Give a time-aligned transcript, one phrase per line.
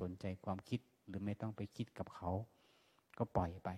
[0.00, 2.30] สนใจความคิดหรือไม่ต้องไปคิดกับเขา
[3.18, 3.68] ก็ปล่อยไป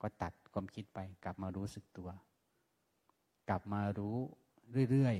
[0.00, 2.10] ก็ตัดความคิดไป กลับมารู้สึกตัว
[3.48, 4.16] กลับมารู้
[4.90, 5.16] เรื่อย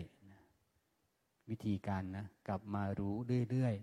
[0.72, 3.14] ๆวิธีการนะกลับมารู้
[3.50, 3.74] เรื่อย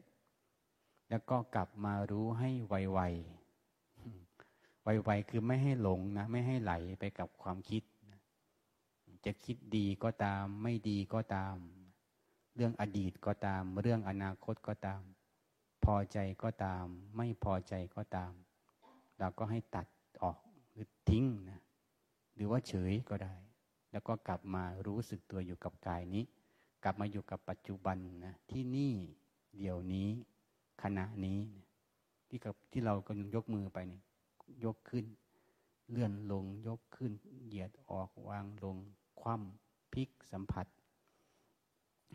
[0.49, 2.91] ๆแล้วก็กลับมารู้ให้ไวๆ
[4.83, 7.83] ไวๆคือไม่ให้หลงนะไม่ให้ไหลไปกับความคิด
[9.25, 11.55] จะคิดดีก็ตาม ไม่ดีก็ตาม
[12.55, 15.01] เรื่องอดีตก็ตาม เรื่องอนาคตก็ตาม
[15.85, 16.85] พอใจก็ตาม
[17.17, 18.34] ไม่พอใจก็ตาม
[19.20, 19.88] เราก็ให้ตัด
[20.23, 20.38] ออก
[20.72, 21.62] หรือทิ้งนะ
[22.35, 23.35] หรือว่าเฉยก็ได้
[23.91, 26.23] แล้วก็กลับมารู้สึกตัวอยู่กับกายนี้
[26.84, 28.94] กลับมาอยู่กับปัจจุบันนะที่นี่
[29.58, 30.09] เดี๋ยวนี้
[30.84, 31.39] ขณะนี้
[32.27, 34.02] ที่กับที่เราก็ยกมือไปนี่
[34.66, 35.05] ยกขึ้น
[35.89, 37.11] เลื่อนลงยกขึ้น
[37.45, 38.77] เหยียดออกวางลง
[39.22, 40.66] คว่ำพลิกสัมผัส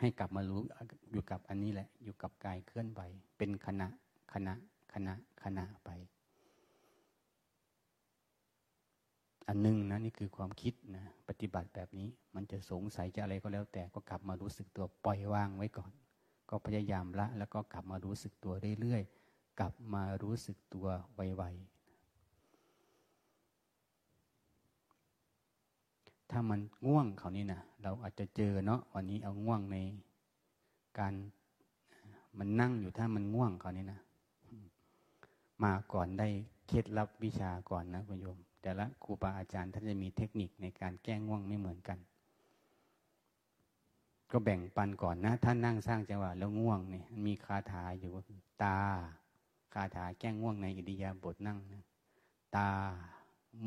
[0.00, 0.62] ให้กลับมารู้
[1.10, 3.00] อยู่กับอันนี้แหละ อยู่กับกายเคลื่อนไหว
[3.38, 3.88] เป็นขณะ
[4.32, 4.54] ขณะ
[4.92, 5.90] ขณะขณะไป
[9.48, 15.92] อันนึงนะนี่คือความคิดนะปฏิบัติแบบนี้ มันจะสงสัยจะอะไรก็แล้ว แต่ก็กลับมารู้สึกตัวปล่อยวางไว้ก่อน
[16.50, 21.75] ก็พยายามละ แล้วก็กลับมารู้สึกตัวเรื่อยๆกลับมารู้สึกตัวไวๆ
[26.30, 29.76] ถ้ามันง่วงเขานี่นะเราอาจจะเจอเนาะวันนี้เอาง่วงใน
[30.98, 31.14] การ
[32.38, 34.00] มันนั่งอยู่ถ้ามันง่วงเขานี่นะ
[35.64, 36.28] มาก่อนได้
[36.68, 41.98] เคล็ดลับวิชาก่อนนะคุณโยม แต่ละครูบาอาจารย์ท่านจะมีเทคนิคในการแก้ง่วงไม่เหมือนกัน
[44.30, 48.80] ก็แบ่งปันก่อนนะท่านนั่งสร้างจังหวะแล้วง่วงเนี่ยมีคาถาอยู่ก็คือตา
[49.74, 51.84] คาถาแก้ง่วงในอิริยาบถนั่งนะ
[52.56, 52.70] ตา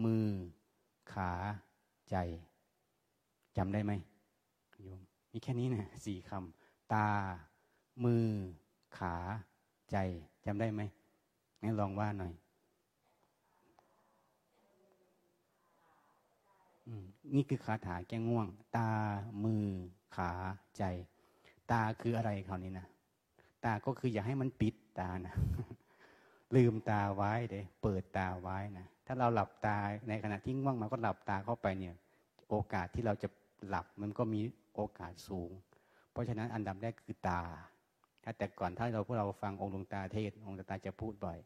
[0.03, 0.27] มือ
[1.13, 1.31] ขา
[2.09, 2.15] ใจ
[3.59, 3.93] จำได้ไหม
[4.83, 7.07] โยมมีแค่นี้นะสี่คำตา
[8.03, 8.27] มือ
[8.97, 9.15] ขา
[9.91, 9.97] ใจ
[10.45, 10.81] จำได้ไหม
[11.61, 12.33] งั้นลองว่าหน่อย
[17.35, 18.89] นี่คือคาถาแก้ง่วง ตา
[19.45, 19.65] มือ
[20.15, 20.31] ขา
[20.77, 20.83] ใจ
[21.71, 22.87] ตาคืออะไรคราวนี้นะ
[23.63, 25.35] ตาก็คืออย่าให้มันปิดตานะ
[26.55, 29.77] ลืมตาไว้เด้เปิดตาไว้นะถ้าเราหลับตา
[30.07, 31.95] ในขณะที่ง่วงมาก็หลับตาเข้าไปเนี่ย
[32.49, 33.27] โอกาสที่เราจะ
[33.67, 34.41] หลับมันก็มี
[34.73, 35.51] โอกาสสูง
[36.11, 37.41] เพราะฉะนั้นอันดับแรกคือตา
[38.23, 41.39] ถ้าแต่ก่อนถ้าเราพวกเราฟังองค์หลวงตาเทศ องค์ตาจะพูดบ่อย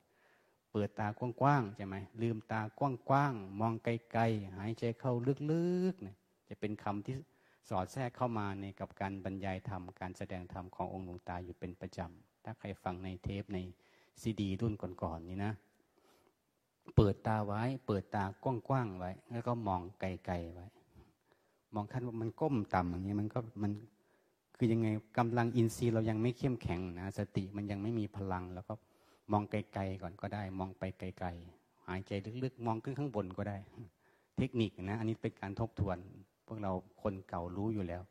[0.72, 2.82] เปิดตากว้างๆใช่ไหมลืมตาก
[3.14, 5.14] ว้างๆมองไกลๆหายใจเข้า
[5.52, 6.16] ลึกๆเนี่ย
[6.50, 7.16] จะเป็นคำที่
[7.70, 13.60] สอดแทรกเข้ามาในกับการบรรยายธรรมการแสดงธรรมขององค์หลวงตาอยู่เป็นประจำถ้าใครฟังในเทปใน
[14.22, 15.54] ซีดี รุ่นก่อนๆนี่นะ
[16.96, 20.66] เปิดตาไว้ เปิดตากว้างๆไว้ แล้วก็มองไกลๆไว้
[21.76, 23.72] มองท่านว่ามันก้มต่ำอย่างนี้มันก็มัน
[24.58, 28.74] คือยังไงกำลังอินทรีย์เรายังไม่เข้มแข็งนะสติมันยังไม่มีพลัง แล้วก็
[29.32, 32.12] มองไกลๆก่อนก็ได้ มองไปไกลๆหายใจ
[32.44, 33.58] ลึกๆ มองขึ้นข้างบนก็ได้
[34.38, 35.98] เทคนิคนะ อันนี้เป็นการทบทวน
[36.48, 38.02] พวกเราคนเก่ารู้อยู่แล้ว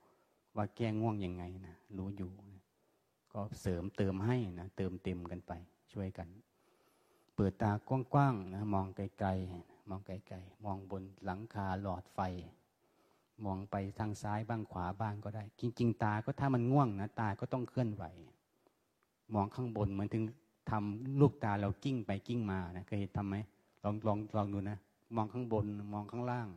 [0.56, 2.30] ว่าแก้ง่วงยังไงนะรู้อยู่
[3.32, 5.52] ก็เสริมเติมให้นะเติมเต็มกันไป
[5.92, 6.28] ช่วยกัน
[7.36, 12.20] เปิดตากว้างๆนะมองไกลๆมองไกลๆมองบนหลังคาหลอดไฟ
[13.44, 18.04] มองไปทางซ้ายบ้างขวาบ้างก็ได้ จริง ๆ ตาก็ถ้ามันง่วงนะตาก็ต้องเคลื่อนไหว
[19.34, 20.24] มองข้างบนเหมือนถึง
[20.70, 23.36] ทำลูกตาเรากิ้งไปกิ้งมานะเคยเห็นทำไหม
[23.84, 24.78] ลองลองลองดูนะ
[25.16, 26.48] มองข้างบนมองข้างล่าง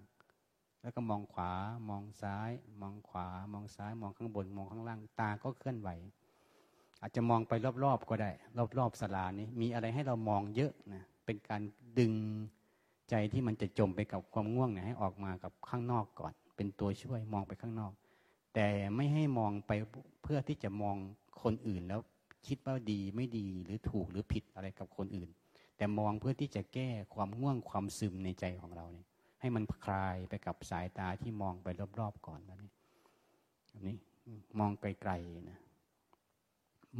[0.81, 1.51] แล้วก็มองขวา
[1.89, 5.89] มองซ้าย มองขวามองซ้าย มองข้างบน มองข้างล่าง ตาก็เคลื่อนไหว
[7.01, 7.53] อาจจะมองไป
[7.83, 8.31] รอบๆก็ได้
[8.77, 11.61] รอบๆสลานี้มีอะไรให้เรามองเยอะนะเป็นการ
[11.99, 12.13] ดึง
[13.09, 17.93] ใจที่มันจะจมไปกับความง่วงเนี่ยให้ออกมากับข้างนอกก่อน เป็นตัวช่วยมองไปข้างนอก
[18.53, 19.71] แต่ไม่ให้มองไป
[20.23, 20.97] เพื่อที่จะมอง
[21.43, 22.01] คนอื่นแล้ว
[22.47, 25.29] คิดว่าดีไม่ดีหรือถูกหรือผิดอะไรกับคนอื่น
[25.77, 29.05] แต่มองเพื่อที่จะแก้ความง่วงความซึมในใจของเราเนี่ย
[29.41, 31.67] ให้มันคลายไปกับสายตาที่มองไป
[31.99, 32.71] รอบๆก่อนแบบนี้
[33.69, 33.97] แบบนี้
[34.59, 35.59] มองไกลๆนะ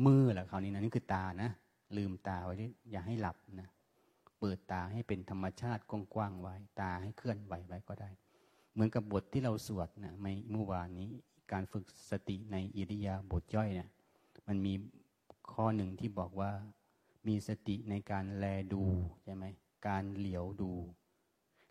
[0.05, 1.49] มือแหละคราวนี้นะนี่คือตานะ
[1.97, 2.53] ลืมตาไว้
[2.91, 3.69] อย่าให้หลับนะ
[4.39, 8.09] เปิดตาให้เป็นธรรมชาติกว้างๆไว้ ตาให้เคลื่อนไหวไว้ก็ได้
[8.75, 11.10] เหมือนกับบทที่เราสวดนะในเมื่อวานนี้
[11.51, 13.89] การฝึกสติในอิริยาบถย่อยเนี่ย
[14.48, 14.74] มันมี
[15.51, 16.51] ข้อหนึ่งที่บอกว่า
[17.27, 18.83] มีสติในการแลดู
[19.24, 19.45] ใช่ไหม
[19.88, 20.72] การเหลียวดู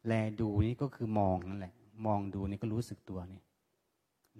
[0.07, 1.75] แลดูนี่ก็คือมองนั่นแหละ
[2.07, 3.43] มองดูนี่ก็รู้สึกตัวนี่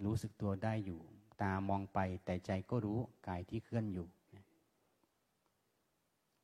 [0.05, 0.99] รู้สึกตัวได้อยู่
[1.41, 4.07] ตามองไปแต่ใจก็รู้กายที่เคลื่อนอยู่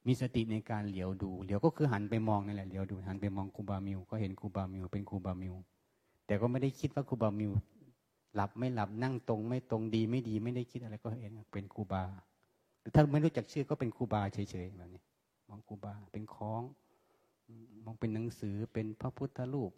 [0.08, 5.56] มีสติในการเหลียวดู เหลียวก็คือหันไปมองนั่นแหละ เหลียวดู หันไปมองครูบามิว ก็เห็นครูบามิว เป็นครูบามิว
[6.32, 7.52] แต่ก็ไม่ได้คิดว่าครูบามิว
[8.36, 12.04] หลับไม่หลับนั่งตรง ไม่ตรงดีไม่ดีไม่ได้คิดอะไรก็เห็นเป็นครูบา
[12.80, 15.04] หรือถ้าไม่รู้จักชื่อก็เป็นครูบาเฉยๆแบบนี้
[15.50, 16.64] มองครูบาเป็นคล้อง
[17.84, 19.72] มองเป็นหนังสือเป็นพระพุทธรูป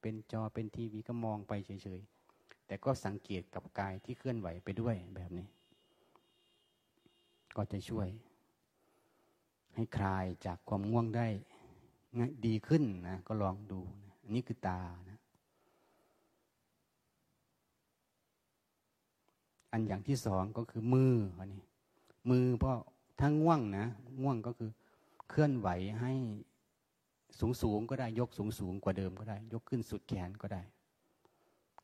[0.00, 5.46] เป็นจอเป็นทีวีก็มองไปเฉยๆแต่ก็สังเกตกับกายที่เคลื่อนไหวไปด้วยแบบนี้
[7.56, 8.08] ก็จะช่วย
[9.74, 11.26] ให้คลายจากความง่วงได้
[12.46, 15.15] ดีขึ้นนะก็ลองดูนะอันนี้คือตานะ
[19.76, 21.62] อันอย่างที่สองก็คือมืออันนี้
[22.30, 22.78] มือเพราะ
[23.20, 23.86] ถ้าง่วงนะ
[24.22, 24.70] ง่วงก็คือ
[25.30, 25.68] เคลื่อนไหว
[26.00, 26.12] ให้
[27.38, 30.62] สูงสูงก็ได้ยกสูงสูงกว่าเดิมก็ได้ ยกขึ้นสุดแขนก็ได้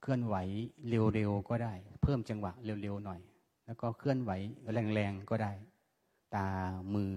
[0.01, 0.35] เคลื่อนไหว
[0.89, 3.21] เร็วๆก็ได้ เพิ่มจังหวะเร็วๆหน่อย
[3.67, 4.31] แล้วก็เคลื่อนไหว
[4.95, 5.53] แรงๆก็ได้
[6.35, 6.49] ตา
[6.95, 7.15] มือ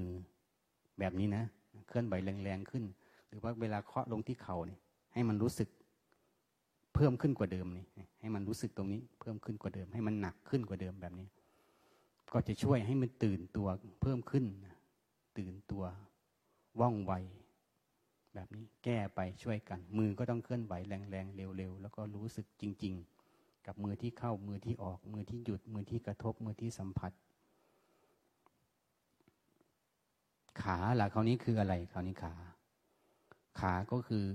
[0.99, 1.43] แบบนี้นะ
[1.87, 2.83] เคลื่อนไหวแรงๆขึ้น
[3.27, 4.79] หรือว่าเวลาเคาะลงที่เข่าเนี่ย
[5.13, 5.67] ให้มันรู้สึก
[6.95, 7.85] เพิ่มขึ้นกว่าเดิมนี่
[8.19, 11.27] ให้มันรู้สึกตรงนี้ เพิ่มขึ้นกว่าเดิม ให้มันหนักขึ้นกว่าเดิมแบบนี้
[12.33, 13.67] ก็จะช่วยให้มันตื่นตัว
[14.01, 14.45] เพิ่มขึ้น
[15.37, 15.83] ตื่นตัว
[16.79, 17.13] ว่องไว
[18.33, 22.93] แบบนี้แก้ไปช่วยกัน มือก็ต้องเคลื่อนไหวแรงๆเร็วๆแล้วก็รู้สึกจริง
[23.29, 27.11] ๆ กับมือที่เข้ามือที่ออกมือที่หยุดมือที่กระทบมือที่สัมผัส
[30.61, 32.33] ขาล่ะคราวนี้คืออะไรคราวนี้ขา
[33.59, 34.25] ขาก็คือ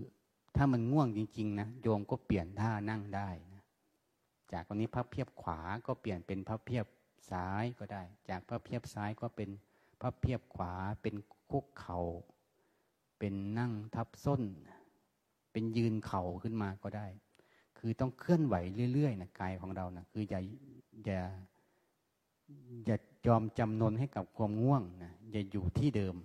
[0.56, 3.62] ถ้ามันง่วงจริง ๆ นะโยมก็เปลี่ยนท่านั่งได้นะ
[4.52, 6.86] จากวันนี้พับเพียบขวาก็เปลี่ยนเป็นพับเพียบ
[7.30, 9.50] ซ้ายก็ได้ จากพับเพียบซ้ายก็เป็น
[10.00, 11.14] พับเพียบขวาเป็น
[11.50, 12.00] คุกเขา่า
[13.18, 14.42] เป็นนั่งทับส้น
[15.52, 17.06] เป็นยืนเข่าขึ้นมาก็ได้
[17.78, 18.54] คือต้องเคลื่อนไหว
[18.92, 20.40] เรื่อยๆนะกายของเรานะคืออย่า
[21.04, 21.20] อย่า
[22.86, 22.96] อย่า
[23.26, 26.16] ยอมจำนนให้กับความง่วงนะอย่าอยู่ที่เดิม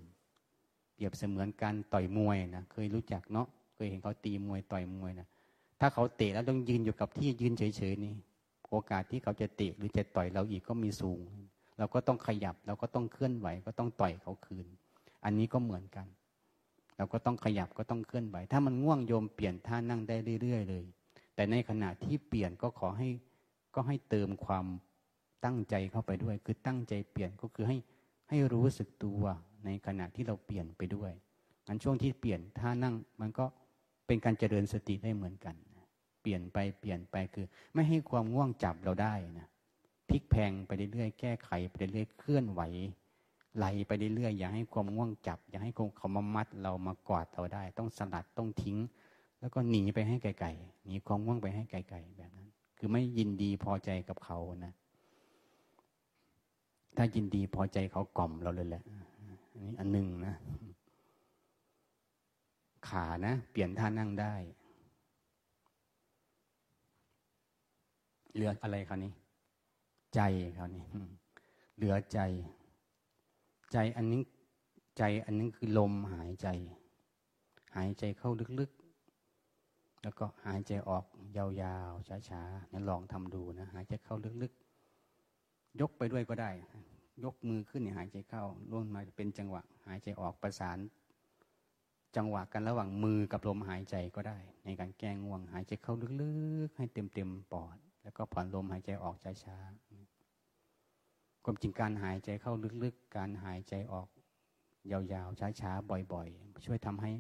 [0.94, 5.27] เปรียบเสมือนการต่อยมวยนะเคยรู้จักเนาะ เคยเห็นเขาตีมวยต่อยมวยนะ
[5.80, 8.13] ถ้าเขาเตะแล้วต้องยืนอยู่กับที่ยืนเฉยๆนี่
[8.69, 11.22] โอกาสที่เขาจะเตะหรือจะต่อยเราอีกก็มีสูง
[11.77, 14.66] เราก็ต้องขยับเราก็ต้องเคลื่อนไหว ก็ต้องต่อยเขาคืน
[15.25, 16.07] อันนี้ก็เหมือนกัน
[16.98, 20.86] เราก็ต้องขยับก็ต้องเคลื่อนไหว ถ้ามันง่วงโยมเปลี่ยนท่านั่งได้เรื่อยๆเลย
[21.36, 23.10] แต่ในขณะที่เปลี่ยนก็ขอให้
[23.75, 24.66] ก็ให้เติมความ
[25.45, 27.78] ตั้งใจเข้าไปด้วย คือตั้งใจเปลี่ยนก็คือให้
[28.30, 29.24] ให้รู้สึกตัว
[29.66, 31.12] ในขณะที่เราเปลี่ยนไปด้วย
[31.68, 33.45] อันช่วงที่เปลี่ยนท่านั่งมันก็
[34.07, 35.56] เป็นการเจริญสติได้เหมือนกัน
[36.22, 39.48] เปลี่ยนไปเปลี่ยนไปคือ ไม่ให้ความง่วงจับเราได้นะ
[40.10, 42.62] พลิกแพงไปเรื่อยๆแก้ไขไปเรื่อยๆเคลื่อนไหว
[43.57, 48.78] ไหลไปเรื่อยๆอย่าให้ความง่วงจับ อย่าให้เขามามัดเรามากอดเราได้ ต้องสลัดต้องทิ้ง
[49.40, 54.74] แล้วก็หนีไปให้ไกลๆหนีความง่วงไปให้ไกลๆแบบนั้น คือไม่ยินดีพอใจกับเขานะ
[56.98, 58.84] ถ้ายินดีพอใจเขากล่อมเราเลยแหละ
[59.54, 60.36] อันนี้อันหนึ่งนะ
[62.89, 64.33] ขานะ เปลี่ยนท่านั่งได้
[68.33, 69.13] เหลืออะไรคราวนี้
[70.15, 70.21] ใจ
[70.57, 70.83] คราวนี้
[71.75, 72.19] เหลือใจ
[73.71, 74.23] ใจอันนี้
[74.97, 76.47] ใจอันนี้คือลมหายใจ
[77.75, 81.05] หายใจเข้าลึกๆ แล้วก็หายใจออก
[81.37, 86.51] ยาวๆ ช้าๆนี่ลองทำดูนะ หายใจเข้าลึกๆ ยกไปด้วยก็ได้
[87.23, 90.77] ยกมือขึ้นหายใจเข้าล่วงมาเป็นจังหวะ หายใจออกประสาน
[92.15, 96.33] จังหวะกันระหว่างมือกับลมหายใจก็ได้ ในการแก้ง่วงหายใจเข้าลึ
[96.67, 102.53] กๆ ให้เต็มๆปอด แล้วก็ผ่อนลมหายใจออกช้าๆความจริงการหายใจเข้า
[102.83, 104.07] ลึกๆ การหายใจออก
[104.91, 107.11] ยาวๆช้าๆบ่อยๆ ช่วยทำให้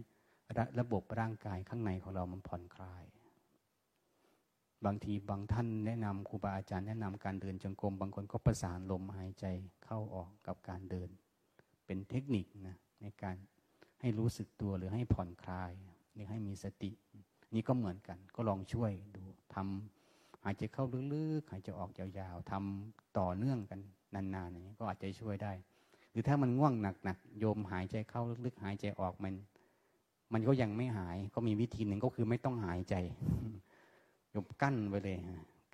[0.57, 3.03] ระระบบร่างกายข้างในของเรามันผ่อนคลาย
[4.85, 9.45] บางทีบางท่านแนะนำครูบาอาจารย์แนะนำการเดินจงกรมบางคนก็ประสานลมหายใจ
[9.85, 11.09] เข้าออกกับการเดิน
[11.85, 13.35] เป็นเทคนิคนะในการ
[14.01, 15.71] ให้รู้สึกตัวหรือให้ผ่อนคลาย
[16.13, 16.91] หรือให้มีสติ
[17.55, 19.23] นี่ก็เหมือนกัน ก็ลองช่วยดู
[19.53, 23.79] ทำหายใจเข้าลึกๆหายใจออกยาวๆทำต่อเนื่องกัน
[24.13, 25.51] นานๆอย่างนี้ก็อาจจะช่วยได้
[26.11, 26.73] หรือถ้ามันง่วง
[27.03, 29.33] หนักๆโยมหายใจเข้าลึกๆ หายใจออกมัน
[30.33, 32.95] มันก็ยังไม่หายก็มีวิธีหนึ่งก็คือไม่ต้องหายใจ
[34.31, 35.17] โยมกั้นไปเลย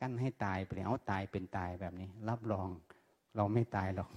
[0.01, 2.70] กั้นให้ตายไปเลยเอาตายเป็นตายแบบนี้ รับรอง
[3.36, 4.10] เราไม่ตายหรอก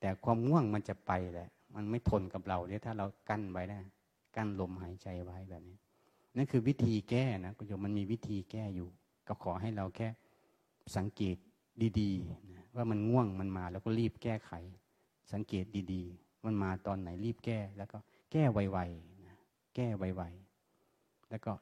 [0.00, 3.80] แต่ความง่วงมันจะไปแหละ มันไม่ทนกับเราเนี่ยถ้าเรากั้นไว้นะ
[4.36, 5.78] กั้นลมหายใจไว้แบบนี้
[6.36, 8.88] นั่นคือวิธีแก้นะคุณโยมมันมีวิธีแก้อยู่
[9.28, 10.08] ก็ขอให้เราแค่
[10.96, 11.36] สังเกต
[12.00, 14.52] ดีๆนะว่ามันง่วงมันมาแล้วก็รีบแก้ไข
[15.32, 17.98] สังเกตดีๆ มันมาตอนไหนรีบแก้ แล้วก็
[18.32, 19.36] แก้ไวๆนะ
[19.74, 21.52] แก้ไวๆแล้วก็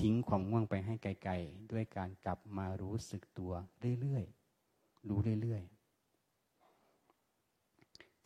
[0.00, 3.52] ทิ้งความง่วงไปให้ไกลๆด้วยการกลับมารู้สึกตัว
[4.00, 5.79] เรื่อยๆรู้เรื่อยๆ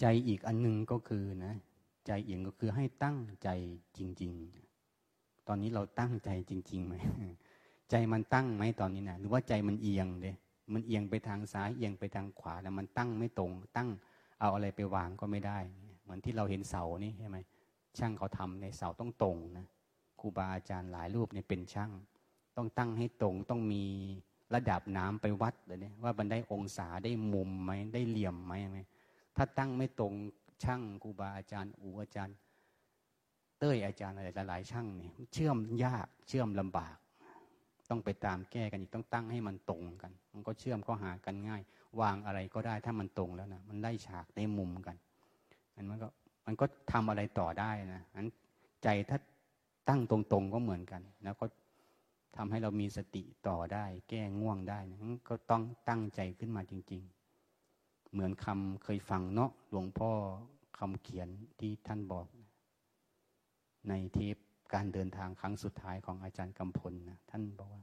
[0.01, 1.55] ใจอีกอันหนึ่งก็คือนะ
[2.07, 3.49] ใจเอียงก็คือให้ตั้งใจ
[3.99, 4.33] จริง
[4.91, 6.95] ๆ ตอนนี้เราตั้งใจจริงๆไหม
[7.91, 10.35] ใจมันตั้งไหมตอนนี้นะหรือว่าใจมันเอียงเลย
[10.73, 13.89] มันเอียงไปทางซ้ายเอียงไปทางขวาแล้วมันตั้งไม่ตรง ตั้ง
[14.41, 15.59] เอาอะไรไปวางก็ไม่ได้
[16.03, 17.37] เหมือนที่เราเห็นเสานี่ใช่ไหม
[17.99, 19.67] ช่างเขาทำในเสาต้องตรงนะ
[20.21, 21.91] ครูบาอาจารย์หลายรูปเนี่ยเป็นช่าง
[22.57, 23.85] ต้องตั้งให้ตรงต้องมี
[24.55, 28.55] ระดับน้ำไปวัดเลยเนี่ยว่ามันได้องศาได้มุมไหมได้เหลี่ยมไหม
[29.37, 30.15] ถ้าตั้งไม่ตรง
[30.65, 32.37] ช่างครูบาอาจารย์อูอาจารย์
[33.59, 36.97] เต้ยอาจารย์อะไรหลายๆช่างเนี่ยเชื่อมยากเชื่อมลำบาก
[37.91, 41.63] ต้องไปตามแก้กันอีกต้องตั้งให้มันตรงกัน มันก็เชื่อมก็หากันง่าย
[42.01, 44.97] วางอะไรก็ได้ถ้ามันตรงแล้วนะมันได้ฉากได้มุมกัน
[45.75, 46.09] อันมันก็
[46.47, 48.27] มันก็ทำอะไรต่อได้นะอัน
[48.85, 49.19] ใจถ้า
[49.89, 51.47] ตั้งตรงๆก็เหมือนกัน แล้วก็
[52.37, 54.99] ทำให้เรามีสติต่อได้ แก้ง่วงได้นะ
[55.29, 57.14] ก็ต้องตั้งใจขึ้นมาจริงๆ
[58.15, 60.11] เหมือนคำเคยฟังเนาะหลวงพ่อ
[60.79, 61.29] คำเขียน
[61.61, 62.27] ที่ท่านบอก
[63.89, 64.37] ในเทป
[64.75, 67.83] การเดินทางครั้งสุดท้ายของอาจารย์กำพลนะท่านบอกว่า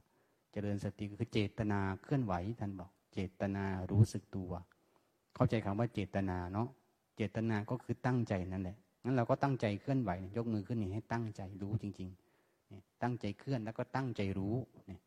[0.52, 4.52] เจริญสติก็คือเจตนาเคลื่อนไหว ท่านบอก เจตนารู้สึกตัว
[5.34, 6.68] เข้าใจคำว่าเจตนาเนาะ
[7.16, 15.00] เจตนาก็คือตั้งใจนั่นแหละงั้นเราก็ตั้งใจเคลื่อนไหว ยกมือขึ้นนี่ให้ตั้งใจรู้จริงๆตั้งใจเคลื่อนแล้วก็ตั้งใจรู้เนี่ย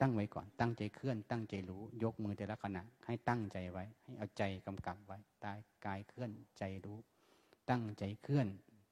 [0.00, 6.98] ตั้งไว้ก่อน ตั้งใจเคลื่อน ตั้งใจรู้ ยกมือแต่ละขณะ ให้ตั้งใจไว้ ให้เอาใจกำกับไว้ตายกายเคลื่อนใจรู้
[7.70, 8.48] ตั้งใจเคลื่อน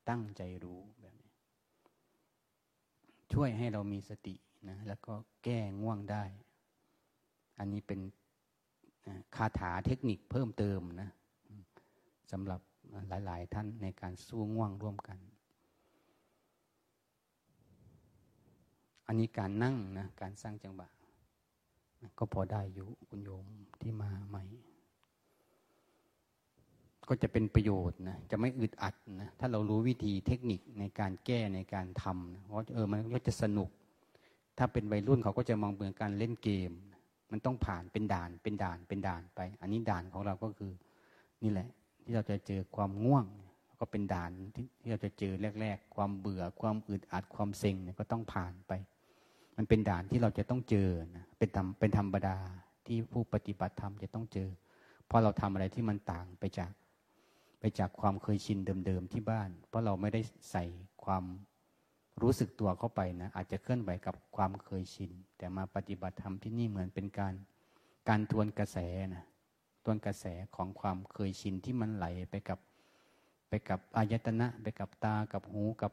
[0.09, 1.31] ตั้งใจรู้แบบนี้
[3.33, 4.35] ช่วยให้เรามีสติ
[4.69, 6.25] นะแล้วก็แก้ง่วงได้
[7.59, 8.01] อันนี้เป็น
[9.37, 11.11] คาถาเทคนิคเพิ่มเติมนะ
[12.33, 12.61] สำหรับ
[13.27, 15.19] หลาย ๆ ท่านในการสู้ง่วงร่วมกัน
[19.07, 20.89] อันนี้การนั่งนะ การสร้างจังหวะ
[22.19, 23.45] ก็พอได้อยู่คุณโยม
[23.81, 24.45] ที่มาใหม่
[27.09, 33.71] ก็จะเป็นประโยชน์นะจะไม่อึดอัดนะถ้าเรารู้วิธีเทคนิคในการแก้ในการทำนะเพราะเออมันก็จะสนุก
[34.59, 36.73] ถ้าเป็นวัยรุ่นเขาก็จะมองเหมือนการเล่นเกม
[37.31, 40.73] มันต้องผ่านเป็นด่านเป็นด่านเป็นด่านไป อันนี้ด่านของเราก็คือ
[41.43, 41.69] นี่แหละ
[42.05, 43.25] ที่เราจะเจอความง่วง
[43.81, 44.31] ก็เป็นด่าน
[44.81, 48.73] ที่เราจะเจอแรก ๆ ความเบื่อความอึดอัดความเซ็งเนี่ยก็ต้องผ่านไป
[49.57, 52.37] มันเป็นด่านที่เราจะต้องเจอนะเป็นธรรมเป็นธรรมดา
[52.87, 54.51] ที่ผู้ปฏิบัติธรรมจะต้องเจอ
[55.07, 56.71] เพราะเราทำอะไรที่มันต่างไปจาก
[57.61, 60.21] ไปจากความเคยชินเดิมๆที่บ้าน เพราะเราไม่ได้
[60.51, 60.65] ใส่
[61.05, 61.25] ความ
[62.23, 67.35] รู้สึกตัวเข้าไปนะอาจจะเคลื่อนไหวกับความเคยชิน แต่มาปฏิบัติธรรมที่นี่เหมือนเป็นการ
[68.09, 68.79] การทวนกระแส
[69.15, 69.25] นะ
[69.87, 70.25] ต้นกระแส
[70.57, 72.59] ของความเคยชินที่มันไหลไปกับ
[73.49, 75.93] ไปกับอายตนะ ไปกับตากับหูกับ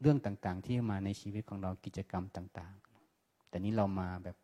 [0.00, 2.93] เรื่องต่างๆ ที่มาในชีวิตของเรากิจกรรมต่าง ๆ
[3.54, 4.36] แต่นี้เรามาแบบ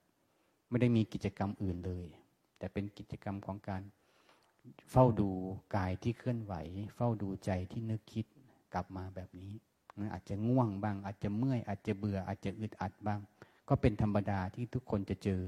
[0.68, 2.06] ไม่ได้มีกิจกรรมอื่นเลย
[2.58, 3.82] แต่เป็นกิจกรรมของการ
[4.90, 5.30] เฝ้าดู
[5.76, 6.54] กายที่เคลื่อนไหว
[6.94, 8.26] เฝ้าดูใจที่นึกคิด
[8.74, 9.52] กลับมาแบบนี้
[10.12, 13.20] อาจจะง่วงบ้าง อาจจะเมื่อย อาจจะเบื่อ อาจจะอึดอัดบ้าง
[13.68, 15.42] ก็เป็นธรรมดาที่ทุกคนจะเจอ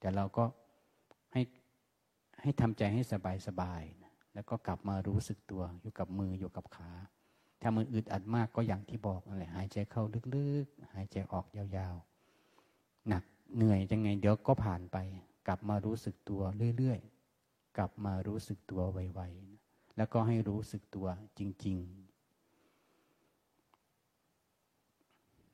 [0.00, 0.44] แต่เราก็
[1.32, 1.42] ให้
[2.42, 3.82] ให้ทำใจให้สบายสบาย
[4.34, 6.90] แล้วก็กลับมารู้สึกตัว อยู่กับมืออยู่กับขา
[7.62, 10.02] ถ้ามันอึดอัดมากก็อย่างที่บอกนั่นแหละหายใจเข้า
[10.34, 12.09] ลึกๆ หายใจออกยาวๆ
[13.08, 13.24] หนัก
[13.56, 14.96] เหนื่อยยังไง เดี๋ยวก็ผ่านไป
[15.46, 16.42] กลับมารู้สึกตัว
[16.76, 21.06] เรื่อยๆ กลับมารู้สึกตัวไวๆ แล้วก็ให้รู้สึกตัว
[21.38, 22.00] จริง ๆ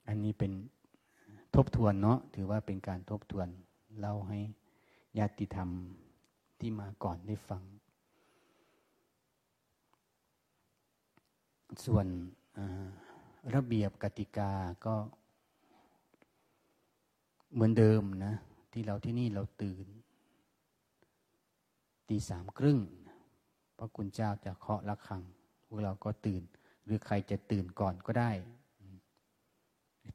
[0.08, 0.52] อันนี้เป็น
[1.54, 3.48] ทบทวนเนาะถือว่าเป็นการทบทวน
[3.98, 4.38] เล่าให้
[5.18, 5.70] ญาติธรรม
[6.58, 7.62] ที่มาก่อนได้ฟัง
[11.84, 12.06] ส่วน
[13.54, 14.52] ระเบียบกติกา
[14.86, 14.94] ก็
[17.56, 18.34] เหมือนเดิมนะ
[18.72, 19.86] ที่เราที่นี่เราตื่น
[22.08, 22.78] ตีสามครึ่ง
[23.78, 25.22] พระคุณเจ้าจะเคาะระฆัง
[25.66, 26.42] พวกเราก็ตื่น
[26.84, 28.30] หรือใครจะตื่นก่อนก็ได้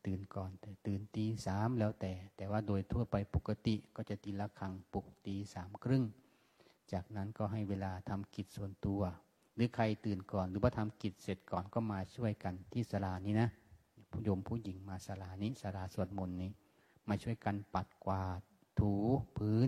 [0.07, 6.03] ตื่นก่อนแต่ตื่นตีสามแล้วแต่ แต่ว่าโดยทั่วไปปกติก็จะตีระฆังปลุกตีสามครึ่ง
[6.93, 9.01] จากนั้นก็ให้เวลาทำกิจส่วนตัว
[9.55, 13.49] หรือใครตื่นก่อน หรือว่าทำกิจเสร็จก่อนก็มาช่วยกันที่ศาลานี้นะ
[14.11, 16.51] ผู้ยมผู้หญิงมาศาลานี้ศาลาสวดมนต์นี้
[17.11, 18.41] มาช่วยกันปัดกวาด
[18.79, 18.91] ถู
[19.37, 19.67] พื้น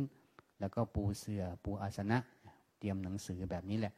[0.59, 2.17] แล้วก็ปูเสือ่อปูอาสนะ
[2.79, 3.93] เตรียมหนังสือแบบนี้แหละ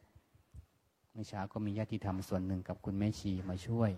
[1.12, 3.90] เมื่อเช้าก็มีญาติธรรมส่วนหนึ่งกับคุณแม่ชีมาช่วย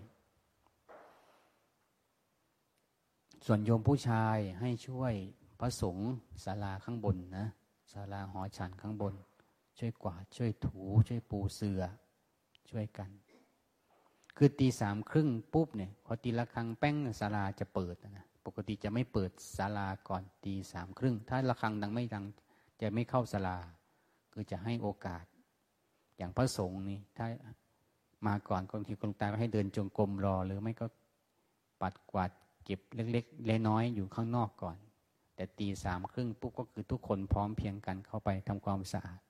[3.47, 5.13] ส่วนโยมผู้ชายให้ช่วย
[5.61, 6.11] พระสงฆ์
[6.45, 7.47] ศาลาข้างบนนะ
[7.93, 9.15] ศาลาหอฉันข้างบน
[9.79, 11.83] ช่วยกวาดช่วยถู ช่วยปูเสือ
[12.71, 13.11] ช่วยกัน
[14.37, 22.25] คือตีสามครึ่งปุ๊บเนี่ยพอตีละครั้งแป้งศาลาจะเปิดนะ ปกติจะไม่เปิดศาลาก่อนตีสามครึ่ง ถ้าละคังดังไม่ดัง
[22.81, 23.59] จะไม่เข้าศาลา
[24.33, 25.25] คือจะให้โอกาส
[26.17, 27.27] อย่างพระสงฆ์นี่ถ้า
[28.27, 30.87] มาก่อนคนที่คนตายก็ให้เดินจงกรมรอ หรือไม่ก็
[31.81, 32.31] ปัดกวาด
[32.65, 34.77] เก็บเล็กๆเล็กน้อยอยู่ข้างนอกก่อน
[35.35, 39.21] แต่ตีสามครึ่งปุ๊บก็คือทุกคนพร้อมเพียงกันเข้าไปทำความสะอาด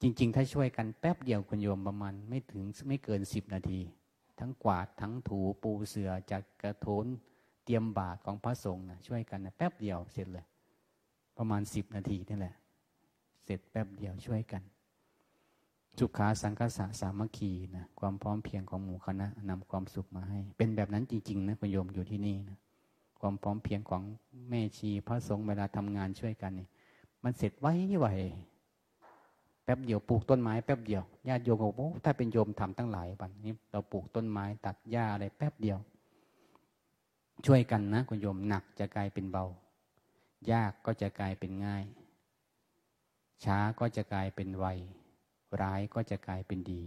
[0.00, 3.80] จริง ๆ ถ้าช่วยกันแป๊บเดียวคุณโยมประมาณไม่ถึงไม่เกินสิบนาที
[4.38, 7.06] ทั้งกวาดทั้งถูปูเสือจัดกระโถน
[7.64, 10.44] เตรียมบาตรของพระสงฆ์นะช่วยกันนะแป๊บเดียวเสร็จเลย
[11.36, 12.54] ประมาณสิบนาทีนี่แหละ
[13.44, 14.62] เสร็จแป๊บเดียวช่วยกัน
[15.98, 22.58] สุขาสังคสะสามัคคีนะความพร้อมเพียงของหมู่คณะนำความสุขมาให้ เป็นแบบนั้นจริงๆนะคุณโยมอยู่ที่นี่นะ
[23.20, 24.02] ความพร้อมเพียงของ
[24.48, 26.68] แม่ชีพระสงฆ์เวลาทำงานช่วยกันนี่
[27.24, 27.66] มันเสร็จไว
[28.00, 28.06] ไว
[29.64, 35.78] แป๊บเดียวปลูกต้นไม้แป๊บเดียวญาติโยมบอกโอ้ถ้าเป็นโยมทำตั้งหลายวันนี้เราปลูกต้นไม้ตัดหญ้าอะไรแป๊บเดียว
[37.46, 39.44] ช่วยกันนะคุณโยมหนักจะกลายเป็นเบา
[40.52, 41.84] ยากก็จะกลายเป็นง่าย
[43.44, 44.66] ช้าก็จะกลายเป็นไว
[45.62, 46.82] ร้ายก็จะกลายเป็นดี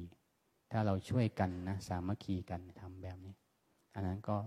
[0.71, 3.35] ถ้าเราช่วยกันนะ สามัคคีกันทำแบบนี้
[3.93, 4.37] อันนั้นก็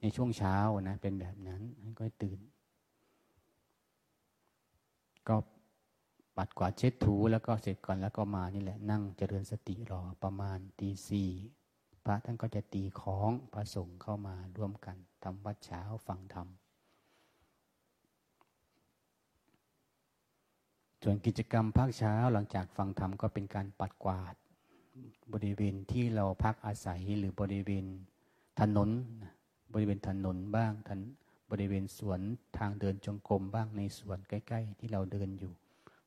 [0.00, 0.56] ในช่วงเช้า
[0.88, 1.62] นะเป็นแบบนั้น
[2.00, 2.40] ก็ตื่น
[5.28, 5.36] ก็
[6.36, 11.30] ปัดกวาดเช็ดถูแล้วก็เสร็จก่อนแล้วก็มานี่แหละ นั่งเจริญสติรอประมาณตีสี่
[12.04, 16.48] พระท่านก็จะตีของพระสงฆ์เข้ามาร่วมกันทำวัดเช้าฟังธรรม
[21.02, 24.34] ส่วนกิจกรรมภาคเช้าหลังจากฟังธรรมก็เป็นการปัดกวาด
[25.32, 27.86] บริเวณที่เราพักอาศัยหรือบริเวณ
[28.60, 28.90] ถนน
[29.72, 30.90] บริเวณถนนบ้างท
[31.50, 32.20] บริเวณสวน
[32.58, 35.52] ทางเดินจงกรมบ้างในสวนใกล้ ๆ ที่เราเดินอยู่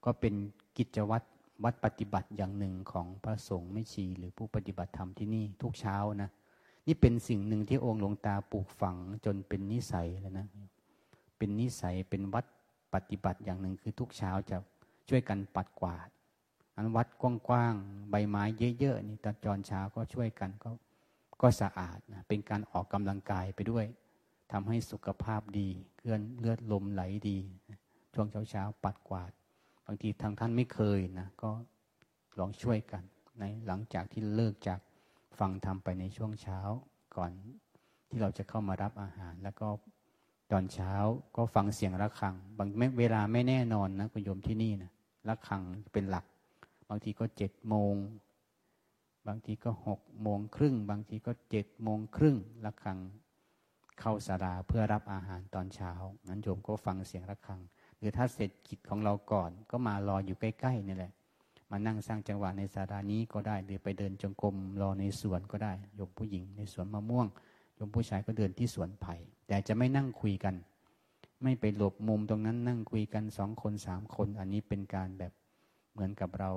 [0.03, 0.33] ก็เป็น
[0.77, 1.27] กิจวัตร
[1.63, 6.29] วัดปฏิบัติอย่างหนึ่งของพระสงฆ์ไม่ชีหรือผู้ปฏิบัติธรรมที่นี่ทุกเช้านะ
[6.87, 10.47] นี่เป็นสิ่งหนึ่งที่องค์หลวงตาปลูกฝังจนเป็นนิสัยแล้วนะ
[11.37, 12.45] เป็นนิสัยเป็นวัด
[12.93, 14.57] ปฏิบัติอย่างหนึ่งคือทุกเช้าจะ
[15.09, 16.09] ช่วยกันปัดกวาด
[16.75, 18.43] อันวัดกว้างๆใบไม้
[18.79, 20.69] เยอะๆนี่ตอนจอนเช้าก็ช่วยกันก็
[21.41, 23.85] ก็สะอาดนะเป็นการออกกำลังกายไปด้วย
[24.51, 27.37] ทำให้สุขภาพดี เคลื่อนเลือดลมไหลดี
[28.13, 29.31] ช่วงเช้าๆปัดกวาด
[29.87, 31.51] บางทีทางท่านไม่เคยนะก็
[32.39, 33.03] ลองช่วยกัน
[33.39, 34.79] ในหลังจากที่เลิกจาก
[35.39, 36.59] ฟังทำไปในช่วงเช้า
[37.15, 37.31] ก่อน
[38.09, 39.67] ที่เราจะเข้ามารับอาหาร แล้วก็
[40.51, 40.93] ตอนเช้า
[41.35, 42.69] ก็ฟังเสียงระฆัง บาง
[42.99, 44.91] เวลาไม่แน่นอนนะคุณโยมที่นี่นะ
[45.27, 45.61] ระฆัง
[45.93, 46.25] เป็นหลัก
[46.89, 47.95] บางทีก็เจ็ดโมง
[49.27, 52.99] บางทีก็หกโมงครึ่ง บางทีก็เจ็ดโมงครึ่งระฆัง
[53.99, 55.91] เข้าสาราเพื่อรับอาหารตอนเช้า
[56.27, 57.59] นั้นโยมก็ฟังเสียงระฆัง
[57.97, 61.11] หรือถ้าเสร็จกิจของเราก่อน ก็มารออยู่ใกล้ๆนี่แหละ
[61.71, 67.27] มานั่งสร้างจังหวะในสารานี้ก็ได้ หรือไปเดินจงกรมรอในสวนก็ได้โยมผู้หญิงในสวนมะม่วง
[67.75, 69.15] โยมผู้ชายก็เดินที่สวนไผ่
[69.47, 70.55] แต่จะไม่นั่งคุยกัน
[71.43, 75.33] ไม่ไปหลบมุมตรงนั้นนั่งคุยกันสองคนสามคน อันนี้เป็นการแบบ
[75.91, 76.51] เหมือนกับเรา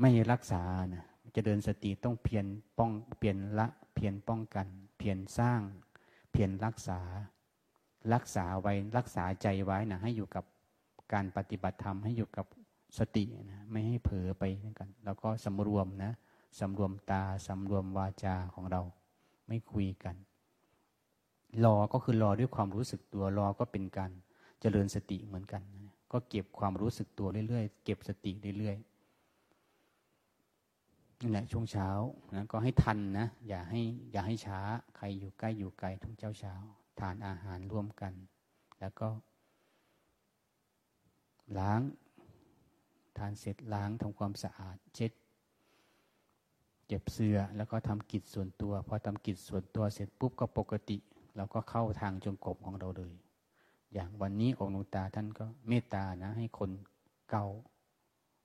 [0.00, 0.62] ไม่รักษา
[0.94, 1.04] นะ
[1.36, 2.46] จะเดินสติต้องเพียร
[2.78, 4.66] ป้องเปลี่ยนละ เพียรป้องกัน
[4.98, 5.60] เพียรสร้าง
[6.30, 7.00] เพียรรักษา
[8.14, 10.44] รักษาไว้รักษาใจไว้นะให้อยู่กับ
[11.12, 12.46] การปฏิบัติธรรมให้อยู่กับ
[12.98, 14.42] สตินะไม่ให้เผลอไป
[14.78, 16.12] กัน แล้วก็สำรวมนะ
[16.60, 18.82] สำรวมตาสำรวมวาจาของเรา
[19.48, 20.16] ไม่คุยกัน
[21.64, 24.10] รอก็คือรอด้วยความรู้สึกตัวรอก็เป็นการ
[24.60, 25.62] เจริญสติเหมือนกัน
[26.12, 31.88] ก็เก็บความรู้สึกตัวเรื่อยๆเก็บสติเรื่อยๆนี่แหละช่วงเช้า
[32.34, 33.80] นะก็ให้ทันนะอย่าให้
[34.12, 34.60] อย่าให้ช้า
[34.96, 36.54] ใครอยู่ใกล้อยู่ไกลทุกเจ้าเช้า
[37.00, 38.12] ทานอาหารร่วมกัน
[38.80, 39.08] แล้วก็
[41.58, 41.80] ล้าง
[43.18, 45.12] ทานเสร็จล้างทำความสะอาด เช็ด
[46.86, 50.96] เก็บเสื้อแล้วก็ทำกิจส่วนตัวพอทำกิจส่วนตัวเสร็จปุ๊บก็ปกติ
[51.36, 53.14] เราก็เข้าทางจงกรมของเราเลย
[53.92, 56.70] อย่างวันนี้องค์หลวงตาท่านก็เมตตานะ ให้คน
[57.30, 57.46] เก่า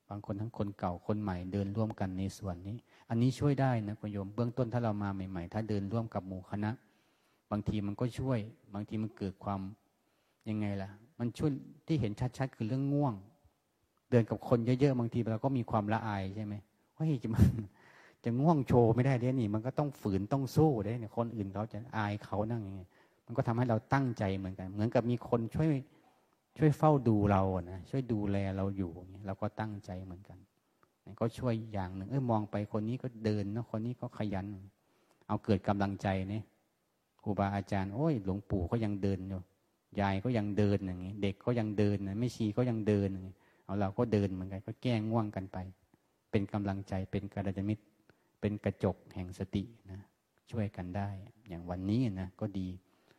[0.10, 2.78] บางคนทั้งคนเก่าคนใหม่เดินร่วมกันในส่วนนี้
[3.10, 6.72] อันนี้ช่วยได้นะคุณโยมเบื้องต้นถ้าเรามาใหม่ ๆ ถ้าเดินร่วมกับหมู่คณะ
[7.52, 8.40] บางทีมันก็ช่วย
[8.74, 9.62] บางทีมันเกิดความ
[10.50, 11.52] ยังไงล่ะ มันช่วย
[11.88, 13.14] ที่เห็นชัดๆ คือเรื่องง่วง
[14.10, 16.56] เดินกับคนเยอะๆ บางทีเราก็มีความละอายใช่ไหม
[16.96, 17.44] ว่าจะมัน
[18.24, 22.90] จะง่วงโชว์ไม่ได้เด้นี่ มันก็ต้องฝืนต้องสู้เด้เนี่ยคนอื่นเขาจะอายเขานั่งย่างเงี้ย
[23.26, 25.68] มันก็ทำให้เราตั้งใจเหมือนกัน เหมือนกับมีคนช่วย
[26.58, 30.38] ช่วยเฝ้าดูเรานะช่วยดูแลเราอยู่เนี่ยเราก็ตั้งใจเหมือนกัน
[31.20, 34.48] ก็ช่วยอย่างหนึ่งเออมองไปคนนี้ก็เดินนะคนนี้ก็ขยัน
[35.28, 36.44] เอาเกิดกำลังใจเนี่ย
[37.28, 39.42] รูบาอาจารย์โอ้ยหลวงปู่ก็ยังเดินอยู่
[40.02, 43.36] ยายก็ยังเดินอย่างนี้ เด็กก็ยังเดินนะไม่ชีก็ยังเดินอย่างนี้
[43.66, 45.58] เอาเราก็เดินเหมือนกันก็แก้ง่วงกันไป
[46.32, 47.84] เป็นกำลังใจเป็นกระดามิตร
[48.40, 50.02] เป็นกระจกแห่งสตินะ
[50.52, 51.10] ช่วยกันได้
[51.50, 52.68] อย่างวันนี้นะก็ดี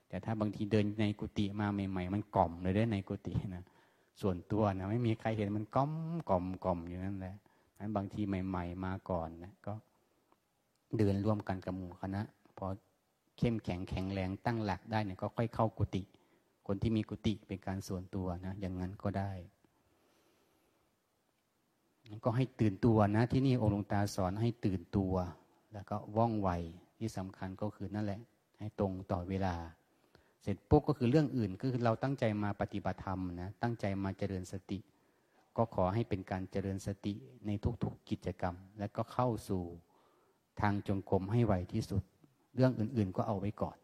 [0.08, 3.64] แต่ถ้าบางทีเดินในกุฏิมาใหม่ ๆ มันกล่อมเลยได้ในกุฏินะ
[4.20, 5.92] ส่วนตัวนะไม่มีใครเห็นมันก้ม
[6.28, 7.34] กล่อมกล่อมอยู่นั่นแหละ
[7.78, 9.74] นั้นบางทีใหม่ ๆ มาก่อนนะก็
[10.98, 12.22] เดินร่วมกันกับหมู่คณะ
[12.58, 12.66] พอ
[13.38, 16.02] เข้มแข็งแข็งแรงตั้งหลักได้เนี่ยก็ค่อยเข้ากุฏิ
[16.66, 19.32] คนที่มีกุฏิเป็นการส่วนตัวนะอย่างนั้นก็ได้
[22.24, 25.14] ก็ให้ตื่นตัวนะ ที่นี่องค์หลวงตาสอนให้ตื่นตัว
[25.72, 26.50] แล้วก็ว่องไว
[26.98, 28.20] ที่สำคัญก็คือนั่นแหละ
[28.58, 29.54] ให้ตรงต่อเวลา
[30.42, 34.78] เสร็จปุ๊บก็คือเรื่องอื่นก็คือเราตั้งใจมาปฏิบัติธรรมนะตั้งใจมาเจริญสติ
[35.56, 37.14] ก็ขอให้เป็นการเจริญสติ
[37.46, 37.50] ใน
[37.82, 39.62] ทุกๆกิจกรรม และก็เข้าสู่
[40.60, 42.02] ทางจงกรมให้ไวที่สุด
[42.58, 43.76] เรื่องอื่น ๆ ก็เอาไว้ก่อน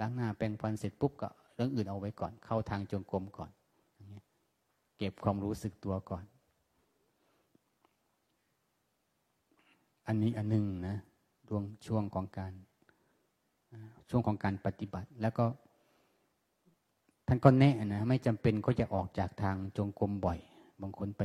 [0.00, 3.50] ล้างหน้าแปรงฟันเสร็จปุ๊บก็เรื่องอื่นเอาไว้ก่อน เข้าทางจงกรมก่อน
[4.96, 6.24] เก็บความรู้สึกตัวก่อน
[10.06, 10.96] อันนี้อันหนึ่งนะ
[11.48, 12.52] ดวงช่วงของการ
[14.10, 15.44] ช่วงของการปฏิบัติ แล้วก็
[17.26, 20.38] ท่านก็แน่นะไม่จำเป็นก็จะออกจากทางจงกรมบ่อย
[20.80, 21.22] บางคนไป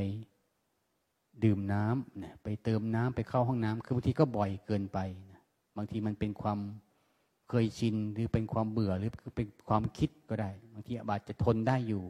[1.44, 4.98] ดื่มน้ำเนี่ยไปเติมน้ำไปเข้าห้องน้ำคือบางทีก็บ่อยเกินไป
[5.32, 5.37] นะ
[5.78, 6.58] บางทีมันเป็นความ
[7.48, 12.02] เคยชินหรือเป็นความเบื่อหรือเป็นความคิดก็ได้ บางทีอาจจะทนได้อยู่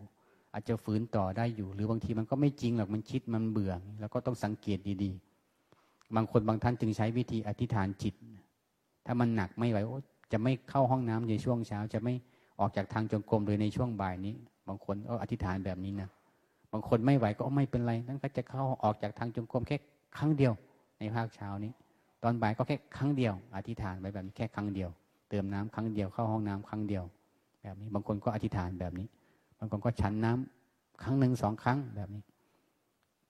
[0.52, 8.14] อาจจะฝืนต่อได้อยู่ หรือบางทีมันก็ไม่จริงหรอกมันคิดมันเบื่อ แล้วก็ต้องสังเกตดีๆ บางคนบางท่านจึงใช้วิธีอธิษฐานจิต
[9.06, 9.78] ถ้ามันหนักไม่ไหว
[10.32, 12.14] จะไม่เข้าห้องน้ำในช่วงเช้า จะไม่
[12.60, 14.34] ออกจากทางจงกรมเลยในช่วงบ่ายนี้
[14.68, 16.08] บางคนก็อธิษฐานแบบนี้นะ
[16.72, 19.76] บางคนไม่ไหวก็ไม่เป็นไรนั่นก็จะเข้าออกจากทางจงกรมแค่
[20.16, 20.52] ครั้งเดียว
[20.98, 21.72] ในภาคเช้านี้
[22.22, 24.90] ตอนบ่ายก็แค่ครั้งเดียว อธิษฐานไปแบบนี้แค่ครั้งเดียว
[25.30, 27.04] เติมน้ำครั้งเดียวเข้าห้องน้ำครั้งเดียว
[27.62, 29.06] แบบนี้ บางคนก็อธิษฐานแบบนี้
[29.58, 32.22] บางคนก็ฉันน้ำครั้งหนึ่งสองครั้งแบบนี้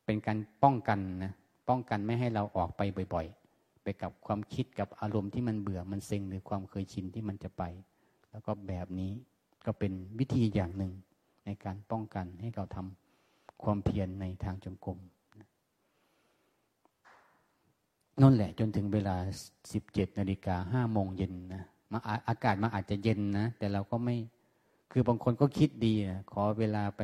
[0.05, 1.33] เป็นการป้องกันนะ
[1.68, 2.81] ป้องกันไม่ให้เราออกไป
[3.14, 7.62] บ่อย ๆ ไปกับความคิดกับอารมณ์ที่มันเบื่อมันเซ็งหรือความเคยชินที่มันจะไป
[8.31, 9.12] แล้วก็แบบนี้
[9.66, 10.92] ก็เป็นวิธีอย่างหนึ่ง
[11.44, 14.98] ในการป้องกันให้เราทำความเพียรในทางจงกรม
[18.23, 19.17] นั่นแหละจนถึงเวลา
[19.73, 24.17] สิบเจ็ดนาฬิกาห้าโมงเย็นนะมาอากาศมาอาจจะเย็นนะ แต่เราก็ไม่
[24.93, 27.01] คือบางคนก็คิดดีนะขอเวลาไป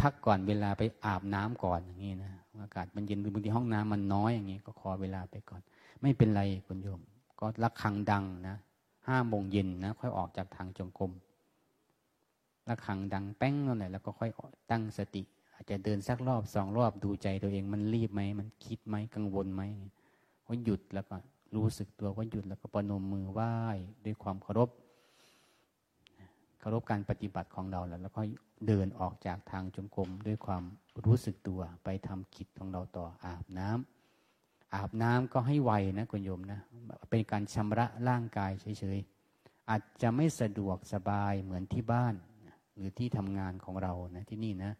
[0.00, 5.62] พักก่อนเวลาไปอาบน้ำก่อนอย่างนี้นะอากาศมันเย็นหรือบางทีห้องน้ำมันน้อยอย่างนี้ ก็ขอเวลาไปก่อน
[6.02, 7.00] ไม่เป็นไรคุณโยม
[7.40, 8.56] ก็รักคังดังนะ
[9.08, 11.12] ห้าโมงเย็นนะ ค่อยออกจากทางจงกรม
[12.68, 14.30] รักคังดังแป้งนั่นแหละแล้วก็ค่อย
[14.70, 15.22] ตั้งสติ
[15.54, 19.62] อาจจะเดินสักรอบสองรอบดูใจตัวเองมันรีบไหมมันคิดไหมกังวลไหม
[20.48, 21.16] ก็หยุดแล้วก็
[21.54, 23.54] รู้สึกตัวว่าหยุดแล้วก็ประนมมือไหว้
[24.04, 24.70] ด้วยความเคารพ
[26.60, 28.20] เคารพการปฏิบัติของเราแล้วแล้วก็
[28.66, 30.62] เดินออกจากทางจงกรมด้วยความ
[31.04, 36.60] รู้สึกตัวไปทำกิจของเราต่ออาบน้ำอาบน้ำก็ให้ไวนะคุณโยมนะ
[37.10, 42.14] เป็นการชำระร่างกายเฉยๆอาจจะไม่สะดวกสบายเหมือนที่บ้าน
[42.74, 44.72] หรือที่ทำงานของเรานะที่นี่นะ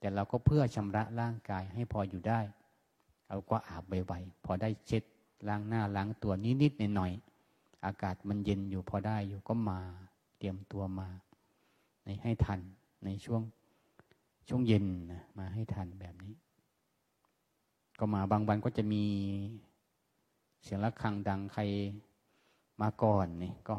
[0.00, 2.40] แต่เราก็เพื่อชำระร่างกายให้พออยู่ได้
[3.28, 5.02] เราก็อาบไวๆพอได้เช็ด
[5.48, 9.78] ล้างหน้าล้างตัวนิดๆหน่อยๆอากาศมันเย็นอยู่พอได้อยู่ก็มา
[10.38, 11.08] เตรียมตัวมา
[12.04, 12.60] ในให้ทัน
[13.04, 13.42] ในช่วง
[14.48, 16.34] ช่วงเย็นนะมาให้ทันแบบนี้
[17.98, 19.04] ก็มาบางวันก็จะมี
[20.62, 21.62] เสียงะระฆังดังใคร
[22.80, 23.76] มาก่อนนี่ก็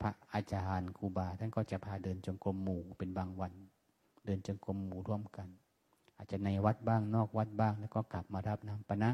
[0.00, 3.52] พระอาจารย์ครูบาท่านก็จะพาเดินจงกรมหมู่เป็นบางวัน
[4.24, 5.48] เดินจงกรมหมู่ร่วมกัน
[6.16, 9.10] อาจจะในวัดบ้างนอกวัดบ้าง แล้วก็กลับมารับน้ำปนะ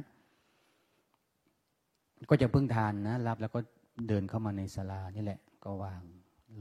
[2.30, 3.60] ก็จะพึ่งทานนะ รับแล้วก็
[4.08, 6.02] เดินเข้ามาในศาลานี่แหละ ก็วาง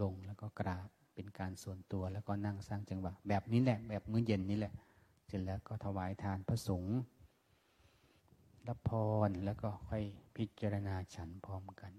[0.01, 4.73] ลงแล้วก็กราบเป็นการส่วนตัวแล้วก็นั่งสร้างจังหวะ แบบนี้แหละ แบบมื้อเย็นนี้แหละ
[5.27, 6.97] เสร็จแล้วก็ถวายทานพระสงฆ์
[8.67, 8.89] รับพ
[9.27, 10.03] รแล้วก็ค่อย
[10.35, 11.91] พิจารณาฉันพร้อมกัน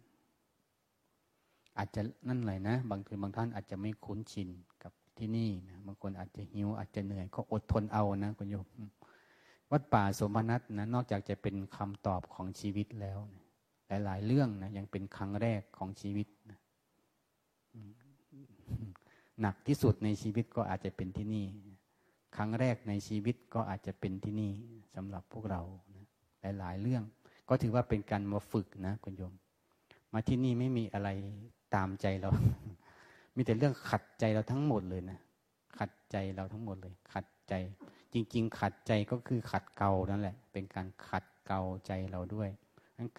[1.78, 4.48] อาจจะนั่นเลยนะ บางทีบางท่านอาจจะไม่คุ้นชิน
[4.82, 8.66] กับ ที่นี่นะบางคนอาจจะหิวอาจจะเหนื่อยก็อดทนเอานะคุณโยม
[9.70, 13.18] วัดป่าสมนัตนะนอกจากจะเป็นคำตอบของชีวิตแล้ว
[14.04, 16.58] หลาย ๆ เรื่องนะยังเป็นครั้งแรกของชีวิตนะ
[19.40, 21.46] หนักที่สุดในชีวิตก็อาจจะเป็นที่นี่
[22.36, 24.52] ครั้งแรกในชีวิตก็อาจจะเป็นที่นี่
[24.94, 25.62] สำหรับพวกเรา
[25.94, 26.06] นะ
[26.58, 27.02] หลายๆเรื่อง
[27.48, 29.34] ก็ถือว่าเป็นการมาฝึกนะคุณโยม
[30.12, 31.08] มาที่นี่ไม่มีอะไร
[31.74, 32.30] ตามใจเรา
[33.36, 35.18] มีแต่เรื่องขัดใจเราทั้งหมดเลยนะ
[35.78, 37.54] ขัดใจเราทั้งหมดเลย ขัดใจ
[38.12, 42.48] จริง ๆ ขัดใจก็คือขัดเกานั่นแหละ เป็นการขัดเกาใจเราด้วย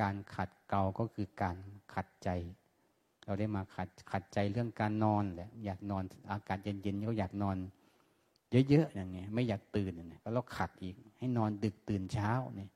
[0.02, 1.58] การขัดเกาก็คือการ
[1.94, 2.30] ขัดใจ
[3.26, 7.58] เราได้มาขัดขัดใจเรื่องการนอนแหละอยากนอนอากาศเย็นๆก็อยากนอน
[8.70, 12.70] เยอะๆอย่างเงี้ยไม่อยากตื่นเนี่ยก็เราขัดอีก ให้นอนดึกตื่นเช้าเนี่ย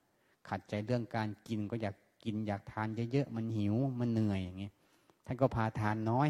[0.49, 4.73] ขัดใจเรื่องการกินก็อยากกินอยากทานเยอะๆมันหิวมันเหนื่อยอย่างเงี้ย
[5.25, 6.29] ท่านก็พาทานน้อย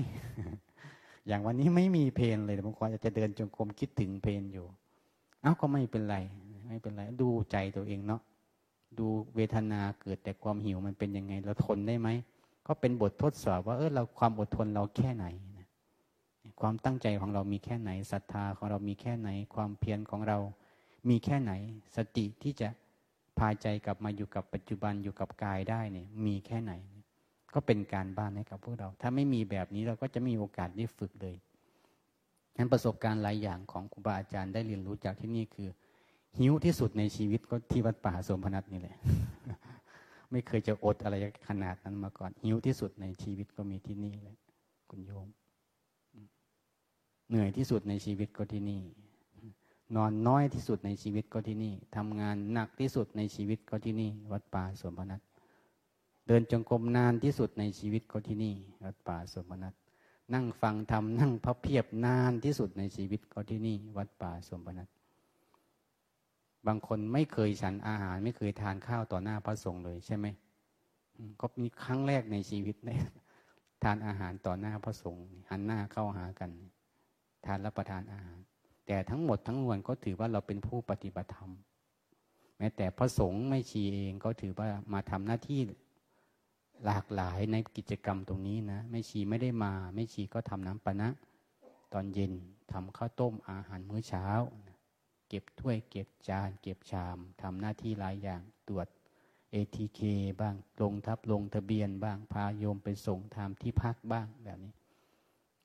[1.27, 4.65] อย่างวันนี้ไม่มีเพนเลยบางคนจจะเดินจงกรมคิดถึงเพนอยู่
[5.41, 6.17] เอ้าก็ไม่เป็นไร
[6.67, 8.21] ไม่เป็นไร ดูใจตัวเองเนาะ
[8.99, 12.09] ดูเวทนาเกิดแต่ความหิวมันเป็นยังไง เราทนได้ไหม
[12.67, 15.25] ก็เป็นบททดสอบว่าเออเราความอดทนเราแค่ไหน
[15.57, 15.67] นะ
[16.61, 20.37] ความตั้งใจของเรามีแค่ไหนศรัทธาของเรามีแค่ไหน ความเพียรของเรา
[21.09, 21.51] มีแค่ไหน
[21.95, 22.67] สติที่จะ
[23.37, 26.73] พาใจกลับมาอยู่กับปัจจุบันอยู่กับกายได้เนี่ย มีแค่ไหน
[27.59, 31.35] ก็เป็นการบ้านให้กับพวกเรา ถ้าไม่มีแบบนี้เราก็จะไม่มีโอกาสได้ฝึกเลย
[32.53, 35.69] ฉะนั้นประสบการณ์หลายอย่างของครูบาอาจารย์ได้เรียนรู้จากที่นี่คือ
[36.39, 38.95] หิวที่สุดในชีวิตก็ที่วัดป่าสมพนัทนี่แหละ
[40.31, 41.15] ไม่เคยจะอดอะไร
[41.47, 44.37] ขนาดนั้นมาก่อน หิวที่สุดในชีวิตก็มีที่นี่เลย
[44.89, 45.27] คุณโยม
[47.29, 48.81] เหนื่อยที่สุดในชีวิตก็ที่นี่
[49.95, 55.21] นอนน้อยที่สุดในชีวิตก็ที่นี่ทำงานหนักที่สุดในชีวิตก็ที่นี่ วัดป่าสมพนัท
[56.27, 59.73] เดินจงกรมนานที่สุดในชีวิตก็ที่นี่วัดป่าสมพนัท
[60.33, 64.87] นั่งฟังธรรมนั่งพับเพียบนานที่สุดในชีวิตก็ที่นี่ วัดป่าสมพนัท
[66.67, 70.25] บางคนไม่เคยฉันอาหาร ไม่เคยทานข้าวต่อหน้าพระสงฆ์เลยใช่ไหม
[71.39, 72.95] ก็มีครั้งแรกในชีวิตได้
[73.83, 76.51] ทานอาหารต่อหน้าพระสงฆ์หันหน้าเข้าหากัน
[77.45, 78.37] ทานรับประทานอาหาร
[78.87, 81.51] แต่ทั้งหมดทั้งมวลก็ถือว่าเราเป็นผู้ปฏิบัติธรรม
[82.57, 85.59] แม้แต่พระสงฆ์ไม่ชีเองก็ถือว่ามาทำหน้าที่
[86.85, 91.09] หลากหลายในกิจกรรมตรงนี้นะไม่ชีไม่ได้มาไม่ชีก็ทำน้ำปะนะ
[91.93, 92.33] ตอนเย็น
[92.71, 94.25] ทำข้าวต้มอาหารมื้อเช้า
[95.29, 98.87] เก็บถ้วยเก็บจาน เก็บชามทำหน้าที่หลายอย่างตรวจ
[99.53, 100.01] ATK
[100.41, 104.73] บ้างลงทับลงทะเบียนบ้างพาโยมไปส่งทำที่พักบ้างแบบนี้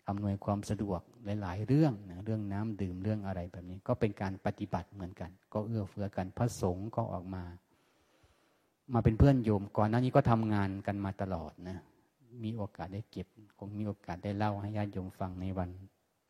[0.09, 1.01] อำนวยความสะดวก
[1.43, 7.45] หลาย ๆ เรื่องนะเรื่องน้ำดื่มเรื่องอะไรแบบนี้ ก็เป็นการปฏิบัติเหมือนกัน ก็เอื้อเฟื้อกันพระสงฆ์ก็ออกมา
[8.93, 11.79] มาเป็นเพื่อนโยม ก่อนหน้านี้ก็ทำงานกันมาตลอดนะ
[12.45, 13.27] มีโอกาสได้เก็บ
[13.59, 15.71] คงมีโอกาสได้เล่าให้ญาติโยมฟังในวัน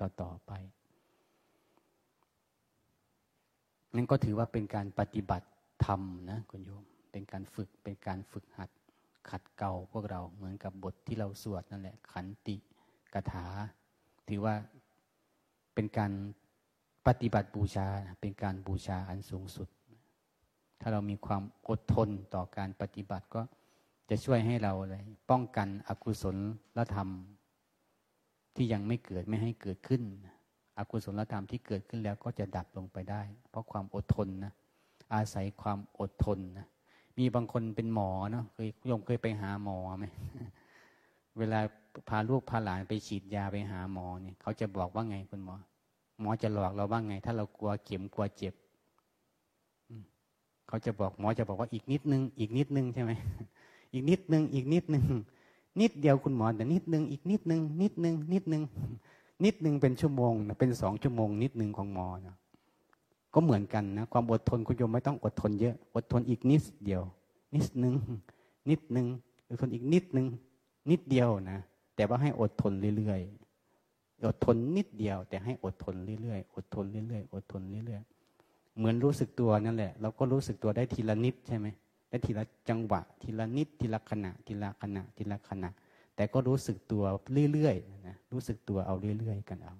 [0.00, 0.52] ต่อๆไป
[3.94, 5.48] นั่นก็ถือว่าเป็นการปฏิบัติ
[5.84, 8.70] ธรรมนะคุณโยม เป็นการฝึกเป็นการฝึกหัด
[9.30, 12.56] ขัดเกลาพวกเราเหมือนกับบทที่เราสวดนั่นแหละ ขันติ
[13.14, 13.46] กถา
[14.28, 14.54] ถือว่า
[15.74, 16.12] เป็นการ
[17.06, 17.88] ปฏิบัติบูชา
[18.20, 19.68] เป็นการบูชาอันสูงสุด
[20.82, 23.42] ถ้าเรามีความอดทนต่อการปฏิบัติก็
[24.10, 26.36] จะช่วยให้เราเลย ป้องกันอกุศล
[26.76, 27.08] ละธรรม
[28.54, 30.02] ที่ยังไม่เกิดไม่ให้เกิดขึ้น
[30.78, 34.52] อกุศลธรรมที่เกิดขึ้นแล้วก็จะดับลงไปได้ เพราะความอดทนนะ
[35.14, 36.66] อาศัยความอดทนนะ
[37.18, 40.06] มีบางคนเป็นหมอเนาะเคยยมเคยไปหาหมอไหม
[41.38, 41.60] เวลา
[42.08, 45.54] พาลูกพาหลานไปฉีดยาไปหาหมอเนี่ยเขาจะบอกว่าไงคุณหมอ
[46.20, 48.54] หมอจะหลอกเราว่าไง ถ้าเรากลัวเข็มกลัวเจ็บ
[50.68, 53.12] เขาจะบอกหมอจะบอกว่าอีกนิดนึง อีกนิดนึงใช่ไหม
[53.92, 55.04] อีกนิดนึง อีกนิดนึง
[55.80, 58.62] นิดเดียวคุณหมอแต่นิดนึง อีกนิดนึง นิดนึง นิดนึง
[59.44, 62.36] นิดนึงเป็นชั่วโมงเป็นสองชั่วโมง นิดนึงของหมอนะ
[63.34, 67.02] ก็เหมือนกันนะความอดทนคุณโยมไม่ต้องอดทนเยอะ อดทนอีกนิดเดียว
[67.54, 67.94] นิดนึง
[68.70, 69.06] นิดนึง
[69.48, 70.26] อดทนอีกนิดนึง
[70.90, 71.58] นิดเดียวนะ
[71.96, 78.11] แต่ว่าให้อดทนเรื่อยๆอดทนนิดเดียว แต่ให้อดทนเรื่อยๆอดทนเรื่อยๆอดทนเรื่อยๆ
[78.76, 81.66] เหมือนรู้สึกตัวนั่นแหละ เราก็รู้สึกตัวได้ทีละนิดใช่ไหม
[82.08, 85.70] ได้ทีละจังหวะ ทีละนิด ทีละขณะ ทีละขณะ ทีละขณะ
[86.16, 87.04] แต่ก็รู้สึกตัว
[87.52, 89.74] เรื่อยๆนะรู้สึกตัวเอาเรื่อยๆกันเอา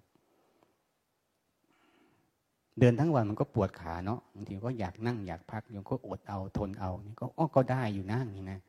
[2.79, 8.61] เดินทั้งวันมันก็ปวดขาเนาะบางทีก็อยากนั่งอยากพักยังก็อดเอาทนเอานี่ก็อ๋อก็ได้อยู่นั่งนี่นะ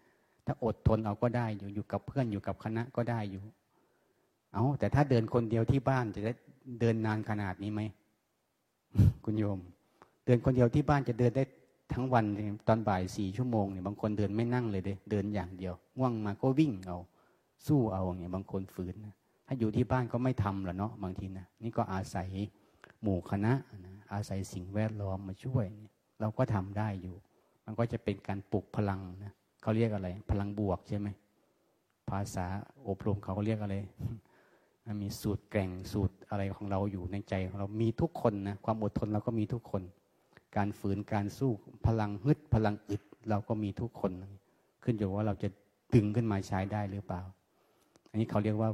[0.46, 3.44] ถ้าอดทนเอาก็ได้อยู่อยู่กับเพื่อนอยู่กับคณะก็ได้อยู่
[4.54, 6.34] เอาแต่ถ้าเดินคนเดียวที่บ้านจะได้
[6.80, 7.82] เดินนานขนาดนี้ไหม
[9.24, 9.60] คุณโยม
[10.26, 11.44] เดินคนเดียวที่บ้านจะเดินได้
[11.94, 12.26] ทั้งวัน
[12.68, 16.98] ตอนบ่ายสี่ชั่วโมงเนี่ยบางคนเดินไม่นั่งเลยเดเดินอย่างเดียวง่วงมาก็วิ่งเอา
[17.68, 19.14] สู้เอาเนี่ยบางคนฝืนนะ
[19.48, 22.28] ถ้าอยู่ที่บ้านก็ไม่ทำหรอเนาะบางทีนะนี่ก็อาศัย
[23.02, 23.54] หมู่คณะ
[23.86, 25.66] นะอาศัยสิ่งแวดล้อมมาช่วย
[26.20, 27.16] เราก็ทำได้อยู่
[27.66, 31.08] มันก็จะเป็นการปลุกพลังนะเขาเรียกอะไร พลังบวกใช่ไหม
[32.10, 32.46] ภาษา
[32.88, 33.76] อบรมเขาเรียกอะไร
[35.02, 39.82] มีสูตรแกร่งสูตรอะไรของเราอยู่ในใจของเรามีทุกคนนะความอดทนเราก็มีทุกคน
[40.56, 41.52] การฝืนการสู้
[41.86, 44.12] พลังฮึดพลังอึด เราก็มีทุกคน
[44.84, 45.50] ขึ้นอยู่ว่าเราจะ
[45.94, 47.22] ดึงขึ้นมาใช้ได้หรือเปล่า
[48.10, 48.70] อันนี้เขาเรียกว่า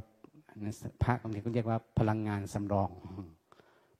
[1.02, 2.90] พระบางทีเขาเรียกว่าพลังงานสำรอง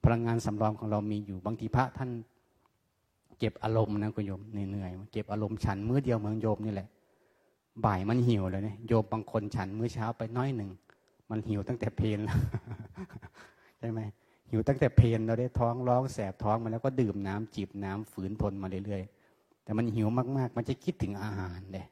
[0.04, 2.10] พลังงานสำรองของเรามีอยู่บางทีพระท่าน
[3.38, 6.88] เก็บอารมณ์นะคุณโยมเหนื่อยเก็บอารมณ์ฉันมื้อเดียวเมือนโยมนี่แหละ
[7.84, 10.70] บ่ายมันหิวเลยเนี่ยโยมบางคนฉันมื้อเช้าไปน้อยหนึ่ง
[11.30, 12.38] มันหิวตั้งแต่เพลนแล้ว
[13.78, 14.00] ใช่ไหม
[14.50, 20.08] หิวตั้งแต่เพลนเราได้ท้องร้องแสบท้องมาแล้วก็ดื่มน้ำจีบน้ำฝืนทนมาเรื่อยๆ แต่มันหิว
[20.38, 21.86] มากๆ มันจะคิดถึงอาหารเลย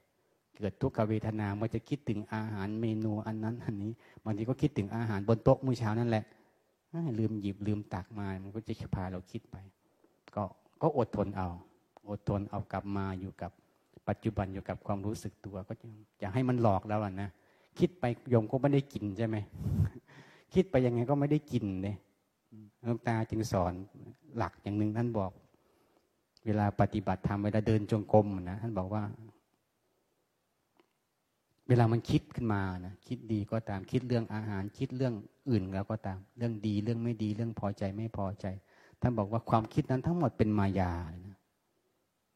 [0.57, 3.93] เกิดทุกขเวทนา มันจะคิดถึงอาหารเมนูอันนั้นอันนี้
[4.25, 6.25] บางทีก็คิดถึงอาหารบนโต๊ะมื้อเช้านั่นแหละ
[7.19, 9.57] ลืมหยิบลืมตักมา มันก็จะพาเราคิดไป
[10.35, 10.43] ก็
[10.83, 11.49] ก็อดทนเอา
[12.11, 13.51] อดทนเอากลับมาอยู่กับ
[14.09, 15.87] ปัจจุบันอยู่กับความรู้สึกตัวก็จะ
[16.21, 17.29] อย่าให้มันหลอกเราอะนะ
[17.79, 19.37] คิดไปโยมก็ไม่ได้กินใช่ไหม
[20.55, 21.97] คิดไปยังไงก็ไม่ได้กินเลย
[22.83, 23.73] หลวงตาจึงสอน
[24.37, 25.33] หลักอย่างหนึ่งท่านบอก
[26.47, 29.03] เวลาปฏิบัติธรรมเวลาเดินจงกรมนะท่านบอกว่า
[31.69, 35.15] เวลามันคิดขึ้นมานะคิดดีก็ตามคิดเรื่องอาหาร คิดเรื่อง
[35.51, 38.47] อื่นแล้วก็ตาม เรื่องดีเรื่องไม่ดีเรื่องพอใจไม่พอใจ
[39.01, 40.93] ท่านบอกว่าความคิดนั้นทั้งหมดเป็นมายา
[41.27, 41.37] นะ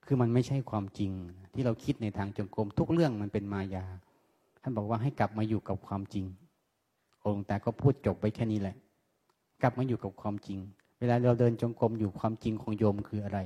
[0.07, 1.13] คือมันไม่ใช่ความจริง
[1.55, 3.85] ที่เราคิดในทางจงกรมทุกเรื่องมันเป็นมายา
[4.63, 6.27] ท่านบอกว่าให้กลับมาอยู่กับความจริง
[7.27, 8.77] องค์แต่ก็พูดจบไปแค่นี้แหละ
[9.63, 10.59] กลับมาอยู่กับความจริง
[10.99, 13.39] เวลาเราเดินจงกรมอยู่ความจริงของโยมคืออะไร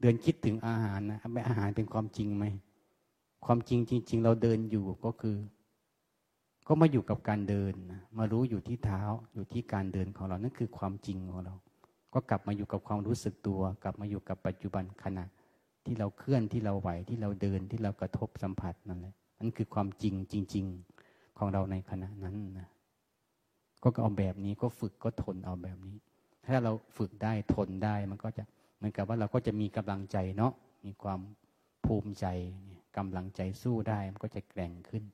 [0.00, 2.44] เดินคิดถึงอาหารนะไม่อาหารเป็นความจริงไหม
[3.44, 5.36] ความจริงจริง ๆ เราเดินอยู่ก็คือ
[6.66, 11.54] ก็มาอยู่กับการเดินนะมารู้อยู่ที่เท้าอยู่ที่การเดินของเรา นั่นคือความจริงของเรา
[12.14, 15.24] ก็กลับมาอยู่กับความรู้สึกตัว กลับมาอยู่กับปัจจุบันขณะ
[15.84, 20.64] ที่เราเคลื่อนที่เราไหวที่เราเดินที่เรากระทบสัมผัสนั่นแหละนั่นคือความจริงจริง
[21.02, 22.68] ๆ ของเราในขณะนั้นนะ
[23.82, 25.96] ก็เอาแบบนี้ก็ฝึกก็ทนเอาแบบนี้
[26.46, 28.44] ถ้าเราฝึกได้ทนได้มันก็จะ
[28.76, 30.52] เหมือนกับว่าเราก็จะมีกำลังใจเนาะ
[30.86, 31.20] มีความ
[31.84, 32.26] ภูมิใจ
[32.96, 35.04] กำลังใจสู้ได้มันก็จะแกร่งขึ้น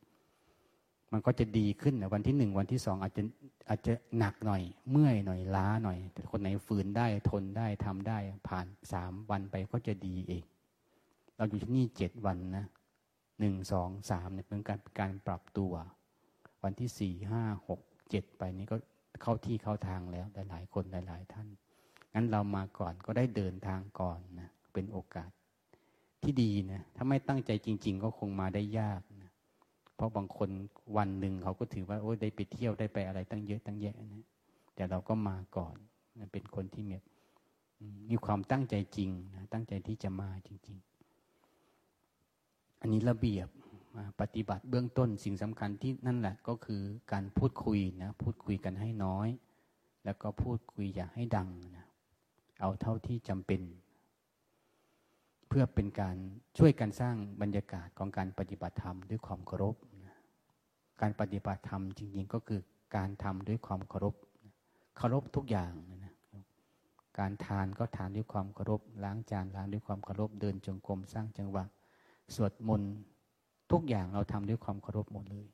[1.12, 3.22] มันก็จะดีขึ้นนะวันที่หนึ่งวันที่สองอาจจะ
[3.68, 10.44] อาจจะหนักหน่อย เมื่อยหน่อยล้าหน่อย แต่คนไหนฝืนได้ทนได้ทำได้ผ่านสามวันไปก็จะดีเอง
[11.37, 12.66] เราอยู่ที่นี่เจ็ดวันนะ
[13.40, 15.72] หนึ่งสองสามเนี่ยเป็นการการปรับตัว
[16.62, 17.81] วันที่สี่ห้าหก
[18.12, 18.77] จ็ดไปนี้ก็
[19.23, 21.47] เข้าที่เข้าทางแล้วหลายๆคนหลาย ๆ ท่าน
[22.14, 25.31] งั้นเรามาก่อนก็ได้เดินทางก่อนนะเป็นโอกาส
[26.23, 29.31] ที่ดีนะถ้าไม่ตั้งใจจริง ๆ ก็คงมาได้ยากนะ
[29.97, 30.49] เพราะบางคน
[30.97, 34.25] วันหนึ่งเขาก็ถือว่าโอ้ได้ไปเที่ยวได้ไปอะไรตั้งเยอะตั้งแยะนะ
[34.75, 35.77] แต่เราก็มาก่อน
[36.19, 36.97] นะเป็นคนที่มี
[38.11, 40.79] มีความตั้งใจจริงนะตั้งใจที่จะมาจริง
[41.64, 43.49] ๆ อันนี้ระเบียบ
[44.20, 49.28] ปฏิบัติเบื้องต้นสิ่งสำคัญที่นั่นแหละก็คือการพูดคุยนะพูดคุยกันให้น้อย
[50.04, 51.87] แล้วก็พูดคุยอย่าให้ดังนะ
[52.61, 53.61] เอาเท่าที่จำเป็น
[55.48, 56.16] เพื่อเป็นการ
[56.59, 59.74] ช่วยกันสร้างบรรยากาศของการปฏิบัติธรรมด้วยความเคารพ
[61.00, 62.61] การปฏิบัติธรรมจริงๆก็คือ
[62.96, 64.14] การทำด้วยความเคารพ
[64.96, 65.72] เคารพทุกอย่าง
[66.04, 66.14] นะ
[67.18, 71.64] การทานก็ทานด้วยความเคารพล้างจานล้างด้วยความเคารพเดินจงกรมสร้างจังหวะ
[72.35, 72.92] สวดมนต์
[73.70, 75.46] ทุกอย่างเราทำด้วยความเคารพหมดเลย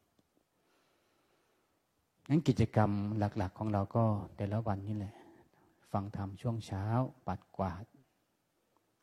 [2.28, 4.04] นั้นกิจกรรมหลัก ๆ ของเราก็
[4.36, 5.14] แต่ละวันนี่แหละ
[5.92, 6.84] ฟังธรรมช่วงเช้า
[7.26, 7.84] ปัดกวาด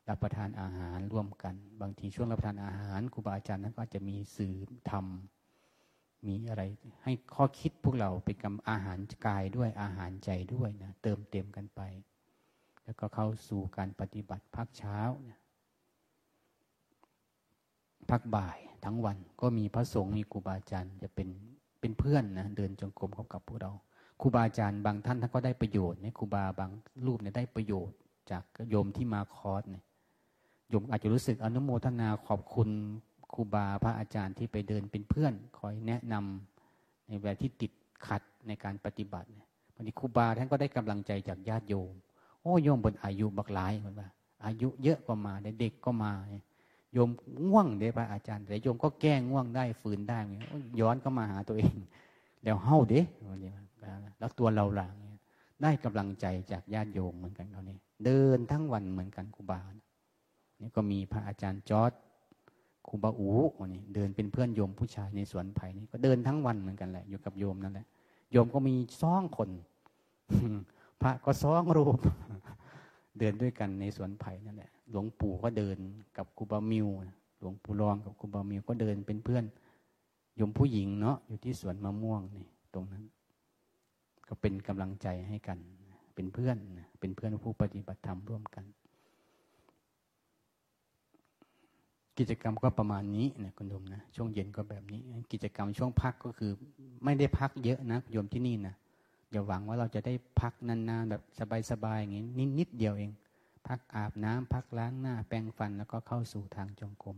[0.08, 4.54] รับประทานอาหารร่วมกัน บางทีช่วงรับประทานอาหารครูบาอาจารย์นั้นก็จะมีสื่อ
[4.90, 5.06] ธรรม
[6.26, 6.62] มีอะไร
[7.02, 11.80] ให้ข้อคิดพวกเราเป็นกำอาหารกายด้วยอาหารใจด้วยนะเติมเต็มกันไป
[12.84, 15.37] แล้วก็เข้าสู่การปฏิบัติพักเช้านะ
[18.10, 21.28] พักบ่ายทั้งวัน ก็มีพระสงฆ์มีครูบาอาจารย์จะเป็น
[21.80, 23.72] เป็นเพื่อนนะเดินจงกรมเข้ากับพวกเรา
[24.20, 26.70] ครูบาอาจารย์บางท่านท่านก็ได้ประโยชน์เนี่ยครูบาบาง
[27.06, 27.96] รูปเนี่ยได้ประโยชน์
[28.30, 29.84] จากโยมที่มาคอร์สเนี่ย
[30.70, 32.68] โยมอาจจะรู้สึกอนุโมทนาขอบคุณ
[33.34, 37.72] ครูบาพระอาจารย์ที่ไปเดินเป็นเพื่อน คอยแนะนำในเวลาที่ติด
[38.06, 41.92] ขัดในการปฏิบัติเนี่ยบางทีครูบาท่านก็ได้กำลังใจจากญาติโยม
[42.42, 44.08] โอ้โยมบนอายุบักหลายเหมือนว่า
[44.44, 46.12] อายุเยอะก็มาเด็กก็มา
[46.92, 47.10] โยม
[47.48, 50.18] ง่วงเด้พระอาจารย์ แต่โยมก็แก้ง่วงได้ฝืนได้
[50.80, 51.76] ย้อนก็มาหาตัวเอง
[52.44, 53.00] แล้วเฮ้าเด้
[54.18, 54.94] แล้วตัวเราหลัง
[55.62, 59.60] ได้กำลังใจจากญาติโยมเหมือนกันเขาเนี่เดินทั้งวันเหมือนกันครูบา
[60.60, 61.92] นี่ก็มีพระอาจารย์จอร์ด
[62.88, 63.30] ครูบาอู
[63.74, 67.86] นี่เดินเป็นเพื่อนโยมผู้ชายในสวนไผ่นี่ก็เดินทั้งวันเหมือนกันแหละ อยู่กับโยมนั่นแหละ
[68.32, 69.50] โยมก็มีซ่องคน
[71.02, 71.98] พระก็ซ่องรูป
[73.18, 75.78] เดินด้วยกันในสวนไผ่นั่นแหละหลวงปู่ก็เดิน
[76.16, 76.88] กับครูบามิว
[77.40, 79.44] หลวงปู่รองกับครูบามิวก็เดินเป็นเพื่อน
[80.36, 83.04] โยมผู้หญิงเนาะอยู่ที่สวนมะม่วงนี่ตรงนั้น
[84.28, 85.58] ก็เป็นกำลังใจให้กัน
[86.14, 86.56] เป็นเพื่อน
[87.00, 88.64] เป็นเพื่อนผู้ปฏิบัติธรรมร่วมกัน
[92.18, 95.00] กิจกรรมก็ประมาณนี้นะคุณโยมนะช่วงเย็นก็แบบนี้
[95.32, 96.50] กิจกรรมช่วงพักก็คือ
[97.04, 98.74] ไม่ได้พักเยอะนะโยมที่นี่นะ
[99.30, 101.22] อย่าหวังว่าเราจะได้พักนานๆแบบ
[101.70, 102.24] สบายๆอย่างนี้
[102.58, 103.10] นิดๆเดียวเอง
[103.68, 107.16] พักอาบน้ำพักล้างหน้า แปรงฟันแล้วก็เข้าสู่ทางจงกรม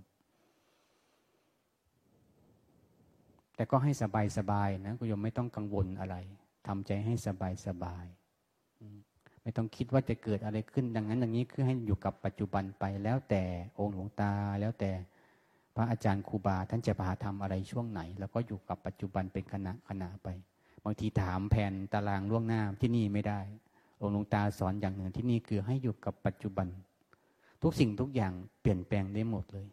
[3.54, 3.92] แต่ก็ให้
[4.38, 6.16] สบายๆนะคุณโยมไม่ต้องกังวลอะไร
[6.66, 8.06] ทำใจให้สบายสบาย
[9.42, 13.42] ไม่ต้องคิดว่าจะเกิดอะไรขึ้นดังนั้นอย่างนี้คือให้อยู่กับปัจจุบันไปแล้วแต่
[13.78, 14.90] องค์หลวงตาแล้วแต่
[15.74, 20.28] พระอาจารย์ครูบาท่านจะพาทำอะไรช่วงไหน แล้วก็อยู่กับปัจจุบันเป็นขณะขณะไป
[20.84, 23.40] บางทีถามแผนตารางล่วงหน้าที่นี่ไม่ได้
[24.00, 26.66] องค์หลวงตาสอนอย่างหนึ่งที่นี่คือให้อยู่กับปัจจุบัน
[27.62, 29.66] ทุกสิ่งทุกอย่างเปลี่ยนแปลงได้หมดเลย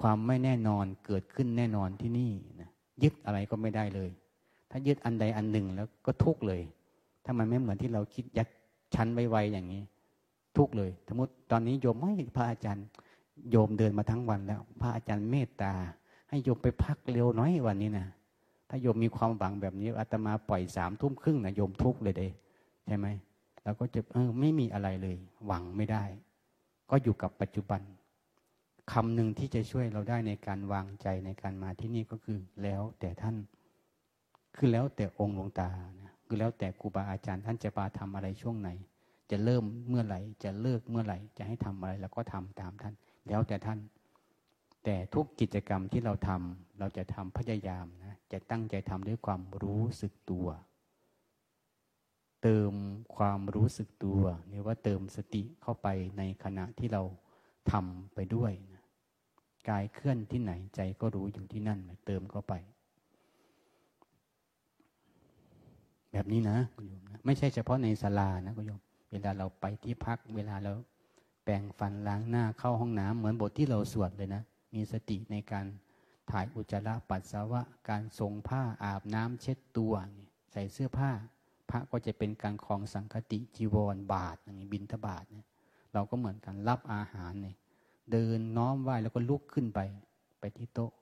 [0.00, 2.70] ความไม่แน่นอนเกิดขึ้นแน่นอนที่นี่นะ
[3.02, 4.10] ยึดอะไรก็ไม่ได้เลย
[4.70, 6.62] ถ้ายึดอันใดอันหนึ่งแล้วก็ทุกเลย
[7.24, 8.48] ถ้ามันไม่เหมือนที่เราคิดยัด
[8.94, 9.82] ชั้นไวๆอย่างนี้
[10.56, 12.86] ทุกเลยสมมติตอนนี้โยมไม่พระอาจารย์
[13.50, 15.72] โยมเดินมาทั้งวันแล้ว พระอาจารย์เมตตา
[16.28, 18.06] ให้โยมไปพักเร็วน้อยวันนี้นะ
[18.68, 22.28] ถ้าโยมมีความหวังแบบนี้อาตมาปล่อยสามทุ่มครึ่งนะโยมทุกเลยเด้
[22.86, 23.06] ใช่ไหม
[23.64, 25.16] เราก็จะเออไม่มีอะไรเลย
[25.46, 26.04] หวังไม่ได้
[26.90, 27.80] ก็อยู่กับปัจจุบัน
[28.92, 33.36] คำหนึ่งที่จะช่วยเราได้ในการวางใจในการมาที่นี่ก็คือ แล้วแต่ท่าน
[34.56, 38.70] คือแล้วแต่องค์หลวงตานะคือแล้วแต่ครูบาอาจารย์ ท่านจะปาทำอะไรช่วงไหน
[39.30, 42.94] จะเริ่มเมื่อไหร่ จะเลิกเมื่อไหร่ จะให้ทำอะไรเราก็ทำตามท่าน
[43.28, 43.78] แล้วแต่ท่าน
[44.90, 50.48] แต่ทุกกิจกรรมที่เราทำเราจะทำพยายามนะจะตั้งใจทำด้วยความรู้สึกตัว
[52.42, 52.72] เติม
[53.16, 57.02] ความรู้สึกตัวหรือว่าเติมสติเข้าไปในขณะที่เรา
[57.72, 58.84] ทำไปด้วยนะ
[59.68, 62.54] กายเคลื่อนที่ไหนใจก็รู้อยู่ที่นั่นเติมเข้าไป
[66.12, 68.80] แบบนี้นะคุณโยมนะไม่ใช่เฉพาะในศาลานะคุณโยม
[69.12, 70.72] เวลาเราไปที่พัก เวลาเรา
[71.44, 74.44] แปรงฟันล้างหน้าเข้าห้องน้ำเหมือนบทที่เราสวดเลยนะ
[74.74, 75.66] มีสติในการ
[76.30, 79.94] ถ่ายอุจจาระปัสสาวะ การทรงผ้าอาบน้ำเช็ดตัว
[80.52, 81.10] ใส่เสื้อผ้า
[81.70, 85.46] พระก็จะเป็นการคลองสังคติจีวรบาทอย่างนี้บินทบาทเนี่ย
[85.92, 87.56] เราก็เหมือนกันรับอาหารเนี่ย
[88.12, 89.80] เดินน้อมไหว้แล้วก็ลุกขึ้นไป
[90.40, 90.92] ไปที่โต๊ะ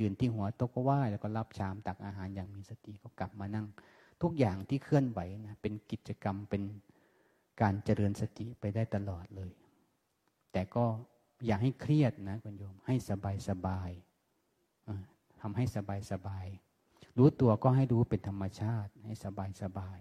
[0.00, 3.66] ยืนที่หัวโต๊ะก็ไหว้แล้วก็รับชามตักอาหารอย่างมีสติก็กลับมานั่ง
[4.22, 6.62] ทุกอย่างที่เคลื่อนไหวนะเป็นกิจกรรมเป็น
[7.60, 9.52] การเจริญสติไปได้ตลอดเลย
[10.52, 10.84] แต่ก็
[11.44, 13.90] อย่าให้เครียดนะคุณโยม ให้สบายสบาย
[15.40, 16.46] ทำให้สบายสบาย
[17.18, 19.98] รู้ตัวก็ให้รู้เป็นธรรมชาติ ให้สบายสบาย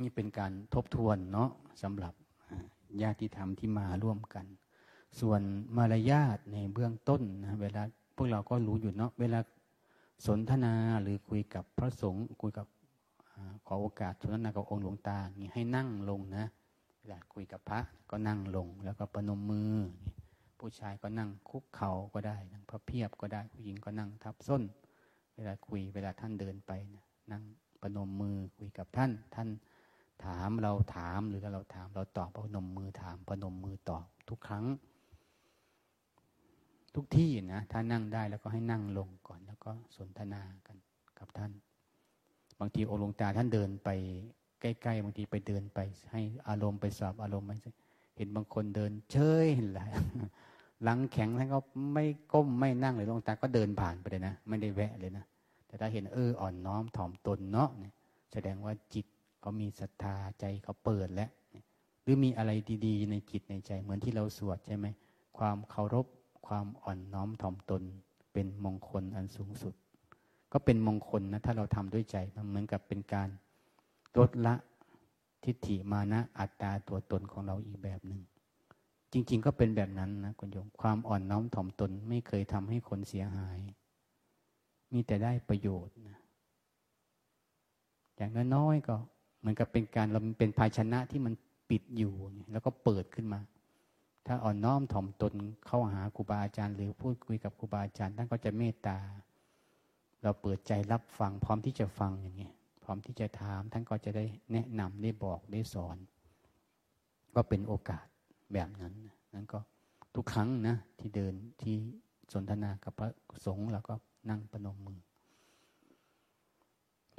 [0.00, 1.50] นี่เป็นการทบทวนเนาะ
[1.82, 2.14] สำหรับ
[3.02, 4.46] ญาติธรรมที่มาร่วมกัน
[5.20, 5.40] ส่วน
[5.76, 7.82] มารยาทในเบื้องต้นนะเวลา
[8.16, 9.40] พวกเราก็รู้อยู่เนาะเวลา
[10.26, 12.66] สนทนาหรือคุยกับพระสงฆ์คุยกับ
[13.66, 16.46] ขอโอกาสสนทนากับองค์หลวงตานี่ให้นั่งลงนะ
[17.12, 17.80] ลาคุยกับพระ
[18.10, 19.74] ก็นั่งลงแล้วก็ประนมมือ
[20.58, 24.62] ผู้ชายก็นั่งคุกเข่าก็ได้ นั่งพระเพียบก็ได้ ผู้หญิงก็นั่งทับส้น
[25.36, 27.42] เวลาคุยเวลาท่านเดินไปนะนั่ง
[27.82, 29.48] ประนมมือคุยกับท่าน ท่าน
[30.24, 34.64] ถามเราถามหรือเราถามเราตอบพนมมือถามพนมมือตอบทุกครั้ง
[36.94, 40.76] ทุกที่นะถ้านั่งได้แล้วก็ให้นั่งลงก่อนแล้วก็สนทนากัน
[41.18, 41.52] กับท่าน
[42.58, 43.88] บางทีองค์หลวงตาท่านเดินไป
[44.60, 45.78] ใกล้ๆบางทีไปเดินไป
[46.12, 47.56] ให้อารมณ์ไปสอบอารมณ์ไม่
[48.16, 49.80] เห็นบางคนเดิน เฉยเห็นไร
[50.82, 51.58] หลังแข็งท่านก็
[51.94, 55.24] ไม่ก้มไม่นั่งเลยลวงตาก็เดินผ่านไปเลยนะ ไม่ได้แวะเลยนะ
[55.66, 57.70] แต่ถ้าเห็นเอออ่อนน้อมถ่อมตนเนาะ
[58.32, 59.06] แสดงว่าจิต
[59.40, 61.30] เขามีศรัทธาใจเขาเปิดแล้ว
[62.02, 62.50] หรือมีอะไร
[62.86, 64.86] ดี ๆ ในจิตในใจ เหมือนที่เราสวดใช่ไหม
[65.38, 66.06] ความเคารพ
[66.46, 67.82] ความอ่อนน้อมถ่อมตน
[68.32, 69.74] เป็นมงคลอันสูงสุด
[70.52, 73.28] ก็เป็นมงคลนะถ้าเราทำด้วยใจมันเหมือนกับเป็นการ
[74.18, 74.54] ลดละ
[75.44, 78.22] ทิฏฐิมานะอัตตาตัวตนของเราอีกแบบหนึ่ง
[79.12, 83.58] จริง ๆ ก็เป็นแบบนั้นนะคุณโยมความอ่อนน้อมถ่อมตนไม่เคยทำให้คนเสียหาย
[84.92, 86.18] มีแต่ได้ประโยชน์นะ
[88.16, 88.96] อย่างน้อยๆก็
[89.38, 91.34] เหมือนกับเป็นการเราเป็นภาชนะที่มัน
[91.70, 92.14] ปิดอยู่
[92.52, 93.40] แล้วก็เปิดขึ้นมา
[94.26, 95.34] ถ้าอ่อนน้อมถ่อมตน
[95.66, 98.98] เข้าหาครูบาอาจารย์ หรือพูดคุยกับครูบาอาจารย์ท่านก็จะเมตตา
[100.22, 102.50] เราเปิดใจรับฟังพร้อมที่จะฟังอย่างนี้
[102.86, 105.96] พร้อมที่จะถามท่านก็จะได้แนะนำได้บอกได้สอน
[107.34, 108.06] ก็เป็นโอกาส
[108.52, 108.94] แบบนั้น
[109.34, 109.58] นั้นก็
[110.14, 111.76] ทุกครั้งนะ ที่เดินที่
[112.32, 113.08] สนทนากับพระ
[113.46, 113.94] สงฆ์เราก็
[114.30, 115.00] นั่งประนมมือ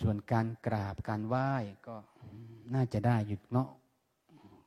[0.02, 1.52] ส่วนการกราบการไหว้
[1.88, 1.96] ก็
[2.74, 3.70] น่าจะได้อยู่เนาะ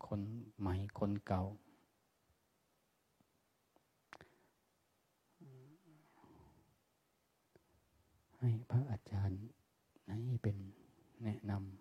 [0.06, 0.20] คน
[0.58, 1.42] ใหม่คนเก่า
[8.40, 9.40] ให้พระอาจารย์
[10.28, 10.56] ให้เป็น
[11.24, 11.80] แนะนำ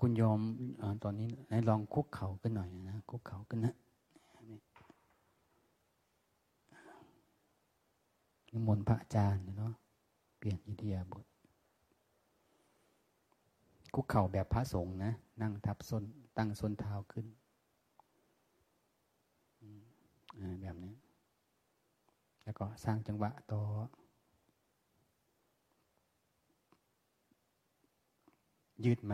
[0.00, 0.40] คุณยอม
[0.82, 3.74] อตอนนี้ให้ลองคุกเข่ากันหน่อยนะคุกเข่ากันนะ
[8.52, 9.72] นิมนต์พระอาจารย์เนาะ
[10.38, 11.24] เปลี่ยนอิเดียบท
[13.94, 16.04] คุกเข่าแบบพระสงฆ์นะ นั่งทับส้น
[16.36, 17.26] ตั้งส้นเท้าขึ้น
[20.62, 20.94] แบบนี้
[22.44, 23.62] แล้วก็สร้างจังหวะต่อ
[28.84, 29.12] ยืดไหม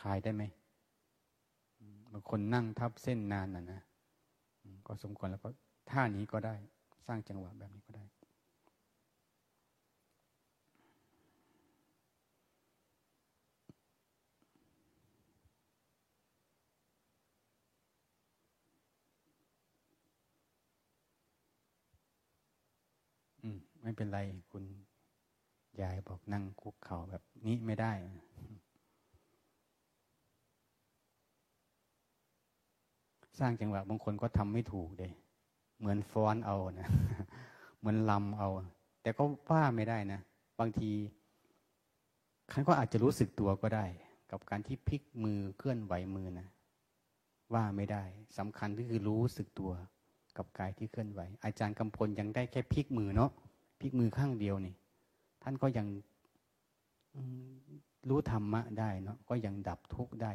[0.00, 0.42] คลายได้ไหม
[2.12, 3.80] บางคนนั่งทับเส้นนานน่ะนะ
[4.86, 5.48] ก็สมควรแล้วก็
[5.90, 6.54] ท่านี้ก็ได้
[7.06, 8.04] สร้างจังหวะแบบนี้ก็ได้
[23.86, 24.20] ไม่เป็นไร
[24.52, 24.64] คุณ
[25.80, 27.92] ยายบอกนั่งคุกเข่าแบบนี้ไม่ได้
[33.38, 35.12] สร้างจังหวะบางคนก็ทำไม่ถูกเลย
[35.78, 36.88] เหมือนฟ้อนเอานะ
[37.78, 38.48] เหมือนลำเอา
[39.02, 40.20] แต่ก็ว่าไม่ได้นะ
[40.60, 40.90] บางที
[42.52, 43.84] คันก็อาจจะรู้สึกตัวก็ได้
[44.30, 46.46] กับการที่พลิกมือเคลื่อนไหวมือนะ
[47.54, 48.02] ว่าไม่ได้
[48.38, 49.72] สำคัญก็คือรู้สึกตัว
[50.36, 53.30] กับกายที่เคลื่อนไหว อาจารย์กำพลยังได้แค่พลิกมือเนาะ
[53.80, 54.74] พลิกมือข้างเดียวนี่
[55.42, 55.86] ท่านก็ยัง
[58.08, 60.32] รู้ธรรมะได้เนาะก็ยังดับทุกข์ได้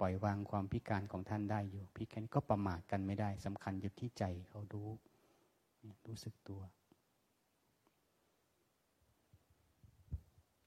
[0.00, 4.88] ปล่อยวางความพิการของท่านได้อยู่ พิการก็ประมาทกันไม่ได้สำคัญอยู่ที่ใจเขารู้
[6.06, 6.60] รู้สึกตัว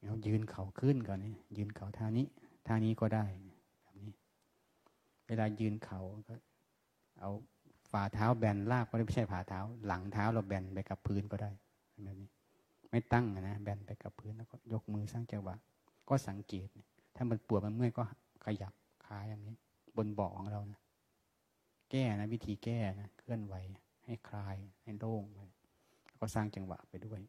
[0.03, 2.25] เรายืนเข่าขึ้นก่อนนี่ยืนเข่าท่านี้
[2.67, 3.25] ท่านี้ก็ได้
[3.81, 4.11] แบบนี้
[5.27, 6.35] เวลายืนเข่าก็
[7.19, 7.29] เอา
[7.91, 11.51] ฝ่าเท้าแบนลากก็ไม่ใช่ฝ่าเท้า หลังเท้าเราแบนไปกับพื้นก็ได้
[12.03, 12.29] แบบนี้
[12.89, 15.55] ไม่ตั้งนะแบนไปกับพื้นแล้วก็ยกมือสร้างจังหวะ
[16.09, 16.67] ก็สังเกต
[17.15, 18.03] ถ้ามันปวดมันเมื่อยก็
[18.45, 18.73] ขยับ
[19.05, 19.55] ขาอย่างนี้
[19.97, 20.79] บนเบาะของเรานะ
[21.91, 23.55] แก้นะ วิธีแก้นะเคลื่อนไหว
[24.05, 25.39] ให้คลาย ให้โล่งไป
[26.19, 27.21] ก็สร้างจังหวะไปด้วย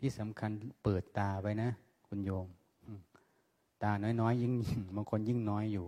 [0.00, 0.50] ที่สำคัญ
[0.82, 1.70] เปิดตาไว้นะ
[2.06, 2.48] คุณโยม
[3.82, 5.86] ตาน้อยๆ ยิ่งยิ่งบางคนยิ่งน้อยอยู่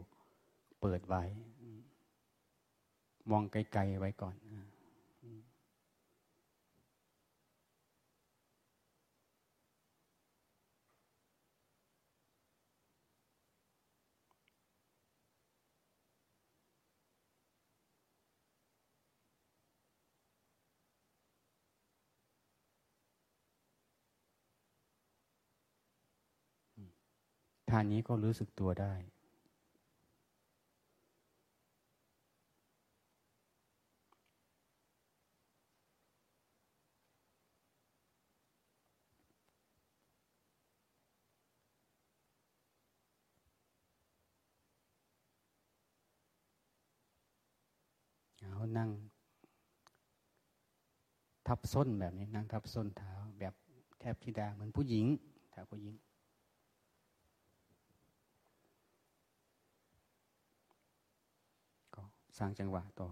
[0.80, 1.22] เปิดไว้
[3.30, 4.34] มองไกลๆไว้ก่อน
[27.71, 28.95] ท่านี้ก็รู้สึกตัวได้
[48.41, 48.91] เอานั่ง
[51.47, 53.55] ทับส้นแบบนี้ นั่งทับส้นเท้าแบบ
[53.99, 55.07] แทบธิดาเหมือนผู้หญิง
[55.53, 55.95] ถ้าผู้หญิง
[62.41, 63.11] สร้างจังหวะต่อ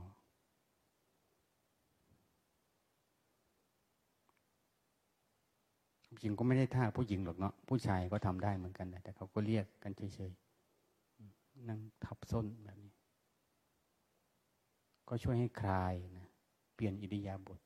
[6.06, 12.92] ผู้หญิงก็ไม่ได้ท่าผู้หญิงหรอกเนาะผู้ชายก็ทำได้เหมือนกันแต่เขาก็เรียกกันเฉยๆนั่งทับส้นแบบนี้
[15.08, 16.26] ก็ช่วยให้คลายนะ
[16.74, 17.60] เปลี่ยนอิริยาบถ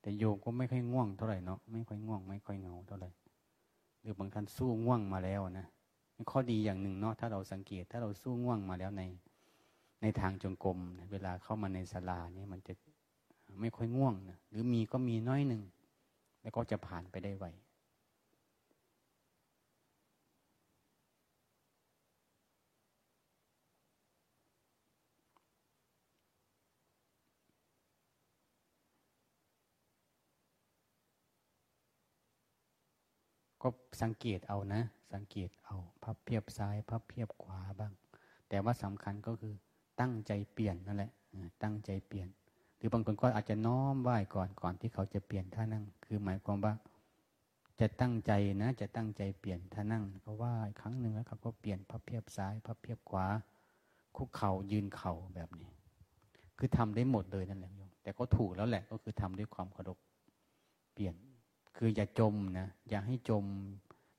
[0.00, 3.10] แต่โยมก็ไม่ค่อยง่วงเท่าไหร่เนาะไม่ค่อยง่วง ไม่ค่อยเงาเท่าไหร่
[4.00, 5.66] หรือบางท่านสู้ง่วงมาแล้วนะ
[6.30, 9.02] ข้อดีอย่างหนึ่งเนาะถ้าเราสังเกต ถ้าเราสู้ง่วงมาแล้วใน
[10.02, 10.78] ในทางจงกรม
[11.10, 12.72] เวลาเข้ามาในศาลานี่มันจะ
[13.60, 15.62] ไม่ค่อยง่วงนะหรือมีก็มีน้อยหนึ่ง
[16.42, 17.46] แล้วก็จะผ่านไปได้ไว
[33.62, 33.68] ก็
[34.02, 34.82] สังเกตเอานะ
[35.12, 37.92] สังเกตเอา พับเพียบซ้าย พับเพียบขวาบ้าง
[38.48, 39.54] แต่ว่าสำคัญก็คือ
[40.00, 41.12] ตั้งใจเปลี่ยนนั่นแหละ
[41.62, 42.28] ตั้งใจเปลี่ยน
[42.76, 46.74] หรือบางคนก็อาจจะน้อมไหว้ก่อนก่อนที่เขาจะเปลี่ยนท่านั่ง คือหมายความว่า
[47.80, 48.32] จะตั้งใจ
[48.62, 53.26] นะ จะตั้งใจเปลี่ยนท่านั่งเขาว่าครั้งหนึ่งแล้วเขาก็เปลี่ยนพับเพียบซ้าย พับเพียบขวา
[54.16, 55.70] คุกเข่ายืนเข่าแบบนี้
[56.58, 59.98] คือทำได้หมดเลยนั่นแหละโยมแต่ก็ถูกแล้วแหละก็คือทำด้วยความเคารพ
[60.94, 61.14] เปลี่ยน
[61.76, 63.44] คืออย่าจมนะอย่าให้จม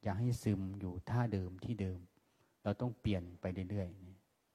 [0.04, 2.00] อย่าให้ซึมอยู่ท่าเดิมที่เดิม
[2.64, 3.90] เราต้องเปลี่ยนไปเรื่อย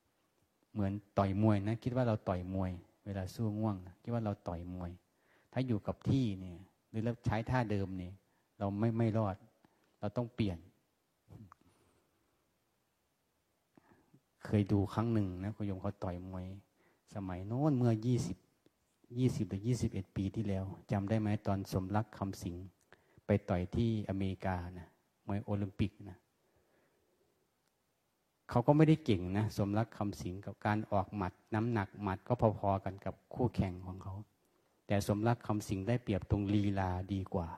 [0.03, 2.70] ๆเหมือนต่อยมวยนะ คิดว่าเราต่อยมวย
[3.07, 4.90] เวลาสู้ง่วงนะคิดว่าเราต่อยมวย
[5.53, 6.59] ถ้าอยู่กับที่เนี่ย
[6.90, 8.14] หรือเราใช้ท่าเดิมเนี่ย
[8.59, 9.36] เราไม่ไม่รอด
[10.01, 10.59] เราต้องเปลี่ยน
[14.44, 16.44] เคยดูครั้งหนึ่งนะคุณโยมเขาต่อยมวย
[17.14, 18.36] สมัยโน้นเมื่อยี่สิบ
[19.18, 22.57] ยี่สิบหรือยี่สิบเอ็ดปีที่แล้วจำได้ไหมตอนสมรักคำสิง
[23.26, 24.88] ไปต่อยที่อเมริกานะ
[25.27, 26.18] มวยโอลิมปิกนะ
[28.51, 34.14] เขาก็ไม่ได้เก่งนะสมรักคำสิงกับการออกหมัด น้ำหนักหมัดก็พอๆกันกับคู่แข่งของเขา
[34.87, 37.49] แต่สมรักคำสิงได้เปรียบตรงลีลาดีกว่า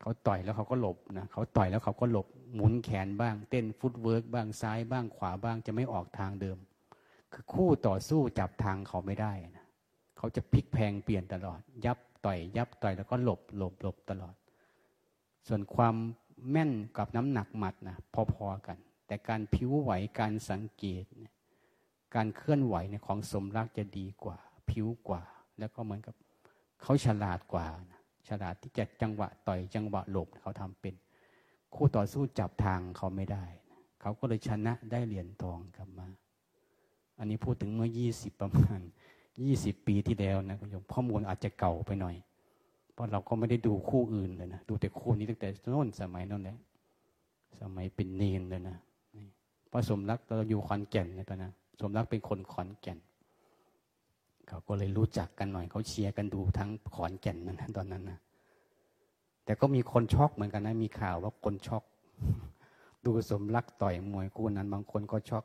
[0.00, 6.58] เขาต่อยแล้วเขาก็หลบนะเขาต่อยแล้วเขาก็หลบหมุนแขนบ้าง เต้น footwork บ้างซ้ายบ้างขวาบ้างจะไม่ออกทางเดิม
[7.32, 9.66] คือคู่ต่อสู้จับทางเขาไม่ได้นะ
[10.16, 14.34] เขาจะพลิกแพงเปลี่ยนตลอด ยับต่อยยับต่อยแล้วก็หลบหลบหลบตลอด
[15.46, 15.94] ส่วนความ
[16.50, 17.96] แม่นกับน้ำหนักหมัดนะ
[18.34, 21.04] พอๆกัน แต่การผิวไหวการสังเกต
[22.14, 24.38] การเคลื่อนไหวในของสมรักจะดีกว่า
[24.70, 25.22] ผิวกว่า
[25.58, 26.14] แล้วก็เหมือนกับ
[26.82, 30.94] เขาฉลาดกว่านะฉลาดที่จะจังหวะต่อยจังหวะหลบเขาทำเป็น
[31.74, 36.08] คู่ต่อสู้จับทางเขาไม่ได้นะเขาก็เลยชนะได้เหรียญทองกลับมา
[37.18, 38.80] อันนี้พูดถึงเมื่อยี่สิบประมาณ
[39.42, 42.16] ยี่สิบปีที่แล้วนะคุณโยมข้อมูลอาจจะเก่าไปหน่อย
[42.94, 46.56] เพราะเราก็ไม่ได้ดูคู่อื่นเลยนะ ดูแต่คู่นี้ตั้งแต่โน้นสมัยนั้นแหละ
[47.60, 48.76] สมัยเป็นเนนเลยนะ
[49.68, 52.98] เพราะสมรักเราอยู่ขอนแก่นเนี่ยตอนนั้นสมรักเป็นคนขอนแก่น
[54.48, 58.18] เขาก็เลยรู้จักกันหน่อย เขาเชียร์กันดูทั้งขอนแก่นนั้นตอนนั้นนะ
[59.44, 61.84] แต่ก็มีคนช็อกเหมือนกันนะ มีข่าวว่าคนช็อก
[63.06, 65.44] ดูสมรักต่อยมวยคู่นั้น บางคนก็ช็อก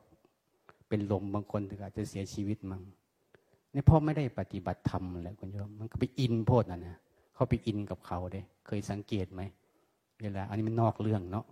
[0.88, 2.82] เป็นลมบางคนถึงอาจจะเสียชีวิตมั้ง
[3.72, 6.98] นี่พ่อไม่ได้ปฏิบัติธรรมแล้วคุณโยมมันก็ไปอินโพดนะนะ
[7.40, 9.42] เขาไปอินกับเขาเด้เคยสังเกตไหม
[10.22, 11.46] เวลา อันนี้มันนอกเรื่องเนาะ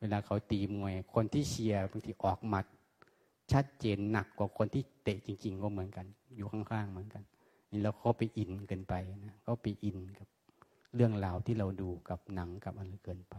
[0.00, 2.66] เวลาเขาตีมวย คนที่เชียร์บางทีออกหมัด
[3.52, 7.22] ชัดเจนหนักกว่าคนที่เตะจริง ๆ ก็เหมือนกัน อยู่ข้างๆเหมือนกัน
[7.70, 8.94] นี่เราเขาไปอินเกินไป
[9.24, 10.28] นะเขาไปอินกับ
[10.94, 13.34] เรื่องราวที่เราดูกับหนังกับอะไรเกินไป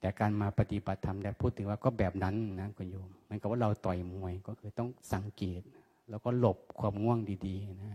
[0.00, 5.62] แต่การมาปฏิบัติธรรมแต่พูดถึงว่าก็แบบนั้นนะคุณโยมมันก็ว่าเราต่อยมวยก็คือต้องสังเกต
[6.08, 7.92] แล้วก็หลบความง่วงดีๆนะ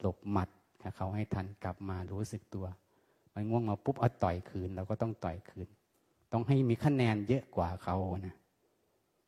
[0.00, 0.48] หลบหมัด
[0.96, 2.66] เขาให้ทันกลับมารู้สึกตัว
[3.34, 5.68] มันง่วงมาปุ๊บเอาต่อยคืนเราก็ต้องต่อยคืน
[6.32, 8.34] ต้องให้มีคะแนนเยอะกว่าเขานะ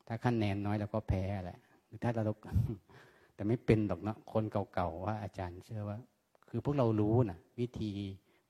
[0.07, 2.33] ถ้าคะแนนน้อยเราก็แพ้แหละหรือถ้าเรา
[3.35, 4.43] แต่ไม่เป็นหรอกเนาะคน
[4.73, 5.97] เก่าๆว่าอาจารย์เชื่อว่า
[6.49, 7.91] คือพวกเรารู้นะวิธี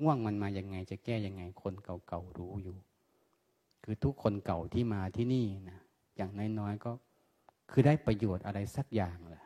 [0.01, 2.76] ง่วงมันมาอย่างไง จะแก้ยังไง คนเก่าๆรู้อยู่
[3.84, 5.80] คือทุกคนเก่าที่มาที่นี่นะ
[6.18, 6.91] อย่างน้อยๆก็
[7.72, 9.43] คือได้ประโยชน์อะไรสักอย่างแหละ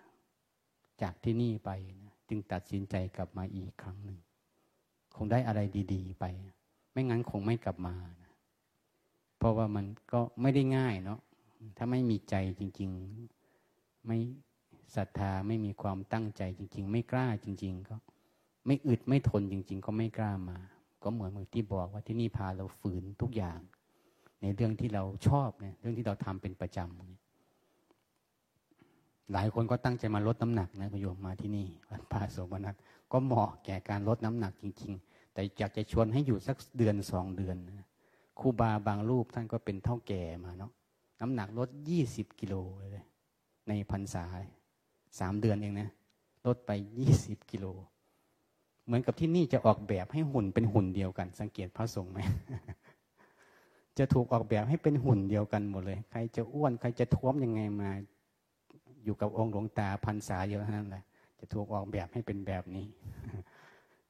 [1.01, 1.69] จากที่นี่ไป
[2.05, 4.19] นะ จึงตัดสินใจกลับมาอีกครั้งหนึ่ง
[5.15, 5.59] คงได้อะไร
[5.93, 6.25] ดีๆไป
[6.91, 8.31] ไม่งั้นคงไม่กลับมานะ
[9.37, 11.19] เพราะว่ามันก็ไม่ได้ง่ายเนาะ
[11.77, 12.89] ถ้าไม่มีใจจริง
[13.49, 14.17] ๆ ไม่
[14.95, 17.95] ศรัทธาไม่มีความตั้งใจจริง ๆ ไม่กล้าจริง ๆ ก็
[18.65, 20.57] ไม่อึดไม่ทนจริง ๆ ก็ไม่กล้ามา
[21.03, 23.59] ก็เหมือนเมื่อที่บอกว่าที่นี่พาเราฝืนทุกอย่าง
[24.41, 27.21] ในเรื่องที่เราชอบเนี่ยเรื่องที่เราทำเป็นประจำเนี่ย
[29.33, 32.75] หลายคนก็ตั้งใจมาลดน้ำหนักนะคุณโยมมาที่นี่วัดป่าโสมนัส
[33.11, 37.87] ก็เหมาะแก่การลดน้ำหนักจริง ๆ แต่อยากจะชวนให้อยู่สักเดือนสองเดือนนะ
[38.39, 40.71] ครูบาบางรูปท่านก็เป็นเท่าแก่มาเนาะ
[41.21, 42.55] น้ำหนักลดยี่สิบกิโล
[42.91, 43.05] เลย
[43.67, 44.23] ในพรรษา
[45.19, 45.89] สามเดือนเองนะ
[46.45, 47.65] ลดไปยี่สิบกิโล
[48.85, 52.19] เหมือนกับที่นี่จะออกแบบให้หุ่นเป็นหุ่นเดียวกัน สังเกตพระสงฆ์ไหม
[53.97, 57.89] จะถูกออกแบบให้เป็นหุ่นเดียวกันหมดเลย ใครจะอ้วนใครจะท้วมยังไงมา
[59.07, 61.03] อยู่กับองค์หลวงตาพันษาเยอะนั่นแหละ
[61.39, 62.85] จะถูกออกแบบให้เป็นแบบนี้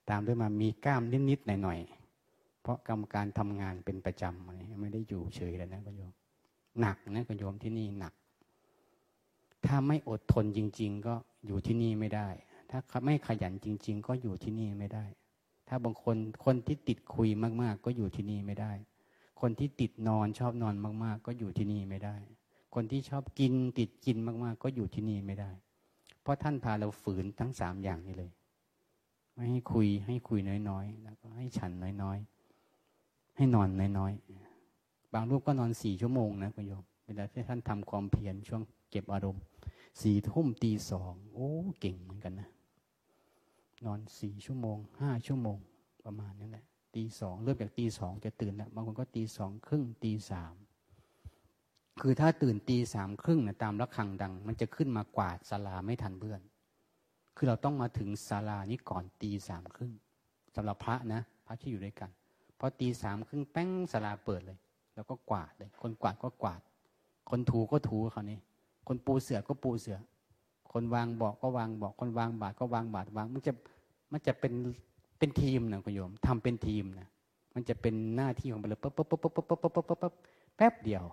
[0.10, 6.12] ตามด้วยมามีกล้ามนิดๆหน่อยๆเพราะกรรมการทำงานเป็นประจำไม่ได้อยู่เฉยเลยนะคุณโยม
[6.80, 8.14] หนักนะคุณโยมที่นี่หนัก
[9.66, 12.28] ถ้าไม่อดทนจริง ๆ ก็อยู่ที่นี่ไม่ได้
[12.70, 15.06] ถ้าไม่ขยันจริง ๆ ก็อยู่ที่นี่ไม่ได้
[15.68, 17.30] ถ้าบางคนคนที่ติดคุย
[17.62, 18.72] มาก ๆ ก็อยู่ที่นี่ไม่ได้
[19.42, 22.16] คนที่ติดนอนชอบนอนมาก ๆ ก็อยู่ที่นี่ไม่ได้
[22.80, 25.52] คนที่ชอบกินติดกินมากๆ ก็อยู่ที่นี่ไม่ได้
[26.22, 28.32] เพราะท่านพาเราฝืนทั้งสามอย่างนี้เลย
[29.34, 31.72] ไม่ให้คุยให้คุยน้อยๆ แล้วก็ให้ฉัน
[32.04, 33.70] น้อยๆ ให้นอน
[34.00, 39.44] น้อยๆ บางรูปก็นอนสี่ชั่วโมงนะคุณโยม เวลาที่ท่านทำความเพียรช่วงเก็บอารมณ์
[40.02, 41.50] สี่ทุ่มตีสองโอ้
[41.80, 42.50] เก่งเหมือนกันนะ
[43.86, 45.58] นอนสี่ชั่วโมงห้าชั่วโมง
[46.04, 46.66] ประมาณนั้นแหละ
[46.96, 50.56] ตีสองเริ่มจากตีสองจะตื่นแล้วบางคนก็ตีสองครึ่งตีสาม
[52.02, 56.42] คือถ้าตื่นตีสามครึ่งนะตามระฆังดัง มันจะขึ้นมากวาดศาลาไม่ทันเพื่อน
[57.36, 59.94] คือเราต้องมาถึงศาลานี้ก่อนตีสามครึ่ง
[60.56, 62.10] สำหรับพระนะ พระที่อยู่ด้วยกัน
[62.60, 64.58] พอตีสามครึ่งแป้งศาลาเปิดเลย
[64.96, 66.62] แล้วก็กวาดเลย คนกวาดก็กวาด
[67.30, 68.40] คนถูก็ถูเขานี่
[68.88, 69.98] คนปูเสือก็ปูเสือ
[70.72, 73.52] คนวางเบอกก็วางเบอกคนวางบาทก็วางบาทวาง มันจะ
[74.12, 74.54] มันจะเป็น
[75.18, 77.08] เป็นทีมนะคุณโยมทำเป็นทีมนะ
[77.54, 80.14] มันจะเป็นหน้าที่ของมันเลยปั๊บปั๊บปั๊บปั๊บปั๊บปั๊บปั๊บปั๊บ
[80.58, 81.06] แป๊บเดียว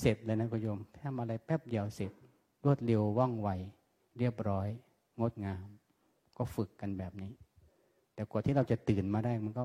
[0.00, 2.12] เสร็จเลยนะคุณโยมทำอะไรแป๊บเดียวเสร็จ
[2.64, 3.48] รวดเร็วว่องไว
[4.18, 4.68] เรียบร้อย
[5.20, 5.66] งดงาม
[6.36, 7.32] ก็ฝึกกันแบบนี้
[8.14, 9.64] แต่กว่าที่เราจะตื่นมาได้มันก็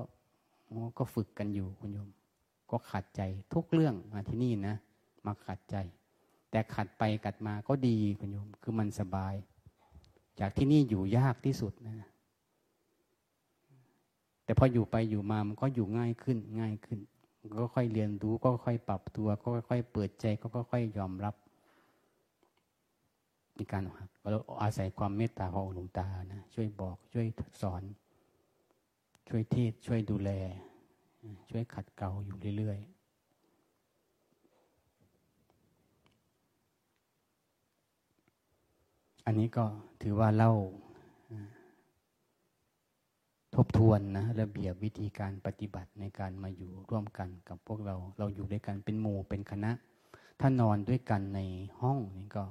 [0.98, 2.08] ก็ฝึกกันอยู่คุณโยม
[2.70, 3.22] ก็ขัดใจ
[3.54, 4.74] ทุกเรื่องมาที่นี่นะ
[5.26, 5.76] มาขัดใจ
[6.50, 9.34] แต่ขัดไปกัดมาก็ดีคุณโยม คือมันสบาย
[10.40, 12.08] จากที่นี่อยู่ยากที่สุดนะ
[14.44, 16.98] แต่พออยู่ไปอยู่มามันก็อยู่ง่ายขึ้นง่ายขึ้น
[17.56, 21.34] ก็ค่อยเรียนรู้ก็ค่อยปรับตัวก็ค่อยเปิดใจก็ค่อยยอมรับ
[23.54, 23.82] ในการ
[24.30, 27.26] เราอาศัยความเมตตาของหลวงตานะช่วยบอก ช่วย
[27.62, 27.82] สอน
[29.28, 30.30] ช่วยเทศช่วยดูแล
[31.50, 32.98] ช่วยขัดเกลาอยู่เรื่อยๆ
[39.26, 39.64] อันนี้ก็
[40.02, 40.52] ถือว่าเล่า
[43.54, 49.70] ทบทวนนะระเบียบวิธีการปฏิบัติในการมาอยู่ร่วมกันกับพวกเรา เราอยู่ด้วยกันเป็นหมู่เป็นคณะ
[50.40, 51.40] ถ้านอนด้วยกันใน
[51.80, 52.44] ห้องนี่ก็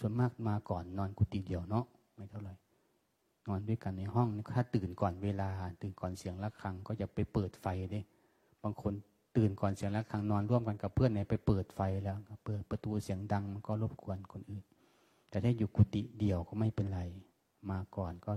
[0.00, 1.84] ส่วนมากมาก่อนนอนกุฏิเดียวเนาะ
[2.16, 2.54] ไม่เท่าไหร่
[3.48, 5.48] นอนด้วยกันในห้องถ้าตื่นก่อนเวลา
[5.82, 8.00] ตื่นก่อนเสียงะระฆัง ก็จะไปเปิดไฟด้
[8.62, 8.94] บางคน
[9.36, 14.64] ตื่นก่อนเสียงะระฆังนอนร่วมกันกับเพื่อนเนี่ยไปเปิดไฟแล้วเปิดประตูเสียงดังมันก็รบกวนคนอื่น
[15.28, 17.00] แต่ถ้าอยู่กุฏิเดียวก็ไม่เป็นไร
[17.70, 18.32] มาก่อนก็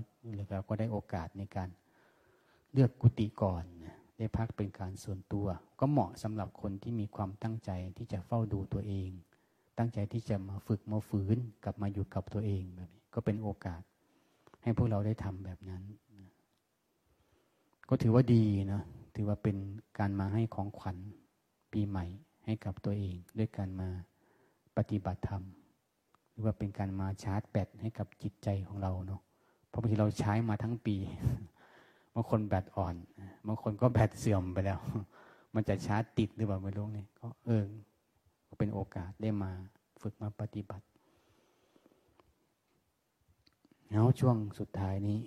[0.52, 1.70] เราก็ได้โอกาสในการ
[2.72, 3.64] เลือกกุฏิก่อน
[4.18, 5.48] ได้พักเป็นการส่วนตัว
[5.80, 9.10] ก็เหมาะสำหรับคนที่มีความตั้งใจที่จะเฝ้าดูตัวเอง
[9.78, 13.82] ตั้งใจที่จะมาฝึกมาฝืนกลับมาอยู่กับตัวเองแบบนี้ก็เป็นโอกาส
[14.64, 15.84] ให้พวกเราได้ทำแบบนั้น
[17.90, 18.82] ก็ถือว่าดีนะ
[19.16, 19.58] ถือว่าเป็น
[20.00, 20.98] การมาให้ของขวัญ
[21.72, 22.06] ปีใหม่
[22.46, 23.90] ให้กับตัวเอง ด้วยการมา
[24.78, 25.44] ปฏิบัติธรรม
[26.34, 29.22] หรือว่าเป็นการมาชาร์จแบตให้กับจิตใจของเราเนาะ
[29.68, 30.96] เพราะบางทีเราใช้มาทั้งปี
[32.14, 32.96] บางคนแบตอ่อน
[33.48, 34.80] บางคนก็แบตเสื่อมไปแล้ว
[35.56, 37.64] มันจะชาร์จติดหรือเปล่าไม่รู้นี่ยก็เออ
[38.58, 39.52] เป็นโอกาสได้มา
[40.02, 40.86] ฝึกมาปฏิบัติ
[43.90, 45.20] แล้วช่วงสุดท้ายนี้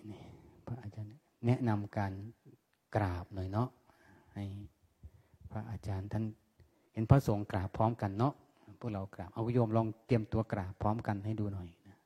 [0.67, 2.13] พระอาจารย์แนะนำการ
[2.97, 3.69] กราบหน่อยเนาะ
[4.35, 4.45] ให้
[5.51, 6.25] พระอาจารย์ท่าน
[6.93, 8.35] เห็นพระสงฆ์กราบพร้อมกันเนาะ
[8.81, 11.97] พวกเรากราบเอาโยมลองเตรียมตัวกราบพร้อมกันให้ดูหน่อยนะ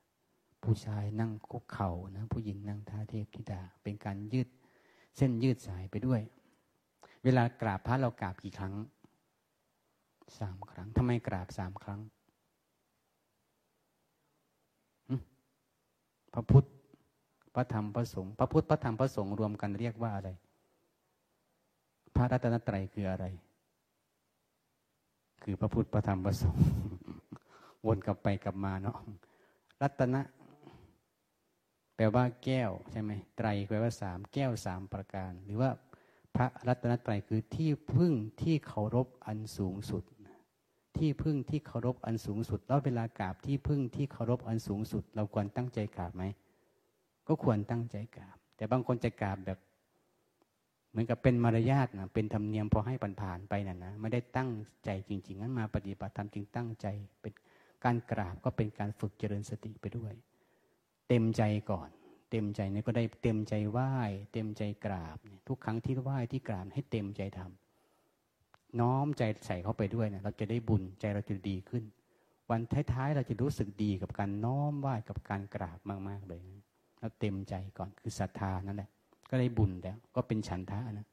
[0.63, 4.47] ผู้ชายนั่งคุกเข่านะผู้หญิงนั่งท่าเทพธิดา เป็นการยืด
[5.17, 6.21] เส้นยืดสายไปด้วย
[7.23, 8.73] เวลากราบพระเรากราบกี่ครั้ง
[10.39, 12.01] สามครั้งทำไมกราบสามครั้ง
[16.33, 16.67] พระพุทธ
[17.55, 20.29] พระธรรมพระสงฆ์พระพุทธพระธรรมพระสงฆ์รวมกันเรียกว่าอะไร
[22.15, 23.25] พระรัตนตรัยคืออะไร
[25.43, 26.65] คือพระพุทธพระธรรมพระสงฆ์
[27.85, 28.97] วนกลับไปกลับมาเนาะ
[29.81, 30.21] รัตนะ
[31.95, 35.71] แปลว่าแก้วใช่ไหมไตรแปลว่าสามแก้วสามประการ หรือว่า
[36.35, 40.03] พระรัตนตรัยคือที่พึ่งที่เคารพอันสูงสุด
[40.97, 46.23] ที่พึ่งที่เคารพอันสูงสุด แล้วเวลากราบที่พึ่งที่เคารพอันสูงสุด เราควรตั้งใจกราบไหม
[47.27, 49.59] ก็ควรตั้งใจกราบ แต่บางคนจะกราบแบบ
[50.91, 54.51] เหมือนกับเป็นมารยาทนะเป็นธรรมเนียมพอให้ผ่านๆไปน่ะนะไม่ได้ตั้ง
[54.85, 56.87] ใจจริงๆงั้นมาปฏิบัติธรรมจึงตั้งใจ
[57.21, 57.33] เป็น
[57.83, 60.13] การกราบก็เป็นการฝึกเจริญสติไปด้วย
[61.07, 61.89] เต็มใจก่อน
[62.29, 63.93] เต็มใจนี่ก็ได้เต็มใจไหว้
[64.33, 65.17] เต็มใจกราบ
[65.47, 71.83] ทุกครั้งที่ไหว้ที่กราบให้เต็มใจทำน้อมใจใส่เข้าไปด้วยเนะเราจะได้บุญใจเราจะดีขึ้น
[72.49, 72.61] วัน
[72.93, 75.79] ท้ายๆเราจะรู้สึกดีกับการน้อมไหว้กับการกราบ
[76.09, 76.41] มาก ๆ เลย
[76.99, 78.89] เราเต็มใจก่อนคือศรัทธานั่นแหละ
[79.31, 81.07] ก็ได้บุญแล้ว ก็เป็นฉันทะนะ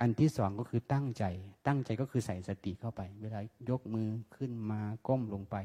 [0.00, 1.24] อันที่สองก็คือตั้งใจ
[1.66, 5.56] ตั้งใจก็คือใส่สติเข้าไป เวลายกมือขึ้นมาก้มลงไป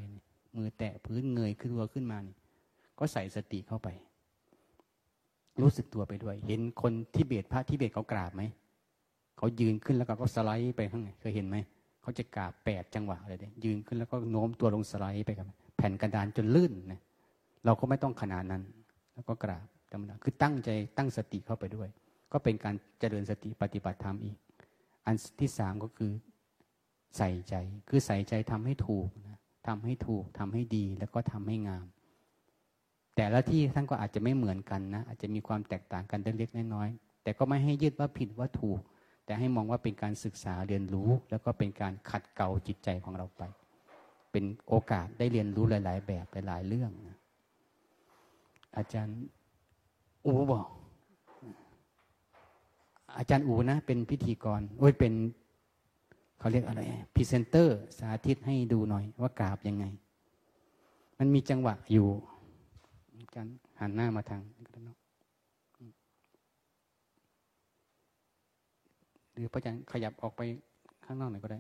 [0.57, 2.36] มือแตะพื้นเงยขึ้นตัวขึ้นมานี่
[2.99, 3.88] ก็ใส่สติเข้าไป
[5.62, 8.43] รู้สึกตัวไปด้วย เห็นคนที่เบตพระที่เบตเขากราบไหม
[9.38, 11.57] เขายืนขึ้นแล้วก็สไลด์ไปข้างในเคยเห็นไหม
[12.01, 15.47] เขาจะกราบแปดจังหวะอะไรเนี่ยยืนขึ้นแล้วก็โน้มตัวลงสไลด์ไปกับ
[15.78, 17.01] แผ่นกระดานจนลื่นนะ
[17.66, 18.64] เราก็ไม่ต้องขนาดนั้น
[19.14, 21.89] แล้วก็กราบ ธรรมดาคือตั้งใจตั้งสติเข้าไปด้วย
[22.32, 24.38] ก็เป็นการเจริญสติปฏิบัติธรรมอีก
[25.06, 26.12] อันที่สามก็คือ
[27.18, 27.56] ใส่ใจ
[27.89, 31.86] คือใส่ใจทำให้ถูกนะทำให้ถูกทำให้ดีแล้วก็ทำให้งาม
[33.16, 38.80] แต่ละที่ท่านก็อาจจะไม่เหมือนกันนะอาจจะมีความแตกต่างกันเล็กๆน้อยๆแต่ก็ไม่ให้ยึดว่าผิดว่าถูก
[39.26, 43.44] แต่ให้มองว่าเป็นการศึกษาเรียนรู้ แล้วก็เป็นการขัดเกลาจิตใจของเราไป
[44.32, 47.18] เป็นโอกาสได้เรียนรู้หลาย ๆ แบบหลายๆเรื่องนะ
[48.78, 49.20] อาจารย์
[50.26, 50.65] อูบอก
[53.17, 55.13] อาจารย์อูนะ เป็นพิธีกรโอ้ยเป็น
[56.39, 56.82] เขาเรียกอะไร
[57.13, 59.86] พรีเซนเตอร์ สาธิตให้ดูหน่อย ว่ากราบยังไง
[61.19, 62.07] มันมีจังหวะอยู่
[63.17, 64.41] อาจารย์หันหน้ามาทาง
[69.34, 70.41] หรือพระอาจารย์ขยับออกไป
[71.05, 71.59] ข้างนอกหน่อยก็ได้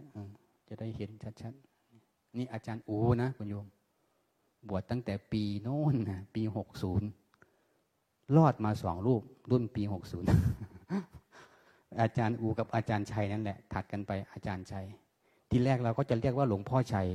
[0.67, 1.09] จะได้เห็น
[1.41, 3.67] ชัดๆนี่อาจารย์อูนะคุณโยม
[4.67, 7.09] บวชตั้งแต่ปีโน้นนะปีหกศูนย์
[8.37, 9.21] รอดมาสองรูป
[9.51, 10.29] รุ่นปีหกศูนย์
[12.01, 14.85] อาจารย์อูกับอาจารย์ชัยนั่นแหละถัดกันไปอาจารย์ชัย
[15.49, 17.07] ทีแรกเราก็จะเรียกว่าหลวงพ่อชัย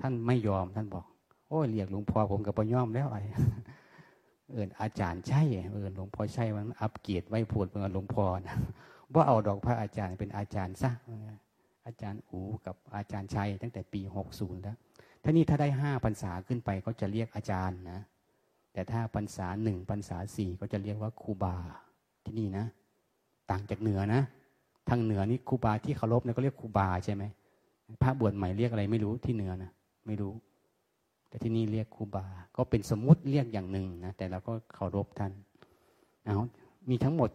[0.00, 1.04] ท่านไม่ยอมท่านบอก
[1.48, 3.22] โอ้ยเรียกหลวงพ่อผมกับปย่อมแล้วไอ้
[4.50, 8.56] เอินอาจารย์ชัยเอินหลวงพ่อชัยมันอัปเกียรติไว้พูดเป็นหลวงพ่อนะ
[9.14, 10.90] ว่าเอาดอกพระอาจารย์เป็นอาจารย์ซะ
[11.86, 14.76] อาจารย์อูกับอาจารย์ชัย ตั้งแต่ปีหกศูนย์แล้ว
[15.22, 18.00] ท่านี้ถ้าได้ห้าพรรษาขึ้นไปก็จะเรียกอาจารย์นะ
[18.78, 21.56] แต่ถ้าพรรษาหนึ่งพรรษาสี่ก็จะเรียกว่าครูบา
[22.24, 22.64] ที่นี่นะ
[23.50, 24.22] ต่างจากเหนือนะ
[24.88, 27.24] ทางเหนือนี่ครูบาที่เคารพเนี่ยก็เรียกครูบาใช่ไหม
[28.02, 29.70] พระบวชใหม่เรียกอะไรไม่รู้ที่เหนือนะ
[30.06, 30.32] ไม่รู้
[31.28, 32.26] แต่ที่นี่เรียกครูบา
[32.56, 35.32] ก็เป็นสมมุติเรียกอย่างหนึ่งนะแต่เราก็เคารพท่าน
[36.24, 36.36] เอา
[36.88, 37.30] มีทั้งหมด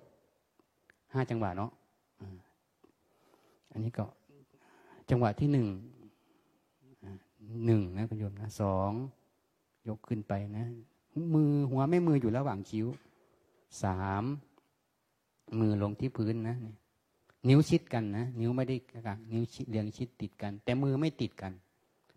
[1.13, 1.71] ห้าจังหวะเนาะ
[3.71, 4.05] อันนี้ก็
[5.09, 5.67] จังหวะที่หนึ่ง
[7.65, 8.91] หนึ่งนะคุณโยมนะสอง
[9.87, 10.67] ยกขึ้นไปนะ
[11.35, 12.87] มือหัวไม่มืออยู่ระหว่างคิ้ว
[13.83, 14.23] สาม
[15.59, 16.57] มือลงที่พื้นนะ
[17.49, 18.75] นิ้วชิดกันนะนิ้วไม่ได้
[19.07, 21.53] กันนิ้วเรียงชิดติดกัน แต่มือไม่ติดกัน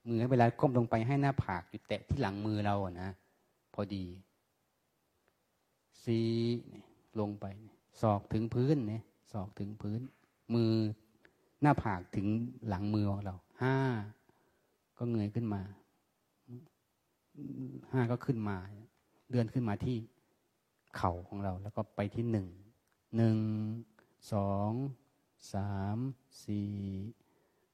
[0.09, 3.09] มือเวลาก้มลงไปให้หน้าผากอยู่แตะที่หลังมือเราอะนะ
[3.75, 4.05] พอดี
[6.05, 6.27] สี่
[7.21, 7.47] ลงไป
[8.01, 10.01] ศอกถึงพื้นเนี่ยศอกถึงพื้น
[10.55, 10.73] มือ
[11.63, 12.27] หน้าผากถึง
[12.69, 13.77] หลังมือของเราห้า
[14.99, 15.63] ก็เงยขึ้นมา
[17.93, 18.57] ห้าก็ขึ้นมา
[19.31, 19.97] เดือนขึ้นมาที่
[20.97, 22.49] เข่าของเรา แล้วก็ไปที่หนึ่ง
[23.17, 23.39] หนึ่ง
[24.33, 24.73] สอง
[25.55, 25.99] สาม
[26.45, 26.73] สี่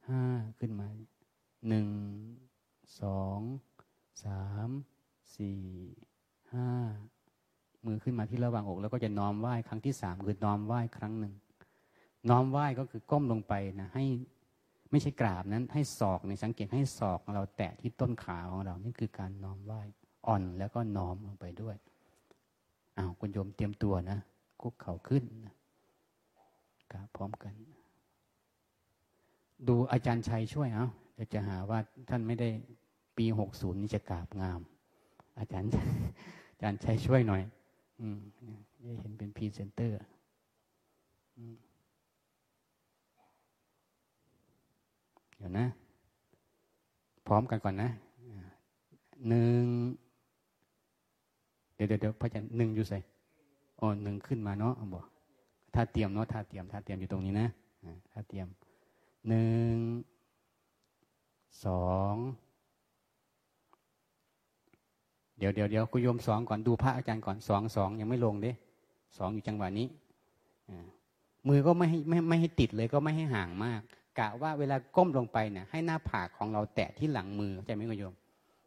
[0.09, 0.22] ห้า
[0.59, 0.88] ขึ้นมา
[1.68, 1.88] หนึ่ง
[3.00, 3.40] สอง
[4.24, 4.68] สาม
[5.36, 5.61] สี่
[6.55, 6.70] ห้า
[7.86, 11.34] มือขึ้นมาที่ระหว่างอก แล้วก็จะน้อมไหว้ครั้งที่สามคือน้อมไหว้ครั้งหนึ่ง
[12.30, 14.05] น้อมไหว้ก็คือก้มลงไปนะให้
[14.90, 19.82] ไม่ใช่กราบนั้น ให้ศอกในสังเกตให้ศอกเราแตะที่ต้นขาของเรา นี่คือการน้อมไหว้
[20.27, 21.77] อ่อนแล้วก็น้อมลงไปด้วย
[22.99, 24.18] อ้าวคุณโยมเตรียมตัวนะ
[24.61, 25.55] คุกเข่าขึ้นนะ
[26.93, 27.55] กราบพร้อมกัน
[29.68, 32.49] ดูอาจารย์ชัยช่วยเอาเดี๋ยวจะหาว่าท่านไม่ได้
[33.16, 34.61] ปีหกศูนย์นี่จะกราบงาม
[35.39, 35.68] อาจารย์
[36.51, 37.43] อาจารย์ชัยช่วยหน่อย
[38.01, 38.18] อืม
[38.83, 39.99] ได้เห็นเป็นพรีเซนเตอร์
[45.37, 45.66] เดี๋ยวนะ
[47.27, 47.91] พร้อมกันก่อนนะ
[49.29, 49.64] หนึ่ง
[51.91, 52.99] ดี๋ยวเดี๋ยวพระอาจารย์หนึ่งอยู่ใส่
[53.80, 55.05] อ๋อหนึ่งขึ้นมาเนาะบอก
[55.74, 57.49] ถ้าเตรียมเนาะถ้าเตรียมถ้าเตรียมอยู่ตรงนี้นะ
[58.11, 58.47] ถ้าเตรียม
[59.28, 59.76] หนึ่ง
[61.64, 62.14] สอง
[65.39, 68.53] เดี๋ยวเดี๋ยวเดี๋ยวกุโยมสองก่อนดูพระอาจารย์ก่อนสองสองยังไม่ลงเด้
[69.18, 69.87] สองอยู่จังหวะนี้
[71.49, 73.80] มือก็ไม่ให้ไม่ไม่ให้ติดเลยก็ไม่ให้ห่างมาก
[74.18, 78.14] กะว่าเวลาก้มลงไปเนี่ยให้หน้าผากของเราแตะที่หลังมือใช่ไหมกุโยม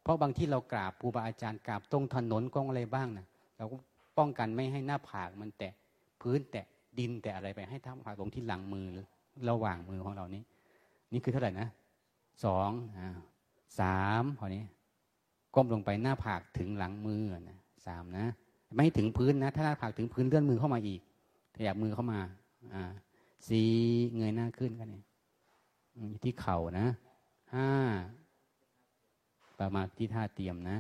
[0.06, 3.28] เพราะบางที่เรากราบครูบาอาจารย์กราบตรงถนนกองอะไรบ้างนะ
[3.58, 3.76] เราก็
[4.18, 5.74] ป้องกันไม่ให้หน้าผากมันแตะ
[6.22, 6.66] พื้นแตะ
[7.00, 9.06] ดินแตะอะไรไปให้ท่าผากลงที่หลังมือหรือ
[9.50, 10.42] ระหว่างมือของเรานี้
[11.14, 11.68] นี่คือเท่าไหร่นะ
[12.46, 13.08] สองอ่า
[13.80, 14.64] สามพอนี้
[15.56, 18.26] ก้มลงไปหน้าผากถึงหลังมือนะสามนะ
[18.76, 21.02] ไม่ถึงพื้นนะ ถ้าหน้าผากถึงพื้นเลื่อนมือเข้ามาอีก
[21.56, 22.20] ขยับมือเข้ามา
[22.74, 22.92] อ่า
[23.48, 23.70] สี่
[24.16, 25.04] เงยหน้าขึ้นกันเนี่ย
[26.24, 26.88] ที่เข่านะ
[27.56, 27.70] ห้า
[29.60, 30.78] ประมาณที่ท่าเตรียมนะ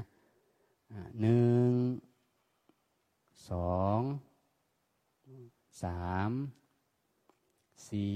[1.21, 1.71] หนึ่ง
[3.49, 3.99] สอง
[5.83, 6.31] สาม
[7.89, 8.15] สี่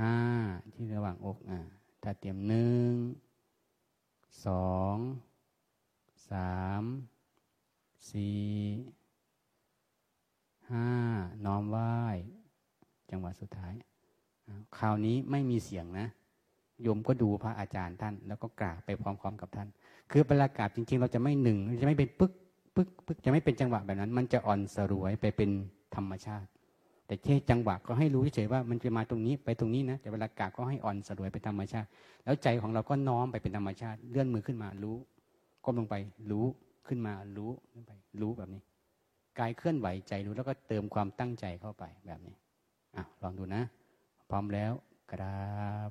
[0.00, 0.16] ห้า
[0.74, 1.60] ที่ระหว่างอกอะ
[2.02, 2.92] ถ้าเตรียมหนึ่ง
[4.46, 4.96] สอง
[6.30, 6.82] สาม
[8.10, 8.40] สี่
[10.70, 10.88] ห้า
[11.44, 11.94] น้อมไหว้
[13.10, 13.74] จังหวะสุดท้าย
[14.78, 16.06] คราวนี้ไม่มีเสียงนะ
[16.82, 19.68] โยมก็ดูพระอาจารย์ท่าน แล้วก็กราบไปพร้อมๆกับท่าน
[20.10, 22.32] คือเวลากราบจริง ๆ เราจะไม่หนึ่งจะไม่เป็นปึ๊ก
[22.74, 25.50] ปึ๊กปึ๊กจะไม่เป็นจังหวะแบบนั้น มันจะอ่อนสรวยไปเป็น
[25.96, 26.48] ธรรมชาติ
[27.06, 31.88] แต่แค่จังหวะก็ให้รู้เฉยว่ามันจะมาตรงนี้ไปตรงนี้นะแต่เวลากราบก็ให้อ่อนสรวยไปธรรมชาติ
[32.24, 34.96] แล้วใจของเราก็น้อมไปเป็นธรรมชาติ เลื่อนมือขึ้นมารู้
[35.64, 35.94] ก้มลงไป
[36.30, 36.46] รู้
[36.86, 38.62] ขึ้นมารู้ขึ้นไป รู้แบบนี้
[39.38, 42.34] กายเคลื่อนไหวใจรู้แล้วก็เติมความตั้งใจเข้าไปแบบนี้
[42.96, 43.62] อะลองดูนะ
[44.30, 44.72] พร้อมแล้ว
[45.12, 45.40] กรา
[45.88, 45.90] บ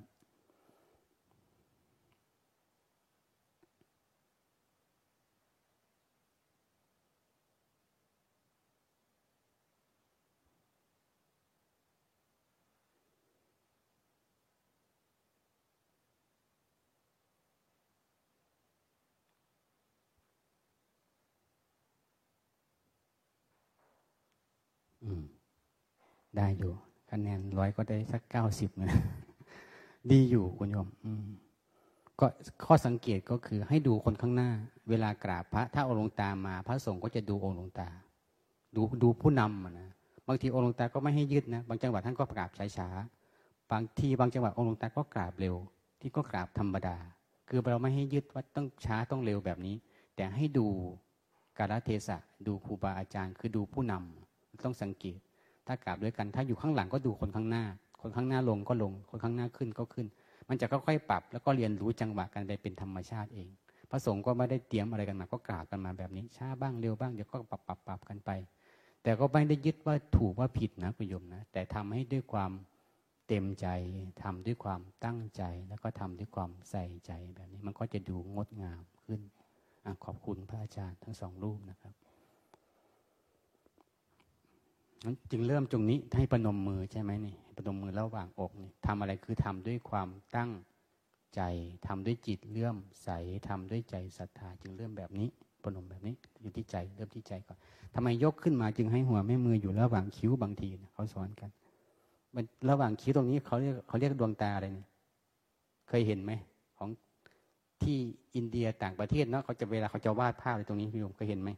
[26.38, 26.74] ได้อยู่
[27.12, 28.92] คะแนนร้อยก็ได้สักเก้าสิบนะ
[30.12, 30.88] ดีอยู่คุณโยม
[32.20, 32.26] ก็
[32.66, 34.50] ข้อสังเกตก็คือให้ดูคนข้างหน้า
[34.90, 37.90] เวลากราบพระ ถ้าองค์ลงตามา พระสงฆ์ก็จะดูองค์ลงตา
[38.76, 39.90] ดูดูผู้นำนะ
[40.28, 45.56] บางทีองค์ลงตาก็ไม่ให้ยืดนะบางจังหวัดท่านก็กราบช้าๆบางทีบางจังหวัดองค์ลงตาก็กราบเร็ว
[46.00, 46.98] ที่ก็กราบธรรมดา
[47.48, 49.76] คือเราไม่ให้ยืดว่าต้องช้าต้องเร็วแบบนี้
[50.16, 50.68] แต่ให้ดู
[51.58, 52.18] กาลเทศะ
[52.48, 55.20] ดูครูบาอาจารย์ คือดูผู้นำต้องสังเกต
[55.70, 57.64] ถ้ากราบด้วยกัน ถ้าอยู่ข้างหลังก็ดูคนข้างหน้า
[58.02, 60.08] คนข้างหน้าลงก็ลง คนข้างหน้าขึ้นก็ขึ้น
[60.50, 63.48] มันจะค่อยๆปรับ แล้วก็เรียนรู้จังหวะกันไปเป็นธรรมชาติเอง
[63.90, 68.32] พระสงฆ์ก็ไม่ได้เตรียมอะไรกันมา ก็กราบกันมาแบบนี้ ช้าบ้างเร็วบ้างเดี๋ยวก็ปรับปรับปรับกันไป
[69.04, 72.52] แต่ก็ไม่ได้ยึดว่าถูกว่าผิดนะคุณโยมนะ แต่ทำให้ด้วยความ
[73.28, 73.68] เต็มใจ
[74.24, 79.22] ทำด้วยความตั้งใจ แล้วก็ทำด้วยความใส่ใจแบบนี้ มันก็จะดูงดงามขึ้น
[79.86, 81.94] อขอบคุณพระอาจารย์ทั้งสองรูปนะครับ
[85.32, 90.52] จึงเริ่มตรงนี้ให้ปนมมือใช่ไหมนี่ปนมมือระหว่างอกนี่ทำอะไรคือทำด้วยความตั้ง
[91.36, 91.42] ใจ
[91.88, 93.10] ทำด้วยจิตเลื่อมใส
[93.48, 95.28] ทำด้วยใจศรัทธาจึงเริ่มแบบนี้
[95.64, 97.58] ปนมแบบนี้อยู่ที่ใจเริ่มที่ใจก่อน
[97.96, 101.50] ทำไมยกขึ้นมาจึงให้หัวแม่มืออยู่ระหว่างคิ้วบางทีนะเขาสอนกัน
[102.36, 104.86] มันระหว่างคิ้วตรงนี้เขาเรียกเขาเรียกดวงตาอะไรนี่
[105.88, 106.32] เคยเห็นไหม
[106.78, 106.90] ของ
[107.84, 107.98] ที่
[108.36, 111.50] อินเดียต่างประเทศเนาะเขาจะเวลาเขาจะวาดภาพอะไรตรงนี้พี่โยมเคยเห็นไหม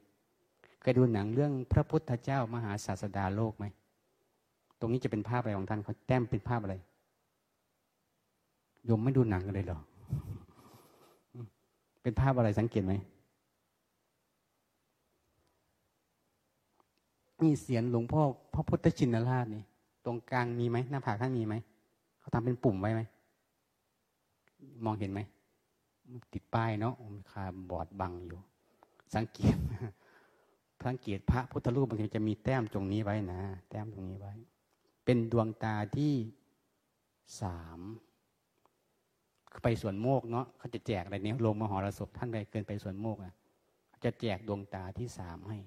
[0.82, 3.66] เคยดูหนังเรื่องพระพุทธเจ้ามหาศาสดาโลกไหม
[4.80, 6.76] ตรงนี้จะเป็นภาพอะไรของท่านเขาแต้มเป็นภาพอะไร
[8.86, 9.80] โยมไม่ดูหนังกันเลยหรอ
[12.02, 12.94] เป็นภาพอะไรสังเกตไหม
[17.42, 18.22] นี่เสียนหลวงพ่อ
[18.54, 19.64] พระพุทธชินราชนี่
[20.06, 21.56] ตรงกลางมีไหมหน้าผากท่านมีไหม
[22.20, 23.02] เขาทำเป็นปุ่มไว้ไหม
[24.86, 25.20] มองเห็นไหม
[26.34, 28.40] ติดป้ายเนาะมีคาบอดบังอยู่
[29.16, 29.56] สังเกต
[30.86, 34.34] สังเกตพระพุทธรูปบางทีจะมีแต้มตรงนี้ไว้นะ แต้มตรงนี้ไว้
[35.06, 36.14] เป็นดวงตาที่
[37.42, 37.80] สาม
[39.64, 43.34] ไปสวนโมกเนาะเขาจะแจกอะไรเนี้ยลงมหรสพท่านไปเกินไปสวนโมกอะ
[44.04, 45.58] จะแจกดวงตาที่สามให้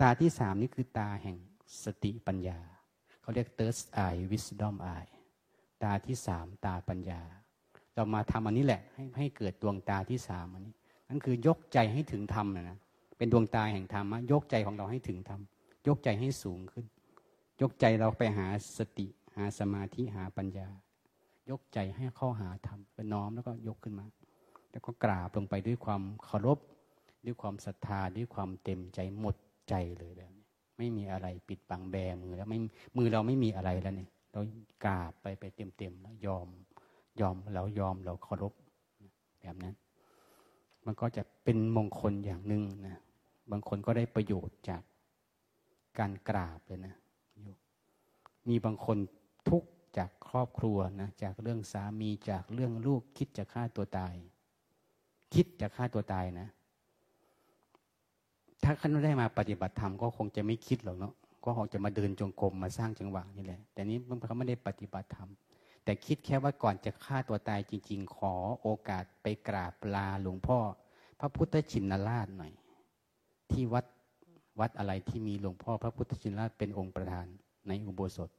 [0.00, 1.36] ตาที่สามนี่คือตาแห่ง
[1.84, 2.58] สติปัญญา
[3.20, 5.10] เขาเรียก third eye wisdom eye
[5.82, 7.20] ตาที่สามตาปัญญา
[7.94, 10.74] เรามาทำอันนี้แหละ ให้ให้เกิดดวงตาที่สามอันนี้
[11.08, 12.78] นั่นคือยกใจให้ถึงธรรมนะนะ
[13.16, 15.40] เป็นดวงตาแห่งธรรมยกใจของเราให้ถึงธรรม
[15.86, 16.86] ยกใจให้สูงขึ้น
[17.60, 18.46] ยกใจเราไปหา
[18.78, 19.06] สติ
[19.36, 20.68] หาสมาธิหาปัญญา
[21.50, 24.06] ยกใจให้เข้าหาธรรมไปน้อมแล้วก็ยกขึ้นมา
[24.70, 26.58] แล้วก็กราบลงไปด้วยความเคารพ
[27.26, 29.36] ด้วยความศรัทธาด้วยความเต็มใจหมด
[29.68, 30.46] ใจเลยแบบนี้
[30.78, 32.58] ไม่มีอะไรปิดบังแบมือแล้วไม่
[32.96, 34.40] มือเราไม่มีอะไรแล้วเนี่ยเรา
[34.84, 36.46] กราบไปไปเต็มเต็มแล้วยอม
[37.20, 38.52] ยอมเรายอมเราเคารพ
[39.42, 39.74] แบบนั้น
[40.86, 42.98] มันก็จะ เป็นมงคลอย่างหนึ่งนะ
[43.50, 44.82] บางคนก็ได้ประโยชน์จาก
[45.98, 46.94] การกราบเลยนะ
[48.48, 48.98] มีบางคน
[49.48, 49.62] ทุก
[49.98, 54.14] จากครอบครัวนะจากเรื่องสามีจากเรื่องลูกคิดจะฆ่าตัวตาย
[55.34, 56.48] คิดจะฆ่าตัวตายนะ
[58.62, 61.14] ถ้าเขาไม่ได้มาปฏิบัติธรรมก็คงจะไม่คิดหรอกเนาะ
[61.44, 65.28] ก็คงจะมาเดินจงกรมมาสร้างจังหวะนี่แหละ แต่นี้เขาไม่ได้ปฏิบัติธรรม
[65.84, 70.58] แต่คิดแค่ว่าก่อนจะฆ่าตัวตายจริง ๆ ขอโอกาสไปกราบลาหลวงพ่อ
[71.24, 72.52] พระพุทธชินราชหน่อย
[73.50, 73.84] ที่วัด
[74.60, 77.26] วัดอะไรที่มีหลวงพ่อพระพุทธชินราชเป็นองค์ประธาน
[77.68, 78.30] ในอุโบสถ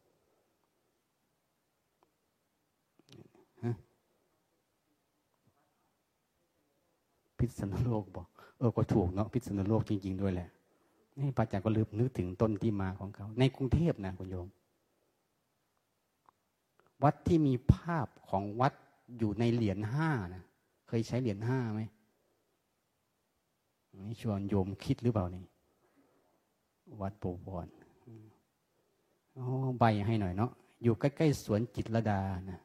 [7.37, 8.27] พิษณุโลกบอก
[8.57, 10.49] เออก็ถูกเนาะพิษณุโลกจริง ๆ ด้วยแหละ
[11.19, 14.47] นี่พระอาจารย์ก็ลืมนึกถึงต้นที่มาของเขา ในกรุงเทพนะคุณโยม
[17.03, 18.73] วัดที่มีภาพของวัด
[19.17, 20.43] อยู่ในเหรียญห้านะ
[20.87, 21.83] เคยใช้เหรียญห้าไหม
[23.99, 25.43] นี่ชวนโยมคิดหรือเปล่านี่
[27.01, 27.67] วัดปูบอน
[29.33, 29.45] โอ้
[29.79, 30.51] ใบให้หน่อยเนาะ
[30.83, 32.19] อยู่ใกล้ๆสวนจิตรดา
[32.49, 32.61] นะ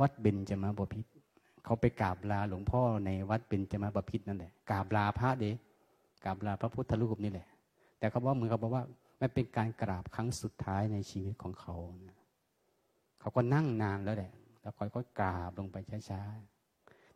[0.00, 1.06] วัดเบญจมาบพิษ
[1.64, 5.44] เขาไปกราบลาหลวงพ่อในวัดเบญจมาบพิษนั่นแหละกราบลาพระเด
[6.24, 7.46] กราบลาพระพุทธรูปนี่แหละ
[7.98, 8.84] แต่เขาบอกเหมือนเขาบอกว่า
[9.18, 11.74] ไม่เป็นการกราบครั้งสุดท้ายในชีวิตของเขา
[12.08, 12.18] นะ
[13.20, 15.76] เขาก็นั่งนานแล้วแหละ แล้วค่อยๆกราบลงไป
[16.10, 16.59] ช้าๆ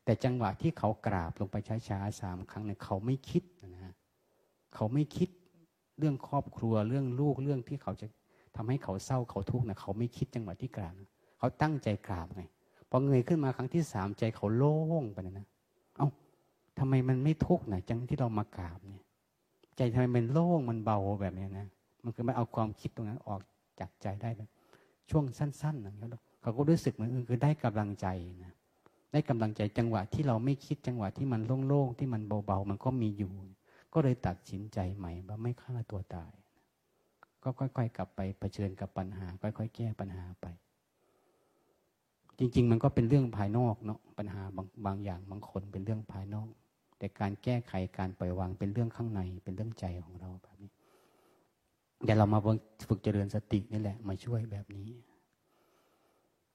[0.04, 1.56] แต่จังหวะที่เขากราบลงไป
[1.88, 3.42] ช้าๆสามครั้งเนี่ยเขาไม่คิด
[3.74, 3.94] นะฮะ
[4.74, 5.28] เขาไม่คิด
[5.98, 8.06] เรื่องครอบครัวเรื่องลูกเรื่องที่เขาจะ
[8.56, 10.94] ทำให้เขาเศร้าเขาทุกข์นะเขาไม่คิดจังหวะที่กราบ
[11.38, 12.42] เขาตั้งใจกราบไง
[12.90, 15.46] พอเงยขึ้นมาครั้งที่สามใจเขาโล่งไปนะ
[15.96, 16.08] เอา้า
[16.78, 19.02] ทำไมมันไม่ทุกข์นะจังที่เรามากราบเนี่ย
[19.76, 21.66] ใจทำไมมันโล่งมันเบาแบบนี้นะ
[22.04, 23.40] มันคือไม่เอาความคิดตรงนั้นออก
[23.80, 24.48] จากใจได้แบบ
[25.10, 26.10] ช่วงสั้นๆนะเงี้ย
[26.42, 28.06] เขาก็รู้สึกเหมือนคือได้กำลังใจ
[28.44, 28.53] นะ
[29.14, 33.32] ได้กำลังใจจังหวะที่เราไม่คิดจังหวะที่มันโล่งๆที่มันเบาๆมันก็มีอยู่
[33.92, 36.32] ก็เลยตัดสินใจใหม่ว่าไม่ฆ่าตัวตาย
[37.42, 40.46] ก็ค่อยๆ กลับไปเผชิญกับปัญหา ค่อยๆ แก้ปัญหาไป
[42.38, 46.48] จริง ๆ มันก็เป็นเรื่องภายนอกเนาะปัญหาบางบางอย่างบางคนเป็นเรื่องภายนอก
[46.98, 50.72] แต่การแก้ไขการปล่อยวางเป็นเรื่องข้างในเป็นเรื่องใจของเราแบบนี้
[52.04, 52.40] เดี๋ยวเรามา
[52.88, 54.90] ฝึกเจริญสตินี่แหละ มาช่วยแบบนี้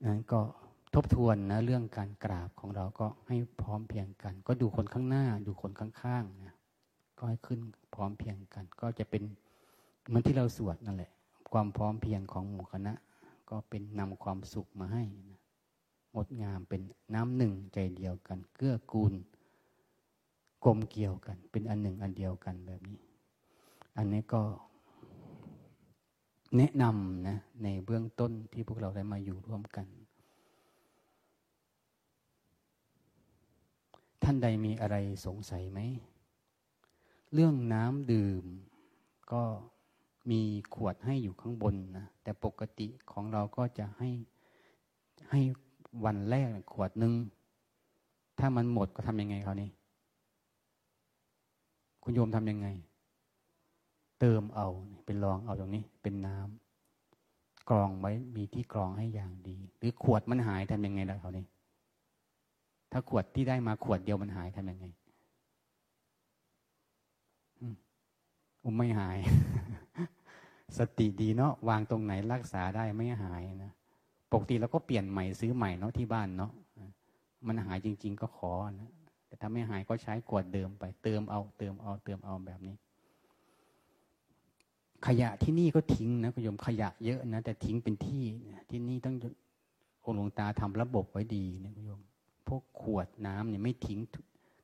[0.06, 0.42] นั้นก็
[0.94, 6.56] ทบทวนนะเรื่องการกราบของเราก็ให้พร้อมเพียงกัน ก็ดูคนข้างหน้า ดูคนข้างๆนะ
[7.18, 7.60] ก็ให้ขึ้น
[7.96, 9.24] พร้อมเพียงกัน ก็จะเป็น
[10.08, 11.12] เหมือนที่เราสวดนั่นแหละ
[11.52, 12.94] ความพร้อมเพียงของหมู่คณะ
[13.50, 15.40] ก็เป็นนำความสุขมาให้นะ
[16.16, 16.82] งดงามเป็น
[17.16, 19.14] น้ำหนึ่งใจเดียวกัน เกื้อกูล
[20.66, 23.00] กลมเกี่ยวกัน เป็นอันหนึ่งอันเดียวกันแบบนี้
[23.98, 24.42] อันนี้ก็
[26.58, 29.88] แนะนำนะในเบื้องต้นที่พวกเราได้มาอยู่ร่วมกัน
[34.32, 35.80] ท่านใดมีอะไรสงสัยไหม
[37.34, 38.44] เรื่องน้ำดื่ม
[39.32, 39.44] ก็
[40.32, 40.42] มี
[40.76, 44.10] ขวดให้อยู่ข้างบนนะ แต่ปกติของเราก็จะให้
[45.30, 45.42] ให้
[46.06, 47.14] วันแรกขวดหนึ่ง
[48.40, 49.70] ถ้ามันหมดก็ทำยังไงเขานี่
[52.04, 52.68] คุณโยมทำยังไง
[54.20, 54.68] เติมเอา
[55.06, 61.48] เป็นรองเอาตรงนี้ เป็นน้ำกรองไว้มีที่กรองให้อย่างดี หรือขวดมันหายทำยังไงล่ะเขานี่
[62.92, 64.86] ถ้าขวดที่ได้มาขวดเดียวมันหายทำยังไง
[68.64, 69.18] อุ้มไม่หาย
[70.78, 73.72] สติดีเนาะวางตรงไหนรักษาได้ไม่หายนะ
[74.32, 76.52] ปกติเราก็เปลี่ยนใหม่ซื้อใหม่เนาะที่บ้านเนาะ
[77.48, 78.90] มันหายจริง ๆ ก็ขอนะ
[79.28, 82.76] แต่ถ้าไม่หายก็ใช้ขวดเดิมไป เติมเอาเติมเอาเติมเอาแบบนี้
[85.08, 88.24] ขยะที่นี่ก็ทิ้งนะคุณโยมขยะเยอะนะแต่ทิ้งเป็นที่
[88.70, 89.16] ที่นี่ต้อง
[90.10, 92.02] องหลวงตาทำระบบไว้ดีนะคุณโยม
[92.50, 94.00] พวกขวดน้ำเนี่ยไม่ทิ้ง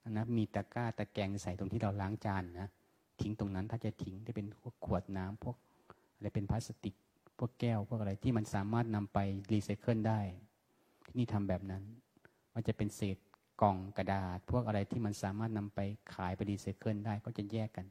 [0.10, 2.70] นะมีตะกร้าตะแกรงใส่ตรงที่เราล้างจานนะ
[3.22, 5.56] ทิ้งตรงนั้นถ้าจะทิ้งจะเป็นพวกขวดน้ำพวก
[6.16, 6.96] อะไรเป็นพลาสติก
[7.38, 9.20] พวกแก้วพวกอะไรที่มันสามารถนำไป
[9.52, 10.20] รีไซเคิลได้
[11.06, 11.84] ที่นี่ทำแบบนั้น
[12.54, 13.18] มันจะเป็นเศษ
[13.62, 15.80] กล่องกระดาษ พวกอะไรที่มันสามารถนำไป
[16.14, 17.86] ขายไปรีไซเคิลได้ก็จะแยกกัน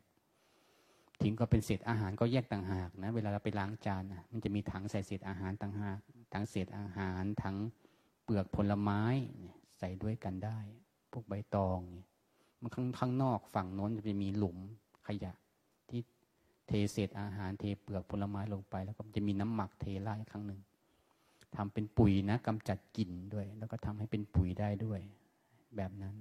[1.23, 5.99] ทิ้งก็เป็นเศษอาหารก็แยกต่างหากนะ เวลาเราไปล้างจานมันจะมีถังใส่เศษอาหารต่างหาก
[6.33, 7.57] ถังเศษอาหารถัง
[8.25, 9.03] เปลือกผลไม้
[9.85, 10.59] ส่ด้วยกันได้
[11.13, 11.81] พวกใบตอง
[12.61, 14.59] มันข้างข้างนอกฝั่งโน้นจะมีหลุม
[15.07, 15.33] ขยะ
[15.89, 16.01] ที่
[16.67, 20.61] เทเศษอาหารเทเปลือกผลไม้ลงไป แล้วก็จะมีน้ำหมักเทไล่ครั้งหนึ่ง
[21.57, 25.01] ทำเป็นปุ๋ยนะกำจัดกลิ่นด้วย แล้วก็ทำให้เป็นปุ๋ยได้ด้วย
[25.77, 26.15] แบบนั้น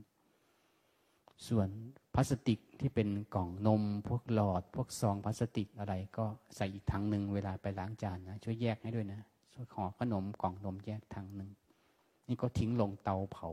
[1.48, 1.70] ส่วน
[2.16, 9.20] พลาสติกที่เป็นกล่องนม พวกหลอด พวกซองพลาสติกอะไรก็ใส่อีกถังหนึ่งเวลาไปล้างจานนะช่วยแยกให้ด้วยนะ
[9.54, 11.50] ช่วยห่อขนมกล่องนมแยกถังหนึ่ง
[12.28, 13.50] นี่ก็ทิ้งลงเตาเผา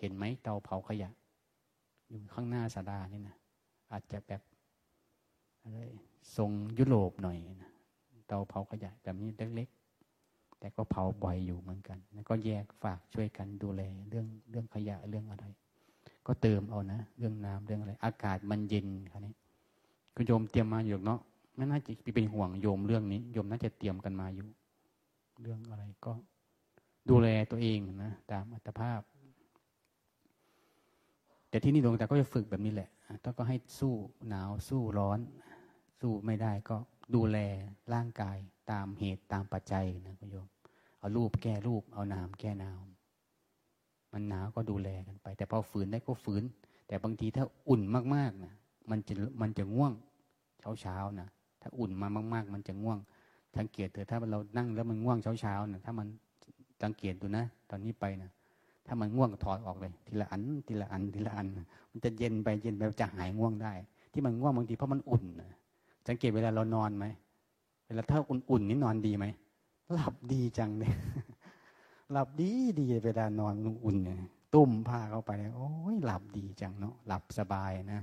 [0.00, 1.10] เห็นไหมเตาเผาขยะ
[2.08, 3.36] อยู่ข้างหน้าสารานี่นะ
[3.92, 4.40] อาจจะแบบ
[5.62, 5.78] อะไร
[6.36, 7.70] ทรงยุโรปหน่อยนะ
[8.28, 15.44] เตาเผาขยะแบบนี้เล็กๆแต่ก็เผาบ่อยอยู่เหมือนกันแล้วก็แยกฝากช่วยกันดูแลเรื่องเรื่องขยะเรื่องอะไร
[16.26, 19.34] ก็เติมเอานะเรื่องน้ำเรื่องอะไร อากาศมันเย็นครับนี้
[20.16, 21.20] ก็โยมเตรียมมาอยู่เนาะ
[21.56, 24.46] ไม่น่าจะเป็นห่วงโยมเรื่องนี้โยมน่าจะเตรียมกันมาอยู่
[25.42, 26.12] เรื่องอะไรก็
[27.10, 29.00] ดูแลตัวเองนะตามอัตภาพ
[31.48, 32.90] แต่ที่นี่หลวงตาก็จะฝึกแบบนี้แหละ
[33.22, 33.94] ถ้าก็ให้สู้
[34.28, 35.18] หนาวสู้ร้อน
[36.00, 36.76] สู้ไม่ได้ก็
[37.14, 37.38] ดูแล
[37.94, 38.36] ร่างกาย
[38.70, 40.46] ตามเหตุตามปัจจัยนะคุณโยม
[40.98, 46.42] เอารูปแก้รูป เอาน้ำแก้น้ำมันหนาวก็ดูแลกันไป แต่พอฝืนได้ก็ฝืน
[46.88, 47.82] แต่บางทีถ้าอุ่น
[48.14, 48.54] มากๆนะ
[48.90, 49.92] มันจะมันจะง่วง
[50.58, 51.28] เช้าเช้านะ
[51.62, 52.98] ถ้าอุ่นมามาก ๆ มันจะง่วง
[53.56, 56.08] สังเกตเถอะถ้าเรานั่งแล้วมันง่วงเช้าเช้านะถ้ามัน
[56.82, 58.30] สังเกตดูนะ ตอนนี้ไปนะ
[58.86, 61.46] ถ้ามันง่วงก็ถอดออกเลย ทีละอัน ทีละอัน ทีละอัน
[61.90, 63.72] มันจะเย็นไปเย็นไปจะหายง่วงได้
[64.12, 65.24] ที่มันง่วงบางทีเพราะมันอุ่น
[66.08, 67.04] สังเกตเวลาเรานอนไหม
[67.86, 69.26] เวลาถ้าอุ่นๆนี่นอนดีไหม
[69.94, 70.92] หลับดีจังเลย
[72.12, 73.54] หลับดีดีเวลานอน
[73.84, 74.16] อุ่นเนี่ย
[74.54, 78.00] ตุ้มผ้าเข้าไปโอ้ยหลับดีจังเนาะหลับสบายนะ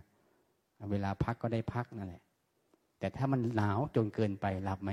[0.91, 2.21] เวลาพักก็ได้พักนั่นแหละ
[2.99, 4.91] แต่ถ้ามันหนาวจนเกินไปหลับไหม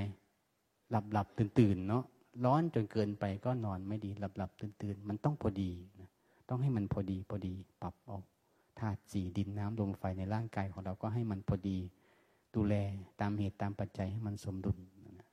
[0.91, 2.03] หลับหลับตื่นตื่นเนาะ
[2.45, 6.09] ร้อนจนเกินไปก็นอนไม่ดีหลับหลับตื่นตื่นมันต้องพอดีนะ
[6.49, 8.23] ต้องให้มันพอดีพอดีปรับออก
[8.79, 11.77] ธาตุสี่ดินน้ำลมไฟในร่างกายของเราก็ให้มันพอดี
[12.55, 12.75] ดูแล
[13.21, 14.77] ตามเหตุตามปัจจัยให้มันสมดุล
[15.17, 15.27] นะ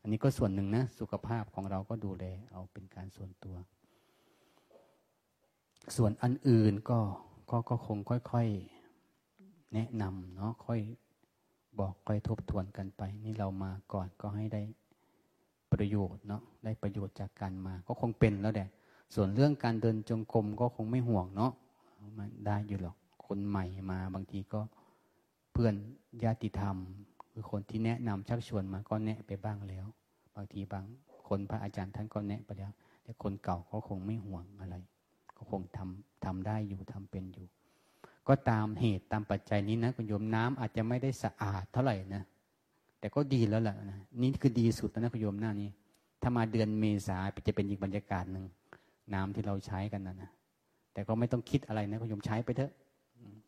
[0.00, 3.56] อันนี้ก็ส่วนหนึ่งนะ สุขภาพของเราก็ดูแลเอาเป็นการส่วนตัว
[5.96, 6.98] ส่วนอันอื่นก็
[7.50, 7.98] ก็ก็คง
[8.32, 10.80] ค่อยๆแนะนำเนาะค่อย
[11.78, 14.62] บอกค่อยทบทวนกันไป นี่เรามาก่อนก็ให้ได้
[15.74, 18.68] ประโยชน์เนาะได้ประโยชน์จากการมา ก็คงเป็นแล้วแหละ
[19.14, 21.52] ส่วนเรื่องการเดินจงกรมก็คงไม่ห่วงเนาะ
[22.18, 22.96] มันได้อยู่หรอก
[23.26, 24.60] คนใหม่มาบางทีก็
[25.52, 25.74] เพื่อน
[26.24, 26.76] ญาติธรรม
[27.32, 29.86] คือคนที่แนะนำชักชวนมาก็แนะไปบ้างแล้ว
[30.36, 30.84] บางทีบาง
[31.28, 32.72] คนพระอาจารย์ท่านก็แนะไปแล้ว
[33.02, 34.76] แต่คนเก่าก็คงไม่ห่วงอะไร
[35.36, 37.46] ก็คงทำทำได้อยู่ทำเป็นอยู่
[38.28, 42.22] ก็ตามเหตุตามปัจจัยนี้นะคุณโยมน้ำอาจจะไม่ได้สะอาดเท่าไหร่นะ
[43.04, 45.70] แต่ก็ดีแล้วแหละนะนี่คือดีสุดแล้วนะคุณโยมหน้านี้
[46.22, 48.44] ถ้ามาเดือนเมษาจะเป็นอีกบรรยากาศหนึ่ง
[49.14, 50.30] น้ำที่เราใช้กันนะนะ
[50.92, 52.72] แต่ก็ไม่ต้องคิดอะไรนะคุณโยมใช้ไปเถอะ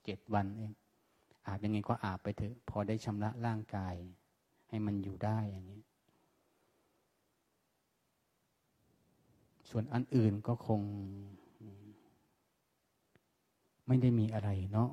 [0.05, 0.73] เจ็ดวันเอง
[1.47, 3.95] อาบยังไงก็อาบไปเถอะ พอได้ชำระร่างกาย
[4.69, 5.83] ให้มันอยู่ได้อย่างนี้
[9.71, 10.81] ส่วนอันอื่นก็คง
[13.87, 14.91] ไม่ได้มีอะไรเนาะ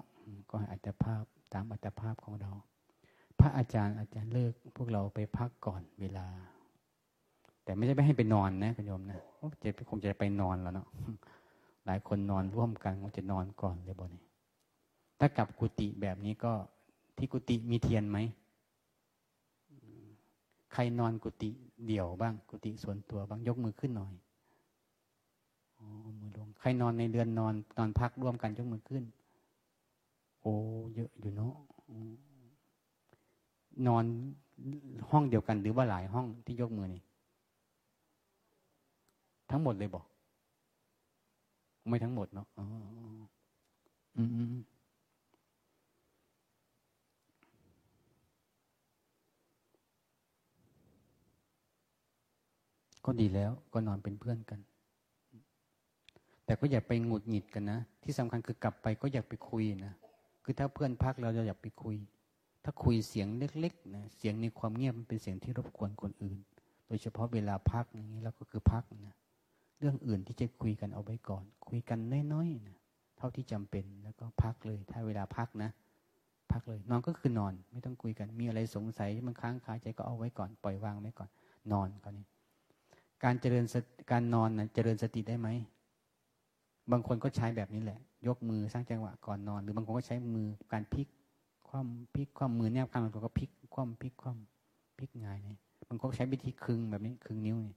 [0.49, 1.23] ก็อัตภาพ
[1.53, 2.53] ตามอัตภาพของเรา
[3.43, 6.27] ระอาจารย์อาจารย์เลิก พวกเราไปพักก่อนเวลา
[7.63, 9.19] แต่ไม่ใช่ไม่ให้ไปนอนนะคุณโยมนะ
[9.61, 10.87] จะคงจะไปนอนแล้วเนาะ
[11.85, 14.25] หลายคนนอนร่วมกันคงจะนอนก่อนเลยบ่เนี่ย
[15.19, 16.53] ถ้ากลับกุฏิแบบนี้ก็
[17.17, 18.17] ที่กุฏิมีเทียนไหม
[20.73, 21.49] ใครนอนกุฏิ
[21.87, 24.13] เดี่ยวบ้าง กุฏิส่วนตัวบ้างยกมือขึ้นหน่อย
[25.77, 25.85] อ๋อ
[26.19, 29.03] มือลงใครนอนในเรือนนอนนอนพักร่วมกันยกมือขึ้น
[30.41, 30.53] โอ้
[30.95, 31.53] เยอะอยู่เนาะ
[33.87, 34.05] นอน
[35.09, 37.03] ห้องเดียวกัน หรือว่าหลายห้องที่ยกมือนี่
[39.51, 40.05] ทั้งหมดเลยบอก
[41.87, 42.65] ไม่ทั้งหมดเนาะอ๋อ
[44.17, 44.23] อื
[44.53, 44.55] ม
[53.05, 54.59] ก็ดีแล้วก็นอนเป็นเพื่อนกัน
[56.45, 59.93] แต่ก็อย่าไปหงุดหงิดกันนะ ที่สำคัญคือกลับไปก็อยากไปคุยนะ
[60.43, 61.95] คือถ้าเพื่อนพักเราจะอยากไปคุย
[62.63, 66.37] ถ้าคุยเสียงเล็กๆนะเสียงในความเงียบมันเป็นเสียงที่รบกวนคนอื่น
[66.87, 69.15] โดยเฉพาะเวลาพักอย่างนี้แล้วก็คือพักนะ
[69.79, 71.99] เรื่องอื่นที่จะคุยกันเอาไว้ก่อน คุยกัน
[72.33, 72.77] น้อยๆนะ
[73.17, 75.69] เท่าที่จำเป็นแล้วก็พักเลย ถ้าเวลาพักนะ
[76.51, 81.29] พักเลย นอนก็คือนอน ไม่ต้องคุยกันมีอะไรสงสัยมันค้างคาใจก็เอาไว้ก่อนปล่อยวางไว้ก่อน
[81.71, 82.27] นอนก่อนนี้
[83.23, 83.65] การเจริญ
[84.11, 85.49] การนอนนะเจริญสติได้ไหม
[86.91, 91.07] บางคนก็ใช้แบบนี้แหละ ยกมือสร้างจังหวะก่อนนอน หรือบางคนก็ใช้มือการพลิก
[91.75, 97.75] คว่ำพลิกคว่ำมือแนบข้างบางคนก็พลิกคว่ำพลิกคว่ำพลิกงายเนี่ยบางคนใช้วิธีคึงแบบนี้คึงนิ้วนี่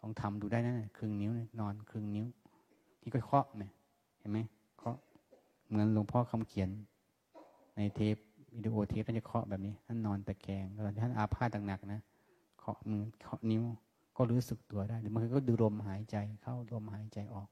[0.00, 2.26] ลองทำดูได้นะคึงนิ้วนอนคึงนิ้ว
[3.00, 3.70] ที่ก็เคาะเนี่ย
[4.18, 4.38] เห็นไหม
[4.78, 4.96] เคาะ
[5.68, 6.70] เหมือนหลวงพ่อคำเขียน
[7.76, 8.16] ในเทป
[8.54, 12.00] วิดีโอเทปก็จะเคาะแบบนี้ท่านนอนตะแคงตอนที่ท่านอาพาธหนักๆนะ
[12.58, 13.62] เคาะมือเคาะนิ้ว
[14.16, 17.48] ก็รู้สึกตัวได้หรือบางก็ดูลมหายใจเข้าลมหายใจออก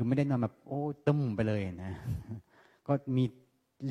[0.00, 1.92] คือไม่ได้นอนแบบโอ้ตึมไปเลยนะ
[2.86, 3.24] ก็มี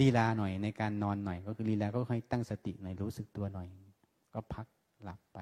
[0.02, 3.68] ลีลาหน่อยในการนอนหน่อย ก็คือลีลาก็ให้ตั้งสติหน่อยรู้สึกตัวหน่อย
[4.34, 4.66] ก็พัก
[5.04, 5.40] หลับไป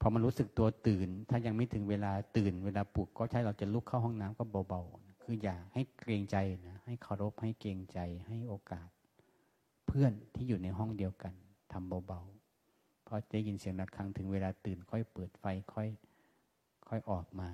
[0.00, 6.36] พอมันรู้สึกตัวตื่น ถ้ายังไม่ถึงเวลาตื่น เวลาปลุกก็ใช้เราจะลุกเข้าห้องน้ำก็เบาๆคืออย่าให้เกรงใจ
[6.68, 8.88] นะให้เคารพให้เกรงใจให้โอกาส
[9.86, 11.34] เพื่อนที่อยู่ในห้องเดียวกัน
[11.72, 15.44] ทำเบาๆพอได้ยินเสียงระฆังถึงเวลาตื่นค่อยเปิดไฟ
[15.74, 15.88] ค่อย
[16.88, 17.50] ค่อยออกมา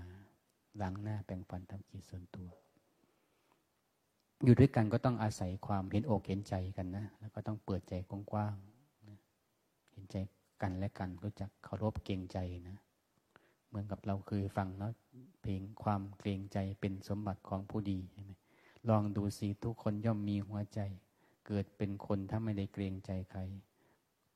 [0.80, 2.48] ล้างหน้าแปรงฟันทำกิจส่วนตัว
[4.44, 10.16] อยู่ด้วยกันก็ต้องอาศัยความเห็นอกเห็นใจกันนะ แล้วก็ต้องเปิดใจกว้างๆเห็นใจ
[10.62, 12.38] กันและกันรู้จักเคารพเกรงใจ
[12.68, 12.78] นะ
[13.68, 14.92] เหมือนกับเราเคยฟังเนาะ
[15.42, 18.32] เพลงความเกรงใจเป็นสมบัติของผู้ดีใช่ไหม
[18.88, 20.80] ลองดูสิทุกคนย่อมมีหัวใจ
[21.46, 23.40] เกิดเป็นคนถ้าไม่ได้เกรงใจใคร